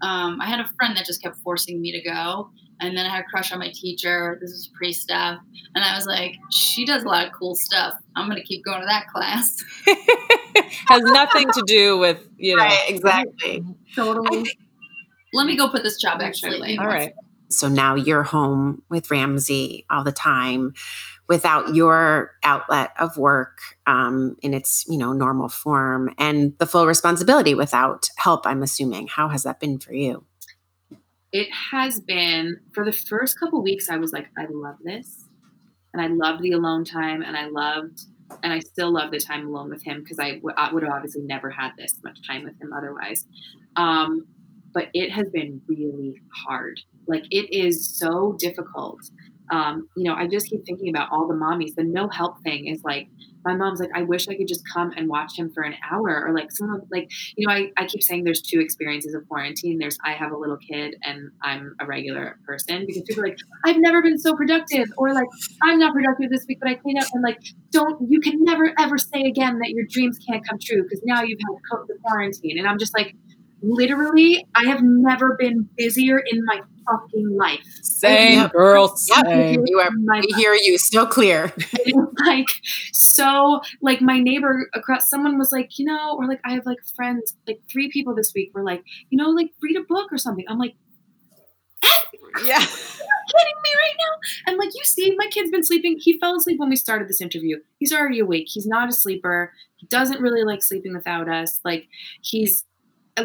Um, 0.00 0.40
I 0.40 0.46
had 0.46 0.60
a 0.60 0.70
friend 0.78 0.96
that 0.96 1.04
just 1.04 1.22
kept 1.22 1.36
forcing 1.40 1.82
me 1.82 1.92
to 1.92 2.00
go. 2.00 2.48
And 2.80 2.96
then 2.96 3.04
I 3.04 3.10
had 3.14 3.20
a 3.20 3.24
crush 3.24 3.52
on 3.52 3.58
my 3.58 3.70
teacher. 3.70 4.38
This 4.40 4.48
is 4.48 4.70
pre 4.74 4.94
stuff. 4.94 5.38
And 5.74 5.84
I 5.84 5.94
was 5.94 6.06
like, 6.06 6.36
she 6.50 6.86
does 6.86 7.02
a 7.02 7.06
lot 7.06 7.26
of 7.26 7.34
cool 7.34 7.54
stuff. 7.54 7.92
I'm 8.16 8.30
going 8.30 8.40
to 8.40 8.46
keep 8.48 8.64
going 8.64 8.80
to 8.80 8.86
that 8.86 9.08
class. 9.08 9.62
Has 10.86 11.02
nothing 11.02 11.50
to 11.50 11.64
do 11.66 11.98
with, 11.98 12.26
you 12.38 12.56
know. 12.56 12.62
Right, 12.62 12.84
exactly. 12.88 13.62
Totally. 13.94 14.50
Let 15.34 15.46
me 15.46 15.54
go 15.54 15.68
put 15.68 15.82
this 15.82 16.00
job 16.00 16.22
actually. 16.22 16.78
All 16.78 16.86
right. 16.86 17.12
So 17.50 17.68
now 17.68 17.94
you're 17.94 18.22
home 18.22 18.82
with 18.88 19.10
Ramsey 19.10 19.84
all 19.90 20.02
the 20.02 20.12
time 20.12 20.72
without 21.28 21.74
your 21.74 22.32
outlet 22.42 22.92
of 22.98 23.16
work 23.16 23.58
um, 23.86 24.36
in 24.42 24.54
its, 24.54 24.84
you 24.88 24.96
know, 24.96 25.12
normal 25.12 25.48
form 25.48 26.14
and 26.18 26.56
the 26.58 26.66
full 26.66 26.86
responsibility 26.86 27.54
without 27.54 28.08
help, 28.16 28.46
I'm 28.46 28.62
assuming. 28.62 29.08
How 29.08 29.28
has 29.28 29.42
that 29.42 29.58
been 29.58 29.78
for 29.78 29.92
you? 29.92 30.24
It 31.32 31.48
has 31.52 32.00
been 32.00 32.60
for 32.72 32.84
the 32.84 32.92
first 32.92 33.38
couple 33.38 33.62
weeks. 33.62 33.90
I 33.90 33.96
was 33.96 34.12
like, 34.12 34.28
I 34.38 34.46
love 34.48 34.76
this, 34.82 35.24
and 35.92 36.00
I 36.00 36.06
loved 36.06 36.42
the 36.42 36.52
alone 36.52 36.84
time, 36.84 37.22
and 37.22 37.36
I 37.36 37.46
loved, 37.46 38.02
and 38.42 38.52
I 38.52 38.60
still 38.60 38.92
love 38.92 39.10
the 39.10 39.18
time 39.18 39.48
alone 39.48 39.68
with 39.68 39.82
him 39.82 40.02
because 40.02 40.18
I, 40.18 40.36
w- 40.36 40.54
I 40.56 40.72
would 40.72 40.84
have 40.84 40.92
obviously 40.92 41.22
never 41.22 41.50
had 41.50 41.72
this 41.76 42.00
much 42.04 42.26
time 42.26 42.44
with 42.44 42.60
him 42.60 42.72
otherwise. 42.72 43.26
Um, 43.74 44.26
but 44.72 44.88
it 44.94 45.10
has 45.10 45.26
been 45.30 45.60
really 45.66 46.20
hard. 46.46 46.80
Like 47.06 47.24
it 47.30 47.50
is 47.50 47.88
so 47.98 48.36
difficult. 48.38 49.00
Um, 49.50 49.88
you 49.96 50.04
know, 50.04 50.14
I 50.14 50.26
just 50.26 50.48
keep 50.48 50.64
thinking 50.64 50.88
about 50.88 51.08
all 51.12 51.26
the 51.28 51.34
mommies. 51.34 51.74
The 51.74 51.84
no 51.84 52.08
help 52.08 52.42
thing 52.42 52.66
is 52.66 52.82
like 52.84 53.08
my 53.44 53.54
mom's 53.54 53.78
like, 53.78 53.90
I 53.94 54.02
wish 54.02 54.28
I 54.28 54.34
could 54.34 54.48
just 54.48 54.62
come 54.72 54.92
and 54.96 55.08
watch 55.08 55.38
him 55.38 55.52
for 55.52 55.62
an 55.62 55.76
hour, 55.88 56.24
or 56.26 56.34
like 56.34 56.50
some 56.50 56.74
of 56.74 56.82
like 56.90 57.08
you 57.36 57.46
know, 57.46 57.54
I, 57.54 57.70
I 57.76 57.86
keep 57.86 58.02
saying 58.02 58.24
there's 58.24 58.42
two 58.42 58.60
experiences 58.60 59.14
of 59.14 59.26
quarantine. 59.28 59.78
There's 59.78 59.96
I 60.04 60.12
have 60.12 60.32
a 60.32 60.36
little 60.36 60.56
kid 60.56 60.96
and 61.04 61.30
I'm 61.42 61.74
a 61.80 61.86
regular 61.86 62.38
person 62.44 62.84
because 62.86 63.02
people 63.02 63.22
are 63.22 63.28
like, 63.28 63.38
I've 63.64 63.78
never 63.78 64.02
been 64.02 64.18
so 64.18 64.34
productive, 64.34 64.88
or 64.96 65.14
like 65.14 65.28
I'm 65.62 65.78
not 65.78 65.94
productive 65.94 66.30
this 66.30 66.44
week, 66.48 66.58
but 66.60 66.68
I 66.68 66.74
clean 66.74 66.98
up 66.98 67.06
and 67.12 67.22
like 67.22 67.38
don't 67.70 68.10
you 68.10 68.20
can 68.20 68.42
never 68.42 68.74
ever 68.78 68.98
say 68.98 69.22
again 69.22 69.58
that 69.60 69.70
your 69.70 69.84
dreams 69.88 70.18
can't 70.28 70.46
come 70.46 70.58
true 70.60 70.82
because 70.82 71.02
now 71.04 71.22
you've 71.22 71.38
had 71.38 71.78
the 71.86 71.94
quarantine. 72.02 72.58
And 72.58 72.66
I'm 72.66 72.78
just 72.78 72.96
like, 72.96 73.14
literally, 73.66 74.46
I 74.54 74.64
have 74.66 74.80
never 74.82 75.36
been 75.38 75.68
busier 75.76 76.18
in 76.18 76.44
my 76.44 76.60
fucking 76.88 77.36
life. 77.36 77.60
Same, 77.82 78.38
Yep. 78.40 78.52
girl. 78.52 78.96
Yep. 79.08 79.26
Same. 79.26 79.62
You 79.66 79.80
are, 79.80 79.90
My 80.04 80.20
we 80.20 80.32
hear 80.34 80.54
you 80.54 80.78
so 80.78 81.04
clear. 81.06 81.52
like 82.26 82.46
so 82.92 83.60
like 83.82 84.00
my 84.00 84.18
neighbor 84.20 84.68
across 84.74 85.08
someone 85.10 85.38
was 85.38 85.50
like 85.52 85.78
you 85.78 85.84
know 85.84 86.16
or 86.18 86.26
like 86.26 86.40
i 86.44 86.52
have 86.52 86.64
like 86.66 86.78
friends 86.96 87.34
like 87.46 87.58
three 87.70 87.90
people 87.90 88.14
this 88.14 88.32
week 88.34 88.50
were 88.54 88.62
like 88.64 88.82
you 89.10 89.16
know 89.18 89.30
like 89.30 89.50
read 89.62 89.76
a 89.76 89.82
book 89.88 90.10
or 90.12 90.18
something 90.18 90.44
i'm 90.48 90.58
like 90.58 90.74
Yeah. 92.44 92.58
kidding 92.58 93.58
me 93.62 93.70
right 93.76 93.96
now 93.98 94.18
and 94.46 94.58
like 94.58 94.70
you 94.74 94.84
see 94.84 95.14
my 95.16 95.26
kid's 95.30 95.50
been 95.50 95.64
sleeping 95.64 95.96
he 95.98 96.18
fell 96.18 96.36
asleep 96.36 96.58
when 96.58 96.68
we 96.68 96.76
started 96.76 97.08
this 97.08 97.20
interview 97.20 97.56
he's 97.78 97.92
already 97.92 98.18
awake 98.20 98.46
he's 98.48 98.66
not 98.66 98.88
a 98.88 98.92
sleeper 98.92 99.52
he 99.76 99.86
doesn't 99.86 100.20
really 100.20 100.44
like 100.44 100.62
sleeping 100.62 100.94
without 100.94 101.28
us 101.28 101.60
like 101.64 101.86
he's 102.22 102.64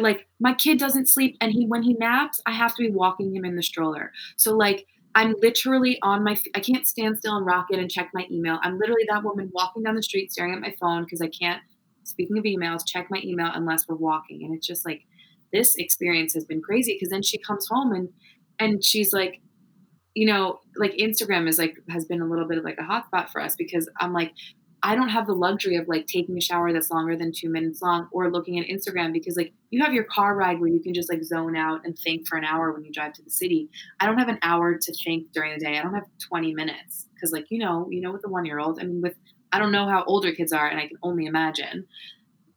like 0.00 0.26
my 0.40 0.54
kid 0.54 0.78
doesn't 0.78 1.08
sleep 1.08 1.36
and 1.40 1.52
he 1.52 1.66
when 1.66 1.82
he 1.82 1.94
naps 1.94 2.40
i 2.46 2.52
have 2.52 2.74
to 2.74 2.82
be 2.82 2.90
walking 2.90 3.34
him 3.34 3.44
in 3.44 3.56
the 3.56 3.62
stroller. 3.62 4.12
So 4.36 4.56
like 4.56 4.86
i'm 5.14 5.34
literally 5.40 5.98
on 6.02 6.24
my 6.24 6.36
i 6.54 6.60
can't 6.60 6.86
stand 6.86 7.18
still 7.18 7.36
and 7.36 7.46
rock 7.46 7.66
it 7.70 7.78
and 7.78 7.90
check 7.90 8.10
my 8.14 8.26
email. 8.30 8.58
I'm 8.62 8.78
literally 8.78 9.04
that 9.10 9.24
woman 9.24 9.50
walking 9.52 9.82
down 9.82 9.94
the 9.94 10.02
street 10.02 10.32
staring 10.32 10.54
at 10.54 10.60
my 10.60 10.74
phone 10.80 11.04
because 11.04 11.20
i 11.20 11.28
can't 11.28 11.62
speaking 12.04 12.38
of 12.38 12.44
emails 12.44 12.82
check 12.86 13.08
my 13.10 13.20
email 13.24 13.50
unless 13.52 13.88
we're 13.88 13.96
walking. 13.96 14.44
And 14.44 14.54
it's 14.54 14.66
just 14.66 14.84
like 14.84 15.02
this 15.52 15.74
experience 15.76 16.34
has 16.34 16.44
been 16.44 16.62
crazy 16.62 16.94
because 16.94 17.10
then 17.10 17.22
she 17.22 17.38
comes 17.38 17.66
home 17.68 17.92
and 17.92 18.08
and 18.58 18.84
she's 18.84 19.12
like 19.12 19.40
you 20.14 20.26
know 20.26 20.60
like 20.76 20.92
instagram 20.92 21.48
is 21.48 21.58
like 21.58 21.76
has 21.88 22.04
been 22.04 22.20
a 22.20 22.26
little 22.26 22.46
bit 22.46 22.58
of 22.58 22.64
like 22.64 22.78
a 22.78 22.82
hotspot 22.82 23.28
for 23.30 23.40
us 23.40 23.54
because 23.56 23.88
i'm 24.00 24.12
like 24.12 24.32
i 24.82 24.94
don't 24.94 25.08
have 25.08 25.26
the 25.26 25.34
luxury 25.34 25.76
of 25.76 25.86
like 25.88 26.06
taking 26.06 26.36
a 26.36 26.40
shower 26.40 26.72
that's 26.72 26.90
longer 26.90 27.16
than 27.16 27.32
two 27.32 27.48
minutes 27.48 27.82
long 27.82 28.08
or 28.12 28.30
looking 28.30 28.58
at 28.58 28.66
instagram 28.66 29.12
because 29.12 29.36
like 29.36 29.52
you 29.70 29.82
have 29.82 29.92
your 29.92 30.04
car 30.04 30.34
ride 30.34 30.60
where 30.60 30.68
you 30.68 30.80
can 30.80 30.94
just 30.94 31.10
like 31.10 31.22
zone 31.22 31.56
out 31.56 31.80
and 31.84 31.98
think 31.98 32.26
for 32.26 32.36
an 32.36 32.44
hour 32.44 32.72
when 32.72 32.84
you 32.84 32.92
drive 32.92 33.12
to 33.12 33.22
the 33.22 33.30
city 33.30 33.68
i 34.00 34.06
don't 34.06 34.18
have 34.18 34.28
an 34.28 34.38
hour 34.42 34.76
to 34.80 34.94
think 35.04 35.30
during 35.32 35.52
the 35.52 35.64
day 35.64 35.78
i 35.78 35.82
don't 35.82 35.94
have 35.94 36.04
20 36.28 36.54
minutes 36.54 37.08
because 37.14 37.32
like 37.32 37.46
you 37.50 37.58
know 37.58 37.88
you 37.90 38.00
know 38.00 38.12
with 38.12 38.22
the 38.22 38.28
one 38.28 38.44
year 38.44 38.58
old 38.58 38.80
i 38.80 38.84
mean 38.84 39.00
with 39.00 39.14
i 39.52 39.58
don't 39.58 39.72
know 39.72 39.88
how 39.88 40.04
older 40.04 40.32
kids 40.32 40.52
are 40.52 40.68
and 40.68 40.78
i 40.78 40.86
can 40.86 40.96
only 41.02 41.26
imagine 41.26 41.86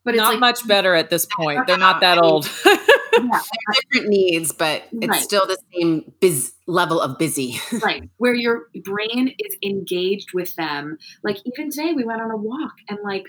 but 0.05 0.13
it's 0.13 0.21
not 0.21 0.33
like 0.33 0.39
much 0.39 0.67
better 0.67 0.93
at 0.93 1.09
this 1.09 1.25
point. 1.25 1.65
They're 1.65 1.79
not 1.79 2.01
that 2.01 2.19
old. 2.19 2.45
yeah, 3.23 3.41
Different 3.91 4.09
needs, 4.09 4.51
but 4.51 4.83
it's 5.01 5.07
Right. 5.07 5.21
still 5.21 5.45
the 5.47 5.57
same 5.73 6.13
biz- 6.19 6.53
level 6.67 6.99
of 7.01 7.17
busy. 7.17 7.59
right 7.83 8.09
where 8.17 8.33
your 8.33 8.67
brain 8.83 9.33
is 9.39 9.55
engaged 9.63 10.33
with 10.33 10.55
them 10.55 10.97
like 11.23 11.37
even 11.45 11.69
today 11.69 11.93
we 11.93 12.03
went 12.03 12.21
on 12.21 12.31
a 12.31 12.37
walk 12.37 12.73
and 12.89 12.97
like 13.03 13.25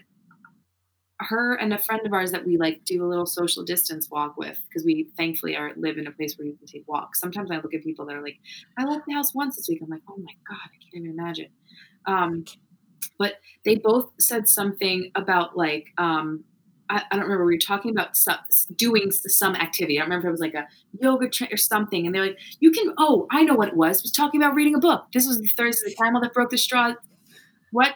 her 1.18 1.54
and 1.54 1.72
a 1.72 1.78
friend 1.78 2.06
of 2.06 2.12
ours 2.12 2.30
that 2.32 2.44
we 2.44 2.58
like 2.58 2.84
do 2.84 3.02
a 3.04 3.06
little 3.08 3.24
social 3.26 3.64
distance 3.64 4.10
walk 4.10 4.36
with 4.36 4.58
because 4.68 4.84
we 4.84 5.08
thankfully 5.16 5.56
are 5.56 5.72
live 5.76 5.96
in 5.96 6.06
a 6.06 6.10
place 6.12 6.36
where 6.36 6.46
you 6.46 6.54
can 6.56 6.66
take 6.66 6.86
walks. 6.86 7.20
Sometimes 7.20 7.50
I 7.50 7.56
look 7.56 7.72
at 7.72 7.82
people 7.82 8.04
that 8.06 8.14
are 8.16 8.22
like, 8.22 8.38
I 8.78 8.84
left 8.84 9.06
the 9.06 9.14
house 9.14 9.34
once 9.34 9.56
this 9.56 9.66
week. 9.68 9.80
I'm 9.82 9.88
like, 9.88 10.02
oh 10.08 10.16
my 10.18 10.32
god, 10.48 10.58
I 10.66 10.76
can't 10.82 11.04
even 11.06 11.18
imagine. 11.18 11.48
Um, 12.06 12.44
but 13.18 13.34
they 13.64 13.76
both 13.76 14.10
said 14.20 14.46
something 14.48 15.10
about 15.14 15.56
like 15.56 15.86
um, 15.96 16.44
I, 16.88 17.02
I 17.10 17.16
don't 17.16 17.24
remember. 17.24 17.44
We 17.44 17.54
were 17.54 17.58
talking 17.58 17.90
about 17.90 18.16
some, 18.16 18.38
doing 18.76 19.10
some 19.10 19.54
activity. 19.54 19.98
I 19.98 20.04
remember 20.04 20.28
it 20.28 20.32
was 20.32 20.40
like 20.40 20.54
a 20.54 20.66
yoga 21.00 21.28
tra- 21.28 21.48
or 21.52 21.56
something. 21.56 22.06
And 22.06 22.14
they're 22.14 22.26
like, 22.26 22.38
"You 22.60 22.70
can." 22.70 22.92
Oh, 22.98 23.26
I 23.30 23.42
know 23.42 23.54
what 23.54 23.68
it 23.68 23.76
was. 23.76 23.98
It 23.98 24.04
was 24.04 24.12
talking 24.12 24.42
about 24.42 24.54
reading 24.54 24.74
a 24.74 24.78
book. 24.78 25.06
This 25.12 25.26
was 25.26 25.40
the 25.40 25.48
Thursday, 25.48 25.90
the 25.90 25.96
camel 25.96 26.20
that 26.20 26.32
broke 26.32 26.50
the 26.50 26.58
straw. 26.58 26.94
What? 27.72 27.94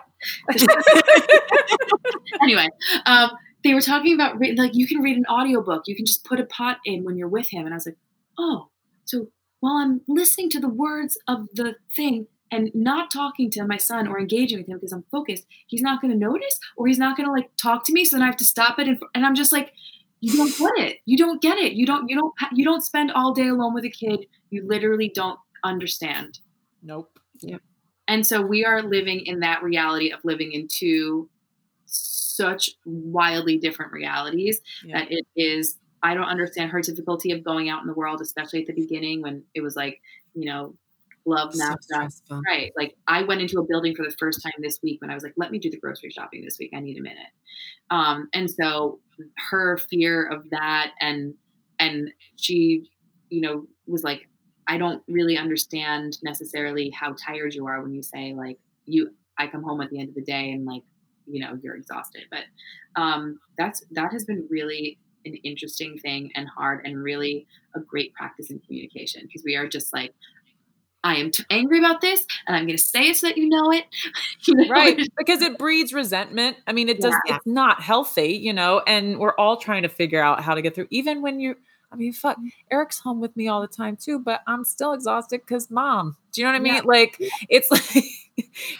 anyway, 2.43 2.69
um, 3.07 3.31
they 3.65 3.75
were 3.75 3.81
talking 3.81 4.15
about 4.15 4.39
re- 4.39 4.55
like 4.55 4.75
you 4.75 4.87
can 4.87 4.99
read 4.99 5.17
an 5.17 5.27
audiobook. 5.27 5.85
You 5.87 5.97
can 5.97 6.07
just 6.07 6.25
put 6.25 6.41
a 6.41 6.45
pot 6.45 6.79
in 6.85 7.05
when 7.05 7.17
you're 7.17 7.29
with 7.29 7.49
him. 7.49 7.65
And 7.65 7.75
I 7.75 7.77
was 7.77 7.87
like, 7.87 7.99
oh, 8.39 8.69
so 9.05 9.29
while 9.61 9.77
I'm 9.77 10.01
listening 10.09 10.51
to 10.51 10.61
the 10.61 10.69
words 10.69 11.19
of 11.29 11.49
the 11.55 11.77
thing 11.95 12.27
and 12.51 12.71
not 12.75 13.11
talking 13.11 13.51
to 13.53 13.65
my 13.65 13.77
son 13.77 14.09
or 14.09 14.19
engaging 14.19 14.59
with 14.59 14.69
him 14.69 14.77
because 14.79 14.93
I'm 14.93 15.05
focused, 15.11 15.47
he's 15.67 15.83
not 15.83 16.01
going 16.01 16.13
to 16.13 16.19
notice 16.19 16.59
or 16.77 16.87
he's 16.87 16.99
not 16.99 17.17
going 17.17 17.27
to 17.27 17.33
like 17.33 17.51
talk 17.57 17.85
to 17.85 17.93
me. 17.93 18.05
So 18.05 18.17
then 18.17 18.23
I 18.23 18.27
have 18.27 18.37
to 18.39 18.45
stop 18.45 18.79
it. 18.79 18.89
And, 18.89 18.99
and 19.15 19.25
I'm 19.25 19.35
just 19.35 19.53
like, 19.53 19.73
you 20.21 20.37
don't 20.37 20.59
get 20.59 20.85
it. 20.89 20.99
You 21.07 21.17
don't 21.17 21.41
get 21.41 21.59
it. 21.59 21.73
You 21.73 21.87
don't, 21.87 22.09
you 22.09 22.17
don't, 22.17 22.35
you 22.53 22.65
don't 22.65 22.83
spend 22.85 23.11
all 23.13 23.33
day 23.33 23.49
alone 23.49 23.73
with 23.75 23.85
a 23.85 23.91
kid. 23.91 24.27
You 24.51 24.67
literally 24.67 25.11
don't 25.15 25.39
understand. 25.65 26.41
Nope. 26.83 27.19
And 28.09 28.27
so 28.27 28.43
we 28.43 28.65
are 28.65 28.83
living 28.83 29.25
in 29.25 29.41
that 29.41 29.63
reality 29.63 30.11
of 30.11 30.19
living 30.25 30.53
in 30.53 30.67
two 30.69 31.31
such 31.87 32.71
wildly 32.85 33.57
different 33.59 33.93
realities 33.93 34.61
Yeah. 34.85 35.01
that 35.01 35.13
it 35.13 35.27
is 35.37 35.77
I 36.03 36.15
don't 36.15 36.25
understand 36.25 36.71
her 36.71 36.81
difficulty 36.81 37.31
of 37.31 37.45
going 37.45 37.69
out 37.69 37.83
in 37.83 37.87
the 37.87 37.93
world, 37.95 38.21
especially 38.21 38.63
at 38.63 38.67
the 38.67 38.73
beginning 38.73 39.21
when 39.23 39.45
it 39.55 39.61
was 39.61 39.77
like, 39.77 40.01
you 40.35 40.47
know, 40.47 40.75
glove 41.25 41.55
So. 42.27 42.41
Right. 42.47 42.73
Like 42.77 42.97
I 43.07 43.23
went 43.23 43.41
into 43.41 43.59
a 43.59 43.65
building 43.65 43.95
for 43.95 44.05
the 44.05 44.15
first 44.19 44.43
time 44.43 44.53
this 44.59 44.81
week 44.83 45.01
when 45.01 45.11
I 45.11 45.15
was 45.15 45.23
like, 45.23 45.35
let 45.37 45.51
me 45.51 45.59
do 45.59 45.71
the 45.71 45.79
grocery 45.79 46.11
shopping 46.11 46.45
this 46.45 46.59
week. 46.59 46.71
I 46.75 46.81
need 46.81 46.99
a 46.99 47.03
minute. 47.03 47.19
Um, 47.91 48.29
and 48.33 48.51
so 48.51 49.01
her 49.51 49.77
fear 49.77 50.27
of 50.27 50.51
that 50.51 50.93
and 51.01 51.35
and 51.79 52.11
she, 52.37 52.91
you 53.31 53.41
know, 53.41 53.67
was 53.87 54.05
like, 54.05 54.29
I 54.67 54.77
don't 54.77 55.03
really 55.09 55.37
understand 55.39 56.19
necessarily 56.23 56.91
how 56.91 57.15
tired 57.15 57.55
you 57.55 57.67
are 57.67 57.83
when 57.83 57.95
you 57.95 58.03
say 58.03 58.35
like 58.35 58.59
you 58.87 59.11
I 59.39 59.47
come 59.47 59.63
home 59.63 59.81
at 59.81 59.91
the 59.91 59.99
end 59.99 60.11
of 60.11 60.15
the 60.15 60.23
day 60.23 60.51
and 60.53 60.67
like, 60.67 60.83
you 61.27 61.41
know, 61.41 61.59
you're 61.63 61.77
exhausted. 61.77 62.25
But 62.31 62.45
um 63.01 63.41
that's 63.59 63.83
that 63.93 64.13
has 64.13 64.25
been 64.25 64.47
really 64.51 64.99
an 65.25 65.35
interesting 65.45 65.99
thing 65.99 66.31
and 66.35 66.49
hard 66.49 66.87
and 66.87 67.03
really 67.03 67.47
a 67.75 67.81
great 67.81 68.15
practice 68.15 68.51
in 68.51 68.59
communication 68.61 69.23
because 69.27 69.43
we 69.45 69.57
are 69.57 69.69
just 69.69 69.93
like 69.93 70.15
I 71.03 71.17
am 71.17 71.31
t- 71.31 71.45
angry 71.51 71.79
about 71.79 72.01
this, 72.01 72.27
and 72.47 72.57
I'm 72.57 72.67
going 72.67 72.77
to 72.77 72.83
say 72.83 73.09
it 73.09 73.17
so 73.17 73.29
that 73.29 73.37
you 73.37 73.49
know 73.49 73.71
it. 73.73 73.85
You 74.47 74.55
know? 74.55 74.69
right 74.69 74.99
because 75.19 75.43
it 75.43 75.59
breeds 75.59 75.93
resentment 75.93 76.57
i 76.67 76.73
mean 76.73 76.89
it 76.89 77.01
does 77.01 77.15
Yeah. 77.27 77.37
it's 77.37 77.47
not 77.47 77.83
healthy 77.83 78.33
you 78.33 78.53
know 78.55 78.81
and 78.87 79.19
we're 79.19 79.35
all 79.35 79.59
trying 79.59 79.83
to 79.83 79.89
figure 79.89 80.21
out 80.23 80.43
how 80.43 80.55
to 80.55 80.63
get 80.63 80.75
through 80.75 80.87
even 80.91 81.21
when 81.21 81.41
you're 81.41 81.57
i 81.93 81.97
mean 81.97 82.13
fuck 82.13 82.39
mm-hmm. 82.39 82.49
eric's 82.71 82.99
home 82.99 83.21
with 83.21 83.37
me 83.37 83.49
all 83.49 83.61
the 83.61 83.69
time 83.69 83.97
too 83.97 84.19
but 84.19 84.41
i'm 84.47 84.65
still 84.65 84.93
exhausted 84.95 85.41
because 85.43 85.71
mom 85.71 86.17
do 86.33 86.41
you 86.41 86.47
know 86.47 86.53
what 86.53 86.57
i 86.57 86.63
mean 86.63 86.75
Yeah. 86.75 86.81
like 86.85 87.17
it's 87.51 87.71
like 87.71 88.05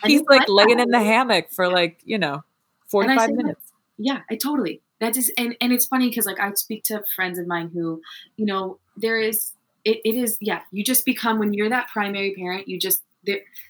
he's 0.05 0.23
like 0.23 0.49
laying 0.49 0.79
that. 0.79 0.85
in 0.85 0.91
the 0.91 0.99
hammock 1.01 1.51
for 1.51 1.69
like 1.69 2.01
you 2.05 2.19
know 2.19 2.43
45 2.89 3.21
say 3.21 3.27
that- 3.27 3.35
minutes 3.37 3.73
yeah 3.99 4.21
i 4.31 4.35
totally 4.35 4.81
that 5.01 5.17
is 5.17 5.31
and 5.37 5.55
and 5.61 5.73
it's 5.73 5.87
funny 5.87 6.09
because 6.09 6.27
like 6.27 6.41
i 6.41 6.51
speak 6.55 6.85
to 6.85 7.03
friends 7.15 7.39
of 7.39 7.47
mine 7.47 7.71
who 7.73 8.01
you 8.37 8.47
know 8.47 8.79
there 8.97 9.19
is 9.21 9.53
it, 9.91 10.01
it 10.05 10.15
is 10.15 10.39
yeah 10.41 10.61
you 10.71 10.85
just 10.85 11.05
become 11.05 11.39
when 11.39 11.53
you're 11.53 11.69
that 11.69 11.89
primary 11.89 12.35
parent 12.35 12.69
you 12.69 12.79
just 12.79 13.03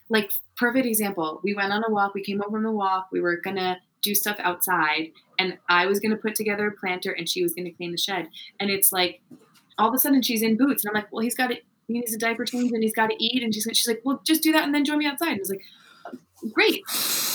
like 0.08 0.30
perfect 0.56 0.86
example. 0.86 1.40
We 1.42 1.54
went 1.54 1.72
on 1.72 1.82
a 1.84 1.90
walk 1.90 2.14
we 2.14 2.22
came 2.22 2.38
home 2.38 2.52
from 2.52 2.62
the 2.62 2.70
walk 2.70 3.08
we 3.10 3.20
were 3.20 3.36
gonna 3.36 3.78
do 4.02 4.14
stuff 4.14 4.36
outside 4.40 5.10
and 5.38 5.58
i 5.68 5.84
was 5.84 6.00
gonna 6.00 6.16
put 6.16 6.34
together 6.34 6.68
a 6.68 6.72
planter 6.72 7.12
and 7.12 7.28
she 7.28 7.42
was 7.42 7.54
gonna 7.54 7.72
clean 7.72 7.92
the 7.92 7.98
shed. 7.98 8.28
And 8.58 8.70
it's 8.70 8.92
like 8.92 9.20
all 9.78 9.88
of 9.88 9.94
a 9.94 9.98
sudden 9.98 10.22
she's 10.22 10.42
in 10.42 10.56
boots 10.56 10.84
and 10.84 10.90
i'm 10.90 11.02
like 11.02 11.12
well 11.12 11.22
he's 11.22 11.34
got 11.34 11.48
to 11.48 11.56
he 11.88 11.94
needs 11.94 12.14
a 12.14 12.18
diaper 12.18 12.44
change 12.44 12.70
and 12.72 12.82
he's 12.82 12.94
got 12.94 13.08
to 13.08 13.16
eat 13.18 13.42
and 13.42 13.52
she's, 13.54 13.66
she's 13.72 13.88
like 13.88 14.00
well 14.04 14.20
just 14.24 14.42
do 14.42 14.52
that 14.52 14.64
and 14.64 14.74
then 14.74 14.84
join 14.84 14.98
me 14.98 15.06
outside. 15.06 15.28
And 15.28 15.36
i 15.36 15.40
was 15.40 15.50
like 15.50 15.62
great. 16.52 16.82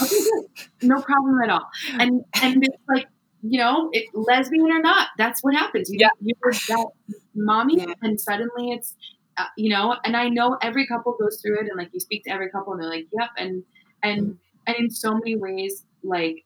Okay 0.01 0.19
good. 0.19 0.45
No 0.81 1.01
problem 1.01 1.41
at 1.43 1.49
all. 1.49 1.67
And 1.99 2.23
and 2.41 2.63
it's 2.63 2.83
like 2.87 3.07
you 3.47 3.59
know 3.59 3.89
it, 3.93 4.05
lesbian 4.13 4.71
or 4.71 4.79
not 4.81 5.09
that's 5.17 5.43
what 5.43 5.55
happens 5.55 5.89
you, 5.91 5.99
Yeah. 5.99 6.09
you're 6.21 6.53
that 6.69 6.87
mommy 7.35 7.77
Yeah. 7.77 7.93
and 8.01 8.19
suddenly 8.19 8.71
it's 8.71 8.95
uh, 9.37 9.45
you 9.57 9.69
know 9.69 9.95
and 10.05 10.15
i 10.15 10.29
know 10.29 10.57
every 10.61 10.87
couple 10.87 11.15
goes 11.19 11.39
through 11.41 11.55
it 11.59 11.67
and 11.67 11.77
like 11.77 11.89
you 11.93 11.99
speak 11.99 12.23
to 12.25 12.31
every 12.31 12.49
couple 12.49 12.73
and 12.73 12.81
they're 12.81 12.89
like 12.89 13.07
yep 13.17 13.29
and 13.37 13.63
and 14.03 14.37
and 14.67 14.75
in 14.77 14.89
so 14.89 15.13
many 15.13 15.35
ways 15.37 15.85
like 16.03 16.44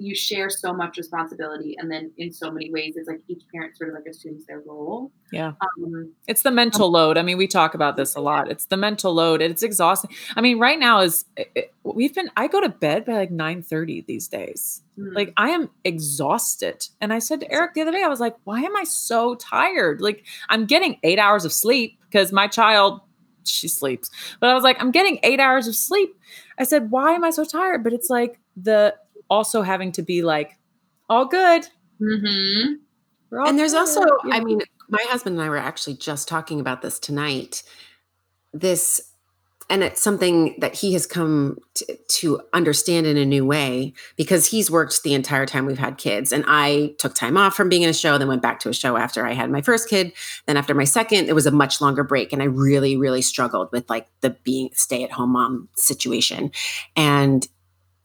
you 0.00 0.14
share 0.14 0.48
so 0.48 0.72
much 0.72 0.96
responsibility 0.96 1.74
and 1.78 1.90
then 1.90 2.10
in 2.18 2.32
so 2.32 2.50
many 2.52 2.70
ways 2.70 2.94
it's 2.96 3.08
like 3.08 3.20
each 3.26 3.42
parent 3.52 3.76
sort 3.76 3.90
of 3.90 3.96
like 3.96 4.06
assumes 4.06 4.46
their 4.46 4.60
role 4.60 5.10
Yeah. 5.32 5.52
um, 5.60 6.12
It's 6.28 6.42
the 6.42 6.52
mental 6.52 6.88
load. 6.90 7.18
I 7.18 7.22
mean, 7.22 7.36
we 7.36 7.48
talk 7.48 7.74
about 7.74 7.96
this 7.96 8.14
a 8.14 8.20
lot. 8.20 8.48
It's 8.50 8.66
the 8.66 8.76
mental 8.76 9.12
load. 9.12 9.42
It's 9.42 9.62
exhausting. 9.64 10.10
I 10.36 10.40
mean, 10.40 10.58
right 10.60 10.78
now 10.78 11.00
is 11.00 11.24
it- 11.36 11.74
we've 11.82 12.14
been. 12.14 12.30
I 12.36 12.46
go 12.46 12.60
to 12.60 12.68
bed 12.68 13.04
by 13.06 13.14
like 13.14 13.30
nine 13.32 13.62
thirty 13.62 14.02
these 14.02 14.28
days. 14.28 14.82
mm, 14.98 15.12
Like 15.14 15.32
I 15.36 15.50
am 15.50 15.68
exhausted. 15.84 16.88
And 17.00 17.12
I 17.12 17.18
said 17.18 17.40
to 17.40 17.50
Eric 17.52 17.74
the 17.74 17.82
other 17.82 17.92
day, 17.92 18.02
I 18.02 18.08
was 18.08 18.20
like, 18.20 18.36
"Why 18.44 18.60
am 18.62 18.76
I 18.76 18.84
so 18.84 19.34
tired? 19.34 20.00
Like 20.00 20.24
I'm 20.48 20.66
getting 20.66 20.98
eight 21.02 21.18
hours 21.18 21.44
of 21.44 21.52
sleep 21.52 21.98
because 22.10 22.32
my 22.32 22.46
child 22.46 23.00
she 23.44 23.66
sleeps, 23.68 24.10
but 24.40 24.50
I 24.50 24.54
was 24.54 24.62
like, 24.62 24.76
I'm 24.80 24.90
getting 24.90 25.18
eight 25.22 25.40
hours 25.40 25.66
of 25.66 25.74
sleep. 25.74 26.14
I 26.58 26.64
said, 26.64 26.90
why 26.90 27.12
am 27.12 27.24
I 27.24 27.30
so 27.30 27.44
tired? 27.44 27.82
But 27.82 27.94
it's 27.94 28.10
like 28.10 28.38
the 28.56 28.94
also 29.30 29.62
having 29.62 29.92
to 29.92 30.02
be 30.02 30.22
like, 30.22 30.56
all 31.08 31.26
good. 31.26 31.66
mhm. 32.00 32.76
All 33.32 33.46
and 33.48 33.58
there's 33.58 33.72
good," 33.72 33.80
also 33.80 34.00
you 34.00 34.30
i 34.32 34.40
mean 34.40 34.60
my 34.88 35.04
husband 35.08 35.36
and 35.36 35.44
i 35.44 35.48
were 35.50 35.56
actually 35.58 35.94
just 35.94 36.28
talking 36.28 36.60
about 36.60 36.82
this 36.82 36.98
tonight. 36.98 37.62
This 38.52 39.02
and 39.70 39.84
it's 39.84 40.00
something 40.00 40.54
that 40.60 40.74
he 40.74 40.94
has 40.94 41.04
come 41.06 41.58
to, 41.74 41.98
to 42.08 42.40
understand 42.54 43.06
in 43.06 43.18
a 43.18 43.26
new 43.26 43.44
way 43.44 43.92
because 44.16 44.46
he's 44.46 44.70
worked 44.70 45.02
the 45.02 45.12
entire 45.12 45.44
time 45.44 45.66
we've 45.66 45.78
had 45.78 45.98
kids. 45.98 46.32
And 46.32 46.44
i 46.48 46.94
took 46.98 47.14
time 47.14 47.36
off 47.36 47.54
from 47.54 47.68
being 47.68 47.82
in 47.82 47.90
a 47.90 47.94
show 47.94 48.16
then 48.16 48.28
went 48.28 48.40
back 48.42 48.60
to 48.60 48.70
a 48.70 48.74
show 48.74 48.96
after 48.96 49.26
i 49.26 49.34
had 49.34 49.50
my 49.50 49.60
first 49.60 49.88
kid 49.90 50.12
then 50.46 50.56
after 50.56 50.74
my 50.74 50.84
second 50.84 51.28
it 51.28 51.34
was 51.34 51.46
a 51.46 51.50
much 51.50 51.80
longer 51.82 52.04
break. 52.04 52.32
And 52.32 52.40
i 52.42 52.46
really 52.46 52.96
really 52.96 53.22
struggled 53.22 53.68
with 53.72 53.88
like 53.90 54.06
the 54.22 54.30
being 54.30 54.70
stay 54.72 55.04
at 55.04 55.12
home 55.12 55.32
mom 55.32 55.68
situation. 55.76 56.50
And 56.96 57.46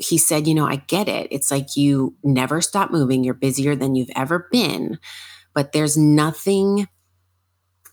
he 0.04 0.18
said 0.18 0.48
you 0.48 0.56
know 0.56 0.66
i 0.68 0.78
get 0.78 1.08
it. 1.08 1.28
It's 1.32 1.52
like 1.52 1.76
you 1.78 2.16
never 2.24 2.62
stop 2.62 2.92
moving. 2.92 3.24
You're 3.24 3.34
busier 3.34 3.76
than 3.76 3.96
you've 3.96 4.12
ever 4.16 4.48
been 4.52 5.00
but 5.54 5.72
there's 5.72 5.98
nothing 5.98 6.88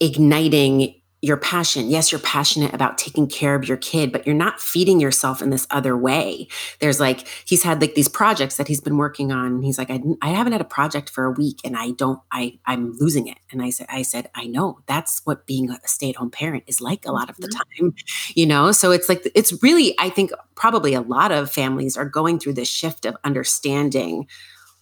igniting 0.00 0.99
your 1.22 1.36
passion. 1.36 1.88
Yes, 1.90 2.10
you're 2.10 2.20
passionate 2.20 2.72
about 2.72 2.96
taking 2.96 3.26
care 3.28 3.54
of 3.54 3.68
your 3.68 3.76
kid, 3.76 4.10
but 4.10 4.26
you're 4.26 4.34
not 4.34 4.60
feeding 4.60 5.00
yourself 5.00 5.42
in 5.42 5.50
this 5.50 5.66
other 5.70 5.94
way. 5.96 6.48
There's 6.78 6.98
like, 6.98 7.28
he's 7.44 7.62
had 7.62 7.80
like 7.80 7.94
these 7.94 8.08
projects 8.08 8.56
that 8.56 8.68
he's 8.68 8.80
been 8.80 8.96
working 8.96 9.30
on. 9.30 9.46
And 9.46 9.64
he's 9.64 9.76
like, 9.76 9.90
I, 9.90 10.00
I 10.22 10.28
haven't 10.28 10.52
had 10.52 10.62
a 10.62 10.64
project 10.66 11.10
for 11.10 11.24
a 11.24 11.30
week 11.30 11.60
and 11.62 11.76
I 11.76 11.90
don't, 11.90 12.20
I, 12.32 12.58
I'm 12.64 12.92
losing 12.98 13.28
it. 13.28 13.36
And 13.52 13.62
I 13.62 13.68
said, 13.68 13.86
I 13.90 14.00
said, 14.00 14.30
I 14.34 14.46
know 14.46 14.80
that's 14.86 15.20
what 15.24 15.46
being 15.46 15.70
a 15.70 15.78
stay 15.84 16.10
at 16.10 16.16
home 16.16 16.30
parent 16.30 16.64
is 16.66 16.80
like 16.80 17.04
a 17.04 17.12
lot 17.12 17.28
of 17.28 17.36
the 17.36 17.48
time, 17.48 17.94
you 18.34 18.46
know? 18.46 18.72
So 18.72 18.90
it's 18.90 19.08
like, 19.08 19.30
it's 19.34 19.62
really, 19.62 19.94
I 19.98 20.08
think 20.08 20.30
probably 20.54 20.94
a 20.94 21.02
lot 21.02 21.32
of 21.32 21.52
families 21.52 21.98
are 21.98 22.06
going 22.06 22.38
through 22.38 22.54
this 22.54 22.68
shift 22.68 23.04
of 23.04 23.16
understanding 23.24 24.26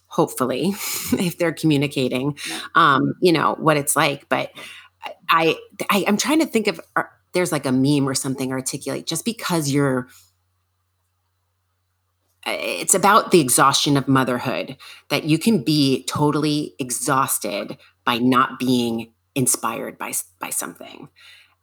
hopefully 0.09 0.69
if 1.13 1.37
they're 1.37 1.53
communicating 1.53 2.35
um 2.73 3.13
you 3.21 3.31
know 3.31 3.55
what 3.59 3.77
it's 3.77 3.95
like 3.95 4.27
but 4.27 4.51
i 5.29 5.55
i 5.89 6.03
i'm 6.07 6.17
trying 6.17 6.39
to 6.39 6.45
think 6.45 6.67
of 6.67 6.79
uh, 6.95 7.03
there's 7.33 7.51
like 7.51 7.65
a 7.65 7.71
meme 7.71 8.07
or 8.07 8.15
something 8.15 8.51
articulate 8.51 9.05
just 9.05 9.25
because 9.25 9.69
you're 9.69 10.07
uh, 12.47 12.55
it's 12.57 12.93
about 12.93 13.31
the 13.31 13.41
exhaustion 13.41 13.97
of 13.97 14.07
motherhood 14.07 14.77
that 15.09 15.25
you 15.25 15.37
can 15.37 15.61
be 15.63 16.03
totally 16.05 16.73
exhausted 16.79 17.77
by 18.05 18.17
not 18.17 18.59
being 18.59 19.11
inspired 19.35 19.97
by 19.97 20.13
by 20.39 20.49
something. 20.49 21.09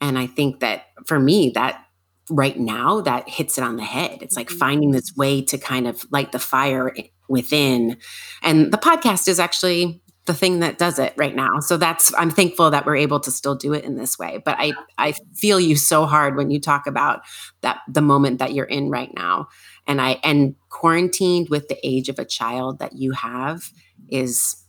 And 0.01 0.18
i 0.18 0.26
think 0.26 0.61
that 0.61 0.87
for 1.07 1.18
me 1.18 1.51
that 1.55 1.82
right 2.30 2.59
now 2.59 3.01
that 3.03 3.28
hits 3.28 3.57
it 3.57 3.62
on 3.64 3.76
the 3.76 3.84
head. 3.84 4.18
It's 4.20 4.37
like 4.37 4.49
Mhm. 4.49 4.59
finding 4.59 4.91
this 4.91 5.14
way 5.16 5.43
to 5.43 5.59
kind 5.59 5.87
of 5.87 6.05
light 6.11 6.32
the 6.32 6.41
fire 6.41 6.93
within. 7.28 7.99
And 8.43 8.72
the 8.72 8.78
podcast 8.78 9.28
is 9.28 9.39
actually 9.39 10.03
the 10.27 10.35
thing 10.35 10.61
that 10.61 10.79
does 10.79 10.99
it 10.99 11.14
right 11.16 11.35
now. 11.35 11.61
So 11.61 11.77
that's 11.77 12.12
I'm 12.14 12.31
thankful 12.31 12.70
that 12.70 12.85
we're 12.85 12.97
able 12.97 13.20
to 13.20 13.31
still 13.31 13.55
do 13.55 13.72
it 13.72 13.85
in 13.85 13.97
this 13.97 14.18
way. 14.18 14.43
But 14.45 14.57
I 14.59 14.72
I 14.99 15.14
feel 15.35 15.59
you 15.59 15.77
so 15.77 16.07
hard 16.07 16.37
when 16.37 16.51
you 16.51 16.61
talk 16.61 16.87
about 16.87 17.22
that 17.62 17.81
the 17.89 18.03
moment 18.03 18.39
that 18.39 18.53
you're 18.53 18.66
in 18.66 18.91
right 18.91 19.12
now. 19.14 19.49
And 19.87 20.01
I 20.01 20.18
and 20.24 20.57
quarantined 20.68 21.49
with 21.49 21.68
the 21.68 21.79
age 21.87 22.09
of 22.09 22.18
a 22.18 22.24
child 22.24 22.81
that 22.81 22.95
you 22.95 23.12
have 23.12 23.70
is 24.09 24.62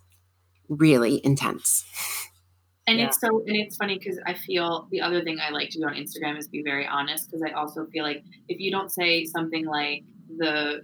really 0.70 1.22
intense. 1.26 1.86
And 2.88 3.00
Yeah. 3.00 3.08
it's 3.08 3.20
so, 3.20 3.44
and 3.46 3.56
it's 3.58 3.76
funny 3.76 3.98
because 3.98 4.18
I 4.26 4.34
feel 4.34 4.88
the 4.92 5.02
other 5.02 5.22
thing 5.22 5.40
I 5.42 5.50
like 5.50 5.70
to 5.72 5.80
do 5.80 5.86
on 5.86 5.96
Instagram 5.96 6.38
is 6.38 6.48
be 6.48 6.64
very 6.64 6.88
honest 6.88 7.30
because 7.30 7.44
I 7.44 7.52
also 7.52 7.86
feel 7.88 8.04
like 8.04 8.24
if 8.48 8.60
you 8.60 8.72
don't 8.72 8.90
say 8.90 9.26
something 9.26 9.66
like 9.66 10.04
the, 10.38 10.82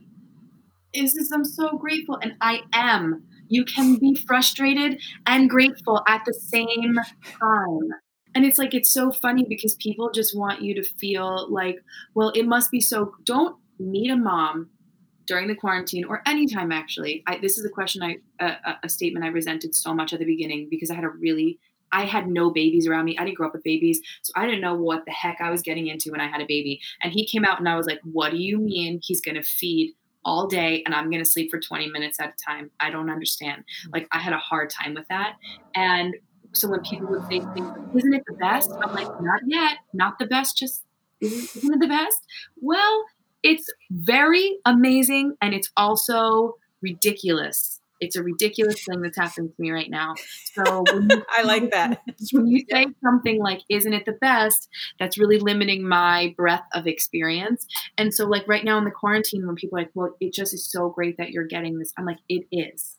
is 0.94 1.14
this, 1.14 1.32
I'm 1.32 1.46
so 1.46 1.78
grateful, 1.78 2.20
and 2.22 2.36
I 2.42 2.62
am, 2.74 3.24
you 3.54 3.64
can 3.64 3.98
be 3.98 4.16
frustrated 4.16 5.00
and 5.28 5.50
grateful 5.50 6.02
at 6.08 6.24
the 6.26 6.34
same 6.34 6.98
time. 7.40 7.90
And 8.36 8.46
it's 8.46 8.58
like, 8.58 8.74
it's 8.74 8.92
so 8.92 9.12
funny 9.12 9.46
because 9.48 9.76
people 9.76 10.10
just 10.12 10.36
want 10.36 10.64
you 10.64 10.74
to 10.74 10.84
feel 10.84 11.48
like, 11.52 11.78
well, 12.16 12.32
it 12.34 12.48
must 12.48 12.72
be 12.72 12.82
so, 12.82 13.14
don't 13.26 13.56
meet 13.78 14.10
a 14.10 14.16
mom 14.16 14.72
during 15.28 15.48
the 15.48 15.56
quarantine 15.56 16.04
or 16.06 16.24
anytime 16.26 16.72
actually. 16.72 17.24
I, 17.28 17.38
this 17.38 17.60
is 17.60 17.66
a 17.66 17.70
question 17.70 18.02
I, 18.02 18.58
a, 18.84 18.90
statement 18.90 19.24
I 19.24 19.30
resented 19.30 19.76
so 19.76 19.94
much 19.94 20.14
at 20.14 20.20
the 20.20 20.26
beginning 20.26 20.68
because 20.70 20.90
I 20.90 20.96
had 20.96 21.04
a 21.04 21.10
really 21.10 21.60
I 21.96 22.06
had 22.06 22.28
no 22.28 22.50
babies 22.50 22.88
around 22.88 23.06
me. 23.06 23.16
I 23.20 23.24
didn't 23.24 23.38
grow 23.38 23.46
up 23.46 23.54
with 23.54 23.62
babies. 23.62 24.02
So 24.24 24.34
I 24.36 24.48
didn't 24.48 24.62
know 24.62 24.74
what 24.74 25.06
the 25.06 25.12
heck 25.12 25.38
I 25.40 25.52
was 25.52 25.62
getting 25.62 25.86
into 25.86 26.10
when 26.10 26.22
I 26.22 26.28
had 26.28 26.42
a 26.42 26.46
baby. 26.48 26.82
And 27.04 27.14
he 27.14 27.24
came 27.24 27.46
out 27.46 27.60
and 27.60 27.70
I 27.70 27.76
was 27.76 27.86
like, 27.86 28.00
What 28.04 28.32
do 28.32 28.38
you 28.38 28.58
mean 28.58 29.00
he's 29.04 29.22
going 29.22 29.36
to 29.36 29.44
feed 29.44 29.94
all 30.26 30.48
day 30.48 30.84
and 30.86 30.94
I'm 30.94 31.10
going 31.10 31.24
to 31.24 31.30
sleep 31.30 31.52
for 31.52 31.60
20 31.60 31.90
minutes 31.90 32.20
at 32.20 32.30
a 32.30 32.46
time? 32.46 32.72
I 32.80 32.90
don't 32.90 33.10
understand. 33.10 33.64
Like, 33.92 34.08
I 34.12 34.20
had 34.20 34.34
a 34.34 34.38
hard 34.38 34.70
time 34.70 34.94
with 34.94 35.08
that. 35.10 35.36
And 35.76 36.16
so 36.54 36.70
when 36.70 36.82
people 36.82 37.08
would 37.08 37.28
say 37.28 37.38
Isn't 37.38 38.14
it 38.14 38.24
the 38.28 38.38
best? 38.40 38.72
I'm 38.82 38.94
like, 38.94 39.08
Not 39.22 39.42
yet. 39.48 39.78
Not 39.94 40.20
the 40.20 40.26
best. 40.26 40.58
Just 40.58 40.84
isn't 41.22 41.74
it 41.74 41.80
the 41.80 41.88
best? 41.88 42.26
Well, 42.62 43.06
it's 43.44 43.70
very 43.92 44.58
amazing 44.66 45.36
and 45.42 45.54
it's 45.54 45.72
also 45.78 46.58
ridiculous. 46.82 47.80
It's 48.04 48.16
a 48.16 48.24
ridiculous 48.24 48.84
thing 48.86 49.02
that's 49.02 49.18
happened 49.18 49.54
to 49.56 49.62
me 49.62 49.72
right 49.72 49.90
now. 49.90 50.16
So 50.54 50.84
when 50.92 51.10
you 51.10 51.24
I 51.38 51.44
like 51.44 51.72
that. 51.72 52.02
when 52.32 52.48
you 52.48 52.64
say 52.70 52.88
something 53.04 53.40
like 53.40 53.62
isn't 53.70 53.94
it 53.94 54.06
the 54.06 54.14
best? 54.14 54.70
that's 55.00 55.18
really 55.18 55.40
limiting 55.40 55.88
my 55.88 56.34
breadth 56.38 56.66
of 56.74 56.88
experience. 56.88 57.66
And 57.98 58.14
so 58.14 58.26
like 58.26 58.48
right 58.48 58.64
now 58.64 58.78
in 58.78 58.86
the 58.86 58.92
quarantine 58.92 59.46
when 59.46 59.56
people 59.56 59.78
are 59.78 59.82
like 59.82 59.92
well 59.94 60.16
it 60.20 60.34
just 60.34 60.54
is 60.54 60.66
so 60.66 60.90
great 60.90 61.18
that 61.18 61.32
you're 61.32 61.48
getting 61.48 61.80
this 61.80 61.94
i'm 61.98 62.06
like 62.06 62.20
it 62.30 62.46
is. 62.52 62.98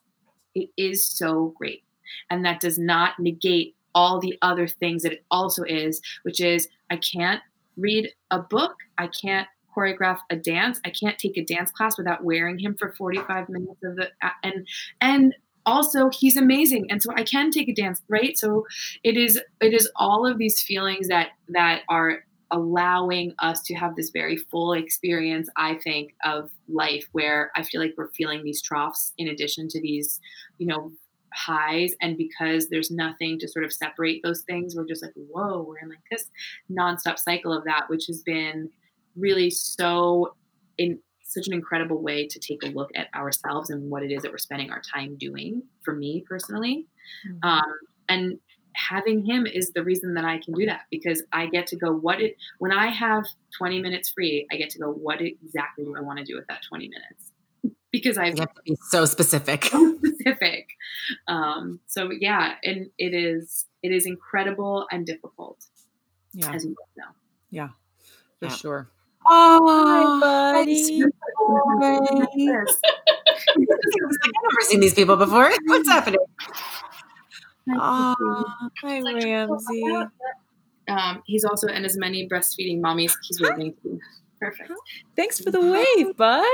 It 0.54 0.70
is 0.76 1.06
so 1.06 1.54
great. 1.56 1.82
And 2.30 2.44
that 2.44 2.60
does 2.60 2.78
not 2.78 3.18
negate 3.18 3.76
all 3.94 4.20
the 4.20 4.36
other 4.42 4.66
things 4.66 5.02
that 5.02 5.12
it 5.12 5.24
also 5.30 5.62
is 5.64 6.00
which 6.22 6.40
is 6.40 6.68
i 6.90 6.96
can't 6.96 7.40
read 7.76 8.10
a 8.30 8.38
book. 8.38 8.74
I 8.98 9.08
can't 9.08 9.48
choreograph 9.76 10.18
a 10.30 10.36
dance. 10.36 10.80
I 10.84 10.90
can't 10.90 11.18
take 11.18 11.36
a 11.36 11.44
dance 11.44 11.70
class 11.70 11.98
without 11.98 12.24
wearing 12.24 12.58
him 12.58 12.76
for 12.78 12.92
45 12.92 13.48
minutes 13.48 13.82
of 13.82 13.96
the 13.96 14.10
and 14.42 14.66
and 15.00 15.34
also 15.66 16.10
he's 16.10 16.36
amazing. 16.36 16.86
And 16.90 17.02
so 17.02 17.12
i 17.14 17.22
can 17.22 17.50
take 17.50 17.68
a 17.68 17.74
dance 17.74 18.02
right? 18.08 18.38
So 18.38 18.66
it 19.02 19.16
is 19.16 19.40
it 19.60 19.72
is 19.72 19.90
all 19.96 20.26
of 20.26 20.38
these 20.38 20.62
feelings 20.62 21.08
that 21.08 21.30
that 21.48 21.82
are 21.88 22.24
allowing 22.50 23.34
us 23.38 23.62
to 23.62 23.74
have 23.74 23.96
this 23.96 24.10
very 24.10 24.36
full 24.36 24.74
experience 24.74 25.48
i 25.56 25.74
think 25.76 26.14
of 26.24 26.50
life 26.68 27.08
where 27.12 27.50
i 27.56 27.62
feel 27.62 27.80
like 27.80 27.94
we're 27.96 28.10
feeling 28.10 28.44
these 28.44 28.60
troughs 28.60 29.14
in 29.16 29.26
addition 29.26 29.66
to 29.66 29.80
these 29.80 30.20
you 30.58 30.66
know 30.66 30.92
highs. 31.34 31.94
And 32.00 32.16
because 32.16 32.68
there's 32.68 32.90
nothing 32.90 33.38
to 33.40 33.48
sort 33.48 33.64
of 33.64 33.72
separate 33.72 34.22
those 34.22 34.42
things 34.42 34.74
we're 34.74 34.86
just 34.86 35.02
like 35.02 35.12
whoa 35.14 35.62
we're 35.62 35.78
in 35.78 35.88
like 35.88 35.98
this 36.10 36.30
nonstop 36.70 37.18
cycle 37.18 37.52
of 37.52 37.64
that 37.64 37.84
which 37.88 38.06
has 38.06 38.22
been 38.22 38.70
really 39.16 39.50
so 39.50 40.34
in 40.78 40.98
such 41.22 41.46
an 41.46 41.52
incredible 41.52 42.00
way 42.02 42.26
to 42.26 42.38
take 42.38 42.62
a 42.62 42.66
look 42.66 42.90
at 42.94 43.08
ourselves 43.14 43.70
and 43.70 43.90
what 43.90 44.02
it 44.02 44.12
is 44.12 44.22
that 44.22 44.30
we're 44.30 44.38
spending 44.38 44.70
our 44.70 44.82
time 44.94 45.16
doing 45.18 45.62
for 45.84 45.94
me 45.94 46.24
personally 46.28 46.86
um, 47.42 47.62
and 48.08 48.38
having 48.76 49.24
him 49.24 49.46
is 49.46 49.70
the 49.72 49.82
reason 49.84 50.14
that 50.14 50.24
i 50.24 50.38
can 50.38 50.52
do 50.54 50.66
that 50.66 50.82
because 50.90 51.22
i 51.32 51.46
get 51.46 51.66
to 51.66 51.76
go 51.76 51.92
what 51.92 52.20
it 52.20 52.36
when 52.58 52.72
i 52.72 52.88
have 52.88 53.24
20 53.56 53.80
minutes 53.80 54.10
free 54.10 54.46
i 54.52 54.56
get 54.56 54.68
to 54.70 54.78
go 54.78 54.90
what 54.90 55.20
exactly 55.20 55.84
do 55.84 55.94
i 55.96 56.00
want 56.00 56.18
to 56.18 56.24
do 56.24 56.34
with 56.34 56.46
that 56.48 56.60
20 56.68 56.88
minutes 56.88 57.30
because 57.92 58.18
i've 58.18 58.34
to 58.34 58.48
be 58.64 58.76
so 58.90 59.04
specific. 59.04 59.64
so 59.72 59.96
specific 59.96 60.68
um, 61.28 61.78
so 61.86 62.10
yeah 62.10 62.54
and 62.64 62.88
it 62.98 63.14
is 63.14 63.66
it 63.82 63.92
is 63.92 64.06
incredible 64.06 64.86
and 64.90 65.06
difficult 65.06 65.58
Yeah, 66.32 66.52
as 66.52 66.64
you 66.64 66.74
know 66.96 67.04
Yeah. 67.50 67.68
for 68.40 68.46
Yeah. 68.46 68.56
sure. 68.56 68.88
Oh, 69.26 70.20
buddy. 70.20 71.02
Yes. 72.36 72.80
I've 73.56 74.30
never 74.42 74.60
seen 74.62 74.80
these 74.80 74.94
people 74.94 75.16
before. 75.16 75.50
What's 75.66 75.88
happening? 75.88 76.20
Nice 77.66 77.78
Oh, 77.80 78.44
Hi, 78.82 79.00
see 79.00 79.08
you. 79.08 79.14
Ramsey. 79.24 79.82
Um, 80.88 81.22
he's 81.26 81.44
also 81.44 81.66
in 81.68 81.84
as 81.84 81.96
many 81.96 82.28
breastfeeding 82.28 82.80
mommies 82.80 83.12
he's 83.26 83.40
waving 83.40 83.74
to. 83.82 83.98
Perfect. 84.40 84.70
Thanks 85.16 85.40
for 85.40 85.50
the 85.50 85.60
wave, 85.60 86.14
bud. 86.16 86.44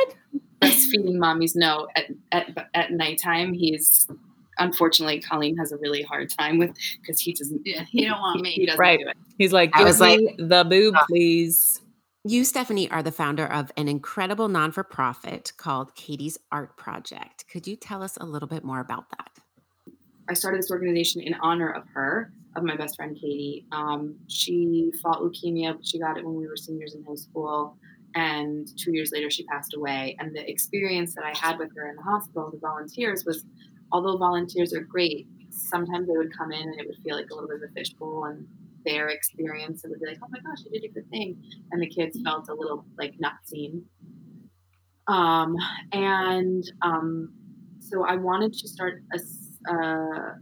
breastfeeding 0.62 1.16
mommies 1.16 1.56
know 1.56 1.88
at, 1.96 2.04
at 2.30 2.68
at 2.74 2.92
nighttime 2.92 3.52
he's 3.54 4.06
unfortunately 4.58 5.20
Colleen 5.20 5.56
has 5.56 5.72
a 5.72 5.76
really 5.78 6.02
hard 6.02 6.30
time 6.30 6.58
with 6.58 6.76
because 7.00 7.18
he 7.20 7.32
doesn't 7.32 7.62
Yeah, 7.64 7.84
you 7.90 8.08
don't 8.08 8.20
want 8.20 8.46
he, 8.46 8.52
he 8.52 8.60
me. 8.60 8.66
doesn't 8.66 8.78
Right. 8.78 9.00
do 9.00 9.08
it. 9.08 9.16
He's 9.38 9.52
like, 9.52 9.70
I 9.74 9.78
give 9.78 9.86
was 9.88 10.00
me 10.00 10.34
the 10.38 10.64
boob, 10.64 10.94
please. 11.08 11.80
You, 12.22 12.44
Stephanie, 12.44 12.90
are 12.90 13.02
the 13.02 13.12
founder 13.12 13.46
of 13.46 13.72
an 13.78 13.88
incredible 13.88 14.48
non 14.48 14.72
for 14.72 14.84
profit 14.84 15.54
called 15.56 15.94
Katie's 15.94 16.36
Art 16.52 16.76
Project. 16.76 17.46
Could 17.50 17.66
you 17.66 17.76
tell 17.76 18.02
us 18.02 18.18
a 18.20 18.26
little 18.26 18.46
bit 18.46 18.62
more 18.62 18.80
about 18.80 19.08
that? 19.16 19.30
I 20.28 20.34
started 20.34 20.58
this 20.58 20.70
organization 20.70 21.22
in 21.22 21.32
honor 21.40 21.70
of 21.70 21.84
her, 21.94 22.30
of 22.56 22.62
my 22.62 22.76
best 22.76 22.96
friend 22.96 23.16
Katie. 23.18 23.64
Um, 23.72 24.16
she 24.28 24.92
fought 25.02 25.20
leukemia, 25.20 25.76
but 25.76 25.86
she 25.86 25.98
got 25.98 26.18
it 26.18 26.24
when 26.26 26.34
we 26.34 26.46
were 26.46 26.58
seniors 26.58 26.94
in 26.94 27.02
high 27.04 27.14
school. 27.14 27.78
And 28.14 28.68
two 28.76 28.92
years 28.92 29.12
later, 29.14 29.30
she 29.30 29.44
passed 29.44 29.72
away. 29.74 30.14
And 30.18 30.36
the 30.36 30.46
experience 30.46 31.14
that 31.14 31.24
I 31.24 31.32
had 31.34 31.58
with 31.58 31.74
her 31.74 31.88
in 31.88 31.96
the 31.96 32.02
hospital, 32.02 32.50
the 32.50 32.58
volunteers, 32.58 33.24
was 33.24 33.46
although 33.92 34.18
volunteers 34.18 34.74
are 34.74 34.82
great, 34.82 35.26
sometimes 35.48 36.06
they 36.06 36.18
would 36.18 36.36
come 36.36 36.52
in 36.52 36.68
and 36.68 36.78
it 36.78 36.86
would 36.86 36.98
feel 37.02 37.16
like 37.16 37.30
a 37.30 37.34
little 37.34 37.48
bit 37.48 37.62
of 37.62 37.70
a 37.70 37.72
fishbowl. 37.72 38.26
And 38.26 38.46
their 38.84 39.08
experience, 39.08 39.84
it 39.84 39.90
would 39.90 40.00
be 40.00 40.06
like, 40.06 40.18
oh 40.22 40.28
my 40.30 40.38
gosh, 40.40 40.64
you 40.64 40.80
did 40.80 40.90
a 40.90 40.92
good 40.92 41.08
thing. 41.10 41.42
And 41.70 41.82
the 41.82 41.88
kids 41.88 42.18
felt 42.24 42.48
a 42.48 42.54
little 42.54 42.84
like 42.98 43.14
not 43.18 43.34
seen. 43.44 43.84
Um, 45.06 45.56
and 45.92 46.64
um, 46.82 47.32
so 47.80 48.04
I 48.06 48.16
wanted 48.16 48.52
to 48.52 48.68
start 48.68 49.02
a, 49.12 49.18
uh, 49.72 50.34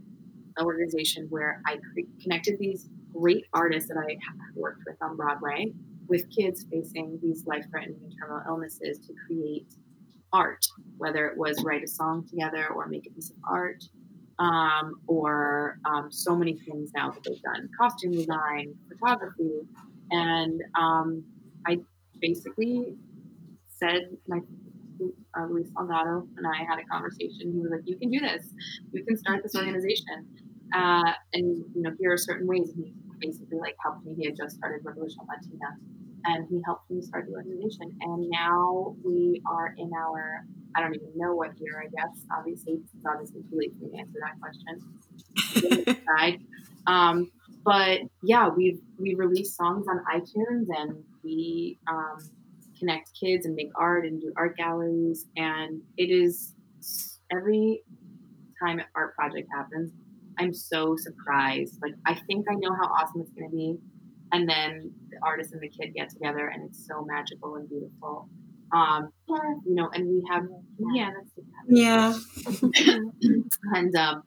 an 0.57 0.65
organization 0.65 1.27
where 1.29 1.61
I 1.65 1.77
connected 2.21 2.59
these 2.59 2.89
great 3.11 3.45
artists 3.53 3.89
that 3.89 3.97
I 3.97 4.17
worked 4.55 4.83
with 4.85 4.97
on 5.01 5.15
Broadway 5.15 5.73
with 6.07 6.29
kids 6.35 6.65
facing 6.71 7.19
these 7.21 7.45
life-threatening 7.45 7.99
and 8.03 8.13
terminal 8.19 8.43
illnesses 8.47 8.99
to 9.07 9.13
create 9.25 9.73
art, 10.33 10.65
whether 10.97 11.27
it 11.27 11.37
was 11.37 11.63
write 11.63 11.83
a 11.83 11.87
song 11.87 12.27
together 12.27 12.67
or 12.75 12.87
make 12.87 13.07
a 13.07 13.13
piece 13.13 13.29
of 13.31 13.37
art, 13.47 13.83
um, 14.39 15.01
or 15.07 15.79
um, 15.85 16.11
so 16.11 16.35
many 16.35 16.57
things 16.57 16.91
now 16.95 17.11
that 17.11 17.23
they've 17.23 17.41
done 17.41 17.69
costume 17.79 18.11
design, 18.11 18.73
photography, 18.87 19.61
and 20.11 20.61
um, 20.79 21.23
I 21.67 21.79
basically 22.21 22.95
said 23.67 24.09
my 24.27 24.39
uh, 25.37 25.45
Luis 25.45 25.69
Salgado 25.69 26.27
and 26.37 26.45
I 26.47 26.63
had 26.63 26.79
a 26.79 26.85
conversation. 26.91 27.51
He 27.53 27.59
was 27.59 27.71
like, 27.71 27.81
"You 27.85 27.97
can 27.97 28.09
do 28.09 28.19
this. 28.19 28.53
You 28.91 29.03
can 29.03 29.17
start 29.17 29.43
this 29.43 29.55
organization." 29.55 30.27
Uh, 30.73 31.13
and 31.33 31.63
you 31.75 31.81
know, 31.81 31.91
here 31.99 32.13
are 32.13 32.17
certain 32.17 32.47
ways. 32.47 32.71
And 32.75 32.85
he 32.85 32.93
basically 33.19 33.59
like 33.59 33.75
helped 33.83 34.05
me. 34.05 34.15
He 34.17 34.25
had 34.25 34.35
just 34.37 34.55
started 34.55 34.81
Revolution 34.83 35.19
Latina, 35.27 35.77
and 36.25 36.47
he 36.49 36.61
helped 36.65 36.89
me 36.89 37.01
start 37.01 37.27
the 37.27 37.33
organization. 37.33 37.95
And 38.01 38.29
now 38.29 38.95
we 39.03 39.41
are 39.45 39.73
in 39.77 39.91
our 39.93 40.45
I 40.75 40.81
don't 40.81 40.95
even 40.95 41.11
know 41.15 41.33
what 41.35 41.51
year. 41.59 41.83
I 41.83 41.87
guess 41.87 42.25
obviously 42.35 42.73
it's 42.73 43.05
obviously 43.05 43.41
too 43.41 43.57
late 43.57 43.73
for 43.77 43.85
me 43.85 43.91
to 43.91 43.97
answer 43.99 44.19
that 44.21 44.39
question. 44.39 44.79
Um, 46.87 47.31
but 47.63 47.99
yeah, 48.23 48.49
we've 48.49 48.79
we 48.97 49.15
release 49.15 49.55
songs 49.55 49.85
on 49.87 49.99
iTunes 50.11 50.65
and 50.75 51.03
we 51.23 51.77
um, 51.87 52.17
connect 52.79 53.11
kids 53.19 53.45
and 53.45 53.53
make 53.55 53.69
art 53.75 54.05
and 54.05 54.19
do 54.19 54.33
art 54.35 54.57
galleries. 54.57 55.25
And 55.37 55.81
it 55.97 56.09
is 56.09 56.55
every 57.31 57.83
time 58.63 58.79
an 58.79 58.85
art 58.95 59.15
project 59.15 59.47
happens, 59.53 59.91
I'm 60.39 60.53
so 60.53 60.95
surprised. 60.97 61.77
Like 61.81 61.93
I 62.05 62.15
think 62.27 62.45
I 62.49 62.55
know 62.55 62.73
how 62.73 62.87
awesome 62.87 63.21
it's 63.21 63.31
going 63.31 63.49
to 63.49 63.55
be, 63.55 63.77
and 64.31 64.49
then 64.49 64.91
the 65.09 65.17
artist 65.21 65.53
and 65.53 65.61
the 65.61 65.69
kid 65.69 65.93
get 65.93 66.09
together, 66.09 66.47
and 66.47 66.69
it's 66.69 66.87
so 66.87 67.05
magical 67.05 67.55
and 67.55 67.69
beautiful. 67.69 68.29
Um, 68.73 69.09
you 69.65 69.75
know, 69.75 69.89
and 69.93 70.07
we 70.07 70.23
have 70.29 70.43
yeah, 70.93 71.11
that's 71.15 71.47
Yeah. 71.67 72.17
and 73.75 73.95
um, 73.95 74.23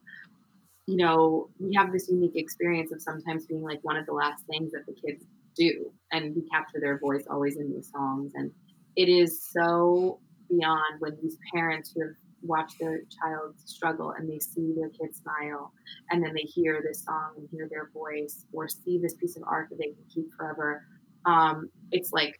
you 0.85 0.97
know, 0.97 1.49
we 1.59 1.73
have 1.75 1.91
this 1.91 2.09
unique 2.09 2.35
experience 2.35 2.91
of 2.91 3.01
sometimes 3.01 3.45
being 3.45 3.63
like 3.63 3.79
one 3.83 3.95
of 3.95 4.05
the 4.05 4.13
last 4.13 4.43
things 4.49 4.71
that 4.71 4.85
the 4.85 4.93
kids 4.93 5.25
do, 5.55 5.91
and 6.11 6.35
we 6.35 6.41
capture 6.49 6.79
their 6.81 6.99
voice 6.99 7.23
always 7.29 7.57
in 7.57 7.71
these 7.71 7.89
songs, 7.91 8.33
and 8.35 8.51
it 8.95 9.09
is 9.09 9.49
so 9.51 10.19
beyond 10.49 10.99
when 10.99 11.17
these 11.21 11.37
parents 11.53 11.93
who 11.95 12.01
have 12.01 12.15
watched 12.41 12.75
their 12.79 12.99
child 13.21 13.55
struggle 13.63 14.11
and 14.11 14.29
they 14.29 14.39
see 14.39 14.73
their 14.75 14.89
kid 14.89 15.15
smile 15.15 15.71
and 16.11 16.21
then 16.21 16.33
they 16.33 16.41
hear 16.41 16.83
this 16.85 17.03
song 17.05 17.31
and 17.37 17.47
hear 17.51 17.69
their 17.69 17.89
voice 17.93 18.45
or 18.51 18.67
see 18.67 18.99
this 19.01 19.13
piece 19.13 19.37
of 19.37 19.43
art 19.47 19.69
that 19.69 19.77
they 19.77 19.85
can 19.85 20.03
keep 20.13 20.25
forever 20.37 20.83
um, 21.25 21.69
it's 21.91 22.11
like 22.11 22.37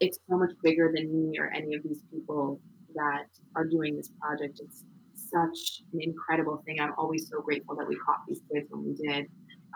it's 0.00 0.18
so 0.28 0.36
much 0.36 0.50
bigger 0.62 0.92
than 0.94 1.12
me 1.12 1.38
or 1.38 1.50
any 1.54 1.74
of 1.74 1.82
these 1.82 2.02
people 2.12 2.60
that 2.94 3.26
are 3.56 3.66
doing 3.66 3.96
this 3.96 4.10
project 4.20 4.60
it's 4.62 4.84
such 5.14 5.82
an 5.92 6.00
incredible 6.02 6.62
thing 6.66 6.80
i'm 6.80 6.92
always 6.98 7.28
so 7.28 7.40
grateful 7.40 7.76
that 7.76 7.86
we 7.86 7.96
caught 7.96 8.18
these 8.28 8.40
kids 8.52 8.66
when 8.70 8.84
we 8.84 8.94
did 8.94 9.26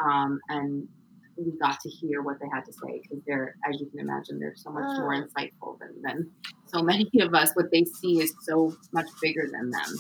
um, 0.05 0.41
and 0.49 0.89
we 1.37 1.53
got 1.59 1.81
to 1.81 1.89
hear 1.89 2.23
what 2.23 2.37
they 2.41 2.47
had 2.53 2.65
to 2.65 2.73
say 2.73 3.01
because 3.03 3.23
they're, 3.27 3.57
as 3.69 3.81
you 3.81 3.87
can 3.87 4.01
imagine, 4.01 4.39
they're 4.39 4.55
so 4.57 4.71
much 4.71 4.99
more 4.99 5.15
insightful 5.15 5.79
than, 5.79 6.01
than 6.03 6.31
so 6.67 6.83
many 6.83 7.11
of 7.21 7.35
us. 7.35 7.51
What 7.55 7.67
they 7.73 7.85
see 7.85 8.21
is 8.21 8.33
so 8.43 8.75
much 8.93 9.07
bigger 9.23 9.49
than 9.51 9.71
them. 9.71 9.99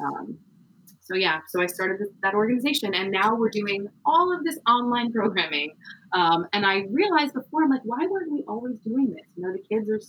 Um, 0.00 0.38
so 1.02 1.14
yeah, 1.14 1.40
so 1.48 1.62
I 1.62 1.66
started 1.66 2.08
that 2.22 2.34
organization, 2.34 2.94
and 2.94 3.12
now 3.12 3.36
we're 3.36 3.50
doing 3.50 3.86
all 4.04 4.36
of 4.36 4.44
this 4.44 4.58
online 4.66 5.12
programming. 5.12 5.72
Um, 6.12 6.46
and 6.52 6.64
I 6.64 6.84
realized 6.90 7.34
before, 7.34 7.64
I'm 7.64 7.70
like, 7.70 7.84
why 7.84 8.06
weren't 8.08 8.32
we 8.32 8.44
always 8.48 8.76
doing 8.78 9.10
this? 9.10 9.26
You 9.36 9.42
know, 9.42 9.52
the 9.52 9.62
kids 9.62 9.88
are 9.90 10.00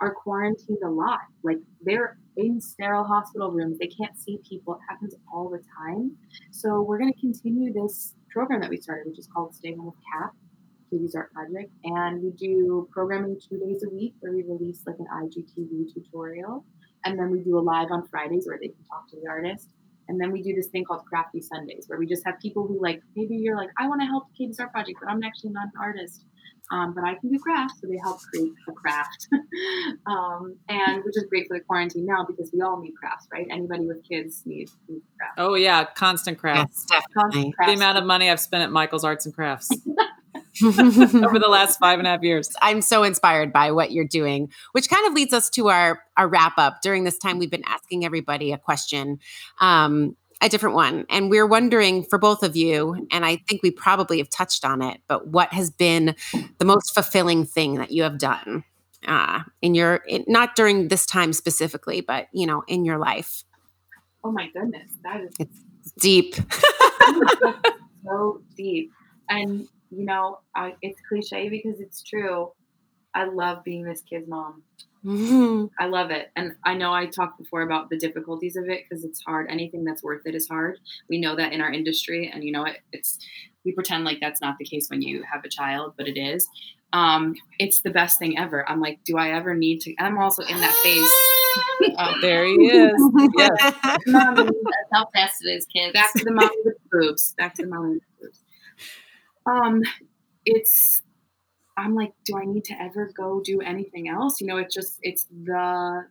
are 0.00 0.14
quarantined 0.14 0.78
a 0.84 0.88
lot. 0.88 1.20
Like 1.42 1.58
they're 1.82 2.18
in 2.36 2.60
sterile 2.60 3.04
hospital 3.04 3.50
rooms. 3.50 3.78
They 3.78 3.86
can't 3.86 4.18
see 4.18 4.38
people. 4.48 4.74
It 4.74 4.80
happens 4.88 5.14
all 5.32 5.50
the 5.50 5.62
time. 5.78 6.16
So 6.50 6.82
we're 6.82 6.98
going 6.98 7.12
to 7.12 7.20
continue 7.20 7.72
this 7.72 8.14
program 8.30 8.60
that 8.62 8.70
we 8.70 8.78
started, 8.78 9.08
which 9.08 9.18
is 9.18 9.28
called 9.32 9.54
Stay 9.54 9.74
Home 9.74 9.86
with 9.86 9.94
KAP, 10.12 10.32
Katie's 10.90 11.14
Art 11.14 11.32
Project. 11.32 11.70
And 11.84 12.22
we 12.22 12.30
do 12.30 12.88
programming 12.90 13.38
two 13.40 13.58
days 13.58 13.84
a 13.84 13.94
week 13.94 14.14
where 14.20 14.32
we 14.32 14.42
release 14.42 14.82
like 14.86 14.96
an 14.98 15.06
IGTV 15.14 15.92
tutorial. 15.92 16.64
And 17.04 17.18
then 17.18 17.30
we 17.30 17.40
do 17.40 17.58
a 17.58 17.60
live 17.60 17.88
on 17.90 18.06
Fridays 18.08 18.46
where 18.46 18.58
they 18.60 18.68
can 18.68 18.84
talk 18.84 19.08
to 19.10 19.16
the 19.22 19.28
artist. 19.28 19.68
And 20.10 20.20
then 20.20 20.32
we 20.32 20.42
do 20.42 20.52
this 20.52 20.66
thing 20.66 20.84
called 20.84 21.04
Crafty 21.06 21.40
Sundays 21.40 21.84
where 21.86 21.96
we 21.96 22.04
just 22.04 22.24
have 22.26 22.34
people 22.40 22.66
who 22.66 22.82
like, 22.82 23.00
maybe 23.14 23.36
you're 23.36 23.56
like, 23.56 23.68
I 23.78 23.86
want 23.86 24.00
to 24.00 24.06
help 24.06 24.24
Katie's 24.36 24.58
Art 24.58 24.72
Project, 24.72 24.98
but 25.00 25.08
I'm 25.08 25.22
actually 25.22 25.50
not 25.50 25.66
an 25.66 25.80
artist. 25.80 26.24
Um, 26.72 26.94
but 26.94 27.02
I 27.04 27.14
can 27.14 27.30
do 27.32 27.38
crafts, 27.40 27.80
so 27.80 27.88
they 27.88 27.98
help 28.00 28.20
create 28.32 28.52
a 28.68 28.72
craft, 28.72 29.26
um, 30.06 30.56
and 30.68 31.02
which 31.02 31.16
is 31.16 31.24
great 31.28 31.48
for 31.48 31.58
the 31.58 31.64
quarantine 31.64 32.06
now 32.06 32.24
because 32.24 32.52
we 32.54 32.60
all 32.60 32.80
need 32.80 32.92
crafts, 32.92 33.26
right? 33.32 33.44
Anybody 33.50 33.86
with 33.86 34.04
kids 34.08 34.42
needs, 34.46 34.76
needs 34.88 35.04
crafts. 35.18 35.34
Oh 35.38 35.54
yeah, 35.54 35.84
constant 35.96 36.38
crafts. 36.38 36.86
Yes, 36.88 37.02
definitely. 37.12 37.50
The 37.50 37.56
Crafts. 37.56 37.74
amount 37.74 37.98
of 37.98 38.04
money 38.04 38.30
I've 38.30 38.38
spent 38.38 38.62
at 38.62 38.70
Michael's 38.70 39.02
Arts 39.02 39.26
and 39.26 39.34
Crafts 39.34 39.68
over 41.24 41.38
the 41.38 41.48
last 41.48 41.78
five 41.78 41.98
and 41.98 42.06
a 42.06 42.10
half 42.10 42.22
years. 42.22 42.50
I'm 42.62 42.82
so 42.82 43.02
inspired 43.02 43.52
by 43.52 43.70
what 43.70 43.92
you're 43.92 44.06
doing, 44.06 44.50
which 44.72 44.88
kind 44.88 45.06
of 45.06 45.14
leads 45.14 45.32
us 45.32 45.50
to 45.50 45.68
our 45.68 46.02
our 46.16 46.28
wrap 46.28 46.54
up. 46.58 46.80
During 46.82 47.04
this 47.04 47.18
time, 47.18 47.38
we've 47.38 47.50
been 47.50 47.64
asking 47.66 48.04
everybody 48.04 48.52
a 48.52 48.58
question, 48.58 49.18
um, 49.60 50.16
a 50.40 50.48
different 50.48 50.76
one, 50.76 51.06
and 51.08 51.30
we're 51.30 51.46
wondering 51.46 52.04
for 52.04 52.18
both 52.18 52.42
of 52.42 52.56
you, 52.56 53.06
and 53.10 53.24
I 53.24 53.36
think 53.48 53.62
we 53.62 53.70
probably 53.70 54.18
have 54.18 54.30
touched 54.30 54.64
on 54.64 54.82
it, 54.82 55.00
but 55.08 55.28
what 55.28 55.52
has 55.52 55.70
been 55.70 56.14
the 56.58 56.64
most 56.64 56.94
fulfilling 56.94 57.44
thing 57.44 57.76
that 57.76 57.90
you 57.90 58.02
have 58.02 58.18
done 58.18 58.64
uh, 59.06 59.40
in 59.62 59.74
your 59.74 59.96
in, 60.08 60.24
not 60.28 60.56
during 60.56 60.88
this 60.88 61.06
time 61.06 61.32
specifically, 61.32 62.00
but 62.00 62.28
you 62.32 62.46
know 62.46 62.62
in 62.68 62.84
your 62.84 62.98
life? 62.98 63.44
Oh 64.22 64.32
my 64.32 64.48
goodness, 64.52 64.92
that 65.02 65.22
is 65.38 65.48
Deep. 65.98 66.34
so 68.04 68.42
deep. 68.56 68.92
And 69.28 69.68
you 69.90 70.04
know, 70.04 70.38
I, 70.54 70.74
it's 70.82 71.00
cliche 71.08 71.48
because 71.48 71.80
it's 71.80 72.02
true. 72.02 72.52
I 73.14 73.24
love 73.24 73.64
being 73.64 73.84
this 73.84 74.02
kid's 74.02 74.28
mom. 74.28 74.62
Mhm. 75.04 75.70
I 75.80 75.86
love 75.86 76.10
it. 76.10 76.30
And 76.36 76.52
I 76.64 76.74
know 76.74 76.92
I 76.92 77.06
talked 77.06 77.38
before 77.38 77.62
about 77.62 77.90
the 77.90 77.98
difficulties 77.98 78.54
of 78.56 78.68
it 78.68 78.84
because 78.88 79.04
it's 79.04 79.20
hard. 79.22 79.46
Anything 79.50 79.84
that's 79.84 80.02
worth 80.02 80.26
it 80.26 80.34
is 80.34 80.46
hard. 80.46 80.78
We 81.08 81.18
know 81.18 81.34
that 81.36 81.52
in 81.52 81.60
our 81.60 81.72
industry. 81.72 82.30
And 82.32 82.44
you 82.44 82.52
know, 82.52 82.64
it, 82.64 82.76
it's, 82.92 83.18
we 83.64 83.72
pretend 83.72 84.04
like 84.04 84.18
that's 84.20 84.40
not 84.40 84.56
the 84.58 84.64
case 84.64 84.88
when 84.88 85.02
you 85.02 85.24
have 85.30 85.44
a 85.44 85.48
child, 85.48 85.94
but 85.96 86.06
it 86.06 86.18
is. 86.18 86.46
Um, 86.92 87.34
it's 87.58 87.80
the 87.80 87.90
best 87.90 88.18
thing 88.18 88.38
ever. 88.38 88.68
I'm 88.68 88.80
like, 88.80 89.00
do 89.04 89.16
I 89.16 89.30
ever 89.30 89.54
need 89.54 89.80
to? 89.82 89.94
I'm 89.98 90.18
also 90.18 90.42
in 90.44 90.60
that 90.60 90.74
phase. 90.82 91.10
Oh, 91.98 92.14
there 92.20 92.44
he 92.44 92.52
is. 92.68 92.92
Yes. 93.36 93.50
That's 94.06 94.90
how 94.92 95.08
fast 95.12 95.44
it 95.44 95.48
is, 95.50 95.66
kids. 95.66 95.92
back 95.92 96.12
to 96.14 96.24
the 96.24 96.30
mommy 96.32 96.54
with 96.64 96.74
the 96.74 96.88
boobs. 97.00 97.34
Back 97.36 97.54
to 97.54 97.62
the 97.62 97.68
mommy 97.68 97.94
with 97.94 98.02
the 98.20 98.26
boobs. 98.26 98.40
Um, 99.46 99.82
it's 100.44 101.02
I'm 101.76 101.94
like, 101.94 102.12
do 102.24 102.36
I 102.36 102.44
need 102.44 102.64
to 102.64 102.74
ever 102.80 103.10
go 103.16 103.40
do 103.42 103.60
anything 103.60 104.08
else? 104.08 104.40
You 104.40 104.46
know, 104.46 104.58
it's 104.58 104.74
just 104.74 104.98
it's 105.02 105.26
the 105.44 106.06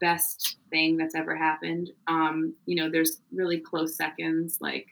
best 0.00 0.56
thing 0.70 0.96
that's 0.96 1.14
ever 1.14 1.36
happened. 1.36 1.90
Um, 2.06 2.54
you 2.66 2.76
know, 2.76 2.90
there's 2.90 3.20
really 3.32 3.58
close 3.58 3.96
seconds, 3.96 4.58
like 4.60 4.86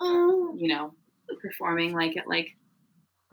you 0.00 0.68
know, 0.68 0.92
performing 1.40 1.92
like 1.92 2.16
at 2.16 2.28
like, 2.28 2.56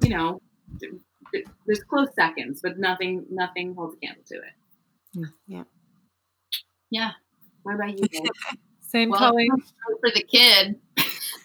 you 0.02 0.10
know, 0.10 0.42
th- 0.80 0.94
th- 1.34 1.46
there's 1.66 1.84
close 1.84 2.10
seconds, 2.16 2.60
but 2.62 2.78
nothing 2.78 3.26
nothing 3.30 3.76
holds 3.76 3.96
a 3.96 4.06
candle 4.06 4.24
to 4.28 4.36
it. 4.36 5.30
Yeah. 5.48 5.64
Yeah. 6.90 7.12
What 7.64 7.76
about 7.76 7.98
you? 7.98 8.08
Guys? 8.12 8.58
Same 8.82 9.10
Well, 9.10 9.20
Colleen. 9.20 9.52
For 10.02 10.12
the 10.14 10.24
kid. 10.24 10.80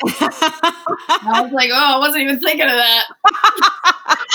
I 0.05 1.41
was 1.43 1.53
like, 1.53 1.71
oh, 1.73 1.97
I 1.97 1.99
wasn't 1.99 2.25
even 2.25 2.41
thinking 2.41 2.67
of 2.67 2.77
that. 2.77 3.07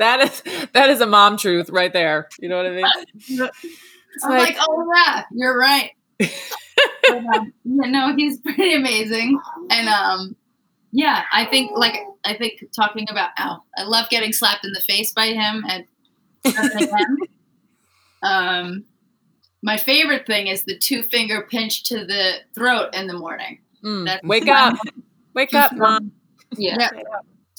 That 0.00 0.20
is 0.20 0.42
that 0.72 0.88
is 0.88 1.02
a 1.02 1.06
mom 1.06 1.36
truth 1.36 1.68
right 1.68 1.92
there. 1.92 2.30
You 2.40 2.48
know 2.48 2.56
what 2.56 2.64
I 2.64 2.70
mean? 2.70 2.86
It's 3.18 3.30
I'm 4.24 4.30
like, 4.30 4.56
oh 4.58 4.90
yeah, 4.96 5.24
you're 5.30 5.56
right. 5.56 5.90
But, 7.06 7.18
um, 7.18 7.52
yeah, 7.64 7.90
no, 7.90 8.14
he's 8.16 8.38
pretty 8.38 8.72
amazing, 8.74 9.38
and 9.68 9.88
um, 9.88 10.36
yeah, 10.92 11.24
I 11.30 11.44
think 11.44 11.72
like 11.76 11.96
I 12.24 12.34
think 12.34 12.64
talking 12.74 13.06
about 13.10 13.30
Al, 13.36 13.66
I 13.76 13.82
love 13.82 14.08
getting 14.08 14.32
slapped 14.32 14.64
in 14.64 14.72
the 14.72 14.80
face 14.80 15.12
by 15.12 15.26
him 15.26 15.64
at 15.68 15.84
um, 18.22 18.84
my 19.62 19.76
favorite 19.76 20.26
thing 20.26 20.46
is 20.46 20.64
the 20.64 20.78
two 20.78 21.02
finger 21.02 21.46
pinch 21.50 21.84
to 21.84 22.06
the 22.06 22.36
throat 22.54 22.94
in 22.94 23.06
the 23.06 23.14
morning. 23.14 23.60
Mm, 23.84 24.18
wake 24.24 24.48
up, 24.48 24.76
wake 25.34 25.54
up, 25.54 25.72
mom. 25.74 26.12
Yeah. 26.56 26.76
Yeah. 26.80 26.90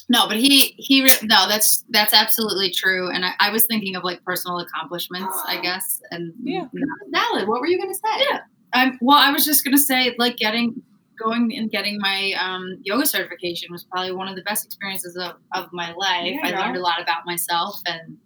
No, 0.10 0.28
but 0.28 0.38
he 0.38 0.74
he 0.78 1.04
re- 1.04 1.10
no, 1.24 1.48
that's 1.48 1.86
that's 1.90 2.14
absolutely 2.14 2.70
true. 2.72 3.10
And 3.10 3.24
I, 3.26 3.32
I 3.40 3.50
was 3.50 3.66
thinking 3.66 3.96
of 3.96 4.04
like 4.04 4.24
personal 4.26 4.60
accomplishments, 4.60 5.38
I 5.48 5.62
guess. 5.62 6.02
And 6.12 6.34
Yeah. 6.44 6.66
valid. 7.12 7.48
What 7.48 7.62
were 7.62 7.68
you 7.68 7.80
gonna 7.80 7.94
say? 7.94 8.26
Yeah. 8.30 8.40
I'm 8.74 8.98
well. 9.02 9.18
I 9.18 9.32
was 9.32 9.46
just 9.46 9.64
gonna 9.64 9.78
say 9.78 10.14
like 10.20 10.36
getting 10.38 10.82
going 11.18 11.56
and 11.56 11.70
getting 11.72 11.98
my 12.00 12.34
um, 12.42 12.78
yoga 12.82 13.06
certification 13.06 13.70
was 13.72 13.84
probably 13.86 14.12
one 14.12 14.28
of 14.28 14.36
the 14.36 14.42
best 14.42 14.66
experiences 14.66 15.16
of, 15.16 15.34
of 15.54 15.70
my 15.72 15.92
life. 15.94 16.36
I 16.44 16.50
Yeah. 16.50 16.60
learned 16.60 16.78
a 16.78 16.82
lot 16.82 17.00
about 17.02 17.26
myself, 17.26 17.80
and 17.86 18.18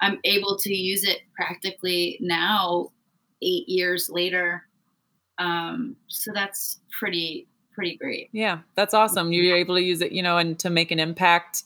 I'm 0.00 0.18
able 0.24 0.56
to 0.58 0.72
use 0.72 1.04
it 1.04 1.18
practically 1.34 2.18
now, 2.20 2.90
eight 3.42 3.68
years 3.68 4.08
later. 4.10 4.62
Um, 5.40 5.96
so 6.06 6.30
that's 6.32 6.80
pretty 6.96 7.48
pretty 7.72 7.96
great. 7.96 8.28
Yeah, 8.32 8.58
that's 8.74 8.92
awesome. 8.94 9.32
You're 9.32 9.56
able 9.56 9.76
to 9.76 9.82
use 9.82 10.02
it, 10.02 10.12
you 10.12 10.22
know, 10.22 10.36
and 10.36 10.58
to 10.58 10.68
make 10.70 10.90
an 10.90 11.00
impact 11.00 11.64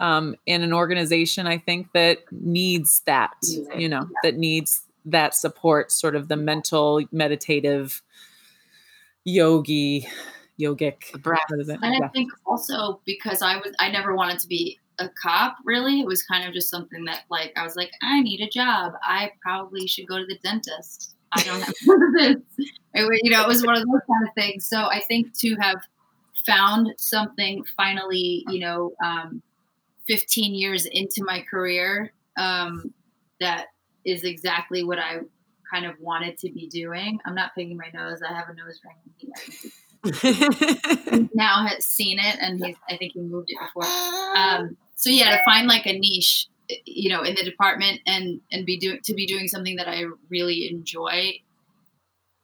um, 0.00 0.34
in 0.46 0.62
an 0.62 0.72
organization. 0.72 1.46
I 1.46 1.58
think 1.58 1.92
that 1.92 2.20
needs 2.30 3.02
that, 3.04 3.34
you 3.76 3.88
know, 3.88 4.08
that 4.22 4.36
needs 4.36 4.82
that 5.04 5.34
support, 5.34 5.92
sort 5.92 6.16
of 6.16 6.28
the 6.28 6.36
mental, 6.36 7.02
meditative, 7.12 8.02
yogi, 9.24 10.08
yogic. 10.58 11.12
Breath. 11.22 11.42
what 11.48 11.60
is 11.60 11.68
it? 11.68 11.78
And 11.82 12.02
I 12.02 12.08
think 12.08 12.32
also 12.46 13.00
because 13.04 13.42
I 13.42 13.56
was 13.56 13.74
I 13.78 13.90
never 13.90 14.14
wanted 14.14 14.38
to 14.40 14.48
be 14.48 14.78
a 14.98 15.08
cop 15.22 15.56
really. 15.64 16.00
It 16.00 16.06
was 16.06 16.22
kind 16.22 16.46
of 16.46 16.54
just 16.54 16.70
something 16.70 17.04
that 17.06 17.24
like 17.30 17.52
I 17.56 17.64
was 17.64 17.76
like, 17.76 17.90
I 18.02 18.20
need 18.22 18.40
a 18.40 18.48
job. 18.48 18.94
I 19.02 19.32
probably 19.42 19.86
should 19.86 20.06
go 20.06 20.18
to 20.18 20.26
the 20.26 20.38
dentist. 20.42 21.14
I 21.34 21.42
don't 21.42 21.60
have 21.60 21.74
this. 22.14 22.36
It 22.94 23.20
you 23.22 23.30
know, 23.30 23.42
it 23.42 23.48
was 23.48 23.64
one 23.64 23.76
of 23.76 23.82
those 23.82 24.00
kind 24.06 24.28
of 24.28 24.34
things. 24.34 24.66
So 24.66 24.78
I 24.78 25.00
think 25.00 25.36
to 25.38 25.56
have 25.60 25.80
found 26.46 26.92
something 26.98 27.64
finally, 27.76 28.44
you 28.48 28.60
know, 28.60 28.92
um, 29.02 29.42
15 30.06 30.54
years 30.54 30.86
into 30.86 31.24
my 31.24 31.44
career, 31.48 32.12
um, 32.36 32.92
that 33.40 33.66
is 34.04 34.24
exactly 34.24 34.84
what 34.84 34.98
I 34.98 35.20
kind 35.72 35.86
of 35.86 35.94
wanted 36.00 36.36
to 36.38 36.50
be 36.50 36.68
doing. 36.68 37.18
I'm 37.24 37.34
not 37.34 37.54
picking 37.54 37.76
my 37.76 37.90
nose. 37.94 38.20
I 38.22 38.32
have 38.34 38.48
a 38.48 38.54
nose 38.54 38.80
ring. 38.84 38.96
Now 41.34 41.64
has 41.66 41.86
seen 41.86 42.18
it 42.18 42.36
and 42.40 42.64
he's 42.64 42.76
I 42.90 42.96
think 42.96 43.12
he 43.12 43.20
moved 43.20 43.50
it 43.50 43.58
before. 43.60 43.84
Um, 44.36 44.76
so 44.96 45.10
yeah, 45.10 45.36
to 45.36 45.44
find 45.44 45.68
like 45.68 45.86
a 45.86 45.96
niche, 45.96 46.48
you 46.84 47.10
know, 47.10 47.22
in 47.22 47.34
the 47.34 47.44
department 47.44 48.00
and 48.06 48.40
and 48.50 48.64
be 48.66 48.78
doing 48.78 49.00
to 49.04 49.14
be 49.14 49.26
doing 49.26 49.48
something 49.48 49.76
that 49.76 49.88
I 49.88 50.04
really 50.30 50.68
enjoy 50.70 51.40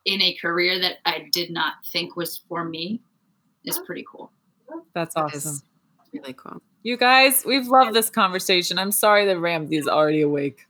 in 0.04 0.22
a 0.22 0.34
career 0.34 0.80
that 0.80 0.98
I 1.04 1.28
did 1.32 1.50
not 1.50 1.74
think 1.92 2.16
was 2.16 2.38
for 2.48 2.64
me 2.64 3.00
is 3.64 3.78
pretty 3.84 4.04
cool. 4.10 4.30
That's 4.94 5.16
awesome. 5.16 5.60
really 6.12 6.32
cool. 6.32 6.62
You 6.82 6.96
guys, 6.96 7.44
we've 7.44 7.66
loved 7.66 7.94
this 7.94 8.08
conversation. 8.08 8.78
I'm 8.78 8.92
sorry 8.92 9.26
that 9.26 9.38
Ramsey 9.38 9.76
is 9.76 9.88
already 9.88 10.22
awake. 10.22 10.67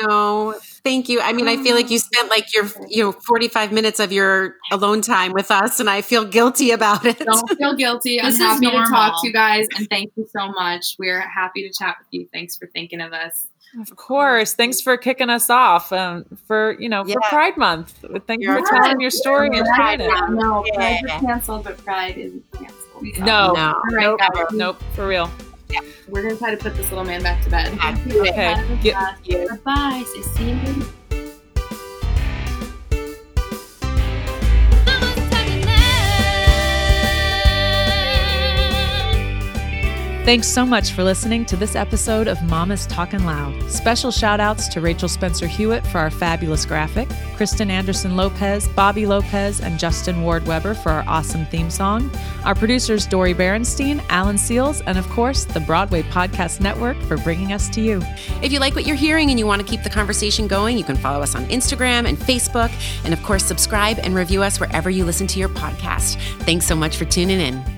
No, 0.00 0.54
thank 0.84 1.08
you. 1.08 1.20
I 1.20 1.32
mean, 1.32 1.48
I 1.48 1.56
feel 1.62 1.74
like 1.74 1.90
you 1.90 1.98
spent 1.98 2.28
like 2.30 2.54
your 2.54 2.66
you 2.88 3.04
know 3.04 3.12
45 3.12 3.72
minutes 3.72 3.98
of 4.00 4.12
your 4.12 4.54
alone 4.70 5.00
time 5.02 5.32
with 5.32 5.50
us, 5.50 5.80
and 5.80 5.90
I 5.90 6.02
feel 6.02 6.24
guilty 6.24 6.70
about 6.70 7.04
it. 7.04 7.18
Don't 7.18 7.48
feel 7.58 7.74
guilty. 7.74 8.20
I'm 8.20 8.26
This 8.26 8.34
is 8.36 8.40
happy 8.40 8.66
to 8.66 8.84
talk 8.88 9.20
to 9.22 9.26
you 9.26 9.32
guys, 9.32 9.66
and 9.76 9.88
thank 9.90 10.12
you 10.16 10.28
so 10.36 10.48
much. 10.52 10.94
We're 10.98 11.20
happy 11.20 11.62
to 11.68 11.72
chat 11.76 11.96
with 11.98 12.08
you. 12.12 12.28
Thanks 12.32 12.56
for 12.56 12.66
thinking 12.68 13.00
of 13.00 13.12
us. 13.12 13.48
Of 13.80 13.96
course. 13.96 14.54
Thanks 14.54 14.80
for 14.80 14.96
kicking 14.96 15.28
us 15.28 15.50
off 15.50 15.92
um, 15.92 16.24
for, 16.46 16.80
you 16.80 16.88
know, 16.88 17.04
for 17.04 17.20
Pride 17.28 17.56
Month. 17.58 18.02
Thank 18.26 18.40
you 18.40 18.48
You're 18.48 18.56
for 18.58 18.62
right. 18.62 18.82
telling 18.82 19.00
your 19.00 19.10
story 19.10 19.48
and 19.52 19.66
sharing 19.76 20.00
it. 20.00 20.10
No, 20.30 20.64
Yeah. 20.66 20.74
Pride 20.74 21.04
is 21.04 21.10
canceled, 21.20 21.64
but 21.64 21.76
Pride 21.84 22.16
isn't 22.16 22.50
canceled. 22.52 22.78
So. 23.16 23.24
No. 23.24 23.52
No. 23.52 23.74
All 23.74 23.82
right, 23.92 24.18
Nope. 24.34 24.52
Nope. 24.52 24.82
For 24.94 25.06
real. 25.06 25.30
We're 26.08 26.22
gonna 26.22 26.36
try 26.36 26.50
to 26.50 26.56
put 26.56 26.74
this 26.76 26.88
little 26.90 27.04
man 27.04 27.22
back 27.22 27.42
to 27.44 27.50
bed. 27.50 27.72
Yeah. 27.76 27.96
Okay. 28.22 28.54
Bye. 28.92 29.16
Get- 29.22 29.64
Bye. 29.64 30.04
See 30.14 30.22
see 30.22 30.50
you. 30.50 30.86
Thanks 40.28 40.46
so 40.46 40.66
much 40.66 40.92
for 40.92 41.02
listening 41.02 41.46
to 41.46 41.56
this 41.56 41.74
episode 41.74 42.28
of 42.28 42.42
Mama's 42.42 42.86
Talkin' 42.86 43.24
Loud. 43.24 43.70
Special 43.70 44.10
shout 44.10 44.40
outs 44.40 44.68
to 44.68 44.82
Rachel 44.82 45.08
Spencer 45.08 45.46
Hewitt 45.46 45.86
for 45.86 45.96
our 45.96 46.10
fabulous 46.10 46.66
graphic, 46.66 47.08
Kristen 47.34 47.70
Anderson 47.70 48.14
Lopez, 48.14 48.68
Bobby 48.68 49.06
Lopez, 49.06 49.62
and 49.62 49.78
Justin 49.78 50.20
Ward 50.20 50.46
Weber 50.46 50.74
for 50.74 50.92
our 50.92 51.02
awesome 51.08 51.46
theme 51.46 51.70
song, 51.70 52.10
our 52.44 52.54
producers 52.54 53.06
Dori 53.06 53.32
Berinstein, 53.32 54.04
Alan 54.10 54.36
Seales, 54.36 54.82
and 54.84 54.98
of 54.98 55.08
course, 55.08 55.46
the 55.46 55.60
Broadway 55.60 56.02
Podcast 56.02 56.60
Network 56.60 57.00
for 57.04 57.16
bringing 57.16 57.54
us 57.54 57.70
to 57.70 57.80
you. 57.80 58.02
If 58.42 58.52
you 58.52 58.60
like 58.60 58.74
what 58.74 58.86
you're 58.86 58.96
hearing 58.96 59.30
and 59.30 59.38
you 59.38 59.46
want 59.46 59.62
to 59.62 59.66
keep 59.66 59.82
the 59.82 59.88
conversation 59.88 60.46
going, 60.46 60.76
you 60.76 60.84
can 60.84 60.96
follow 60.98 61.22
us 61.22 61.34
on 61.34 61.46
Instagram 61.46 62.06
and 62.06 62.18
Facebook, 62.18 62.70
and 63.02 63.14
of 63.14 63.22
course, 63.22 63.46
subscribe 63.46 63.98
and 64.00 64.14
review 64.14 64.42
us 64.42 64.60
wherever 64.60 64.90
you 64.90 65.06
listen 65.06 65.26
to 65.28 65.38
your 65.38 65.48
podcast. 65.48 66.20
Thanks 66.42 66.66
so 66.66 66.76
much 66.76 66.98
for 66.98 67.06
tuning 67.06 67.40
in. 67.40 67.77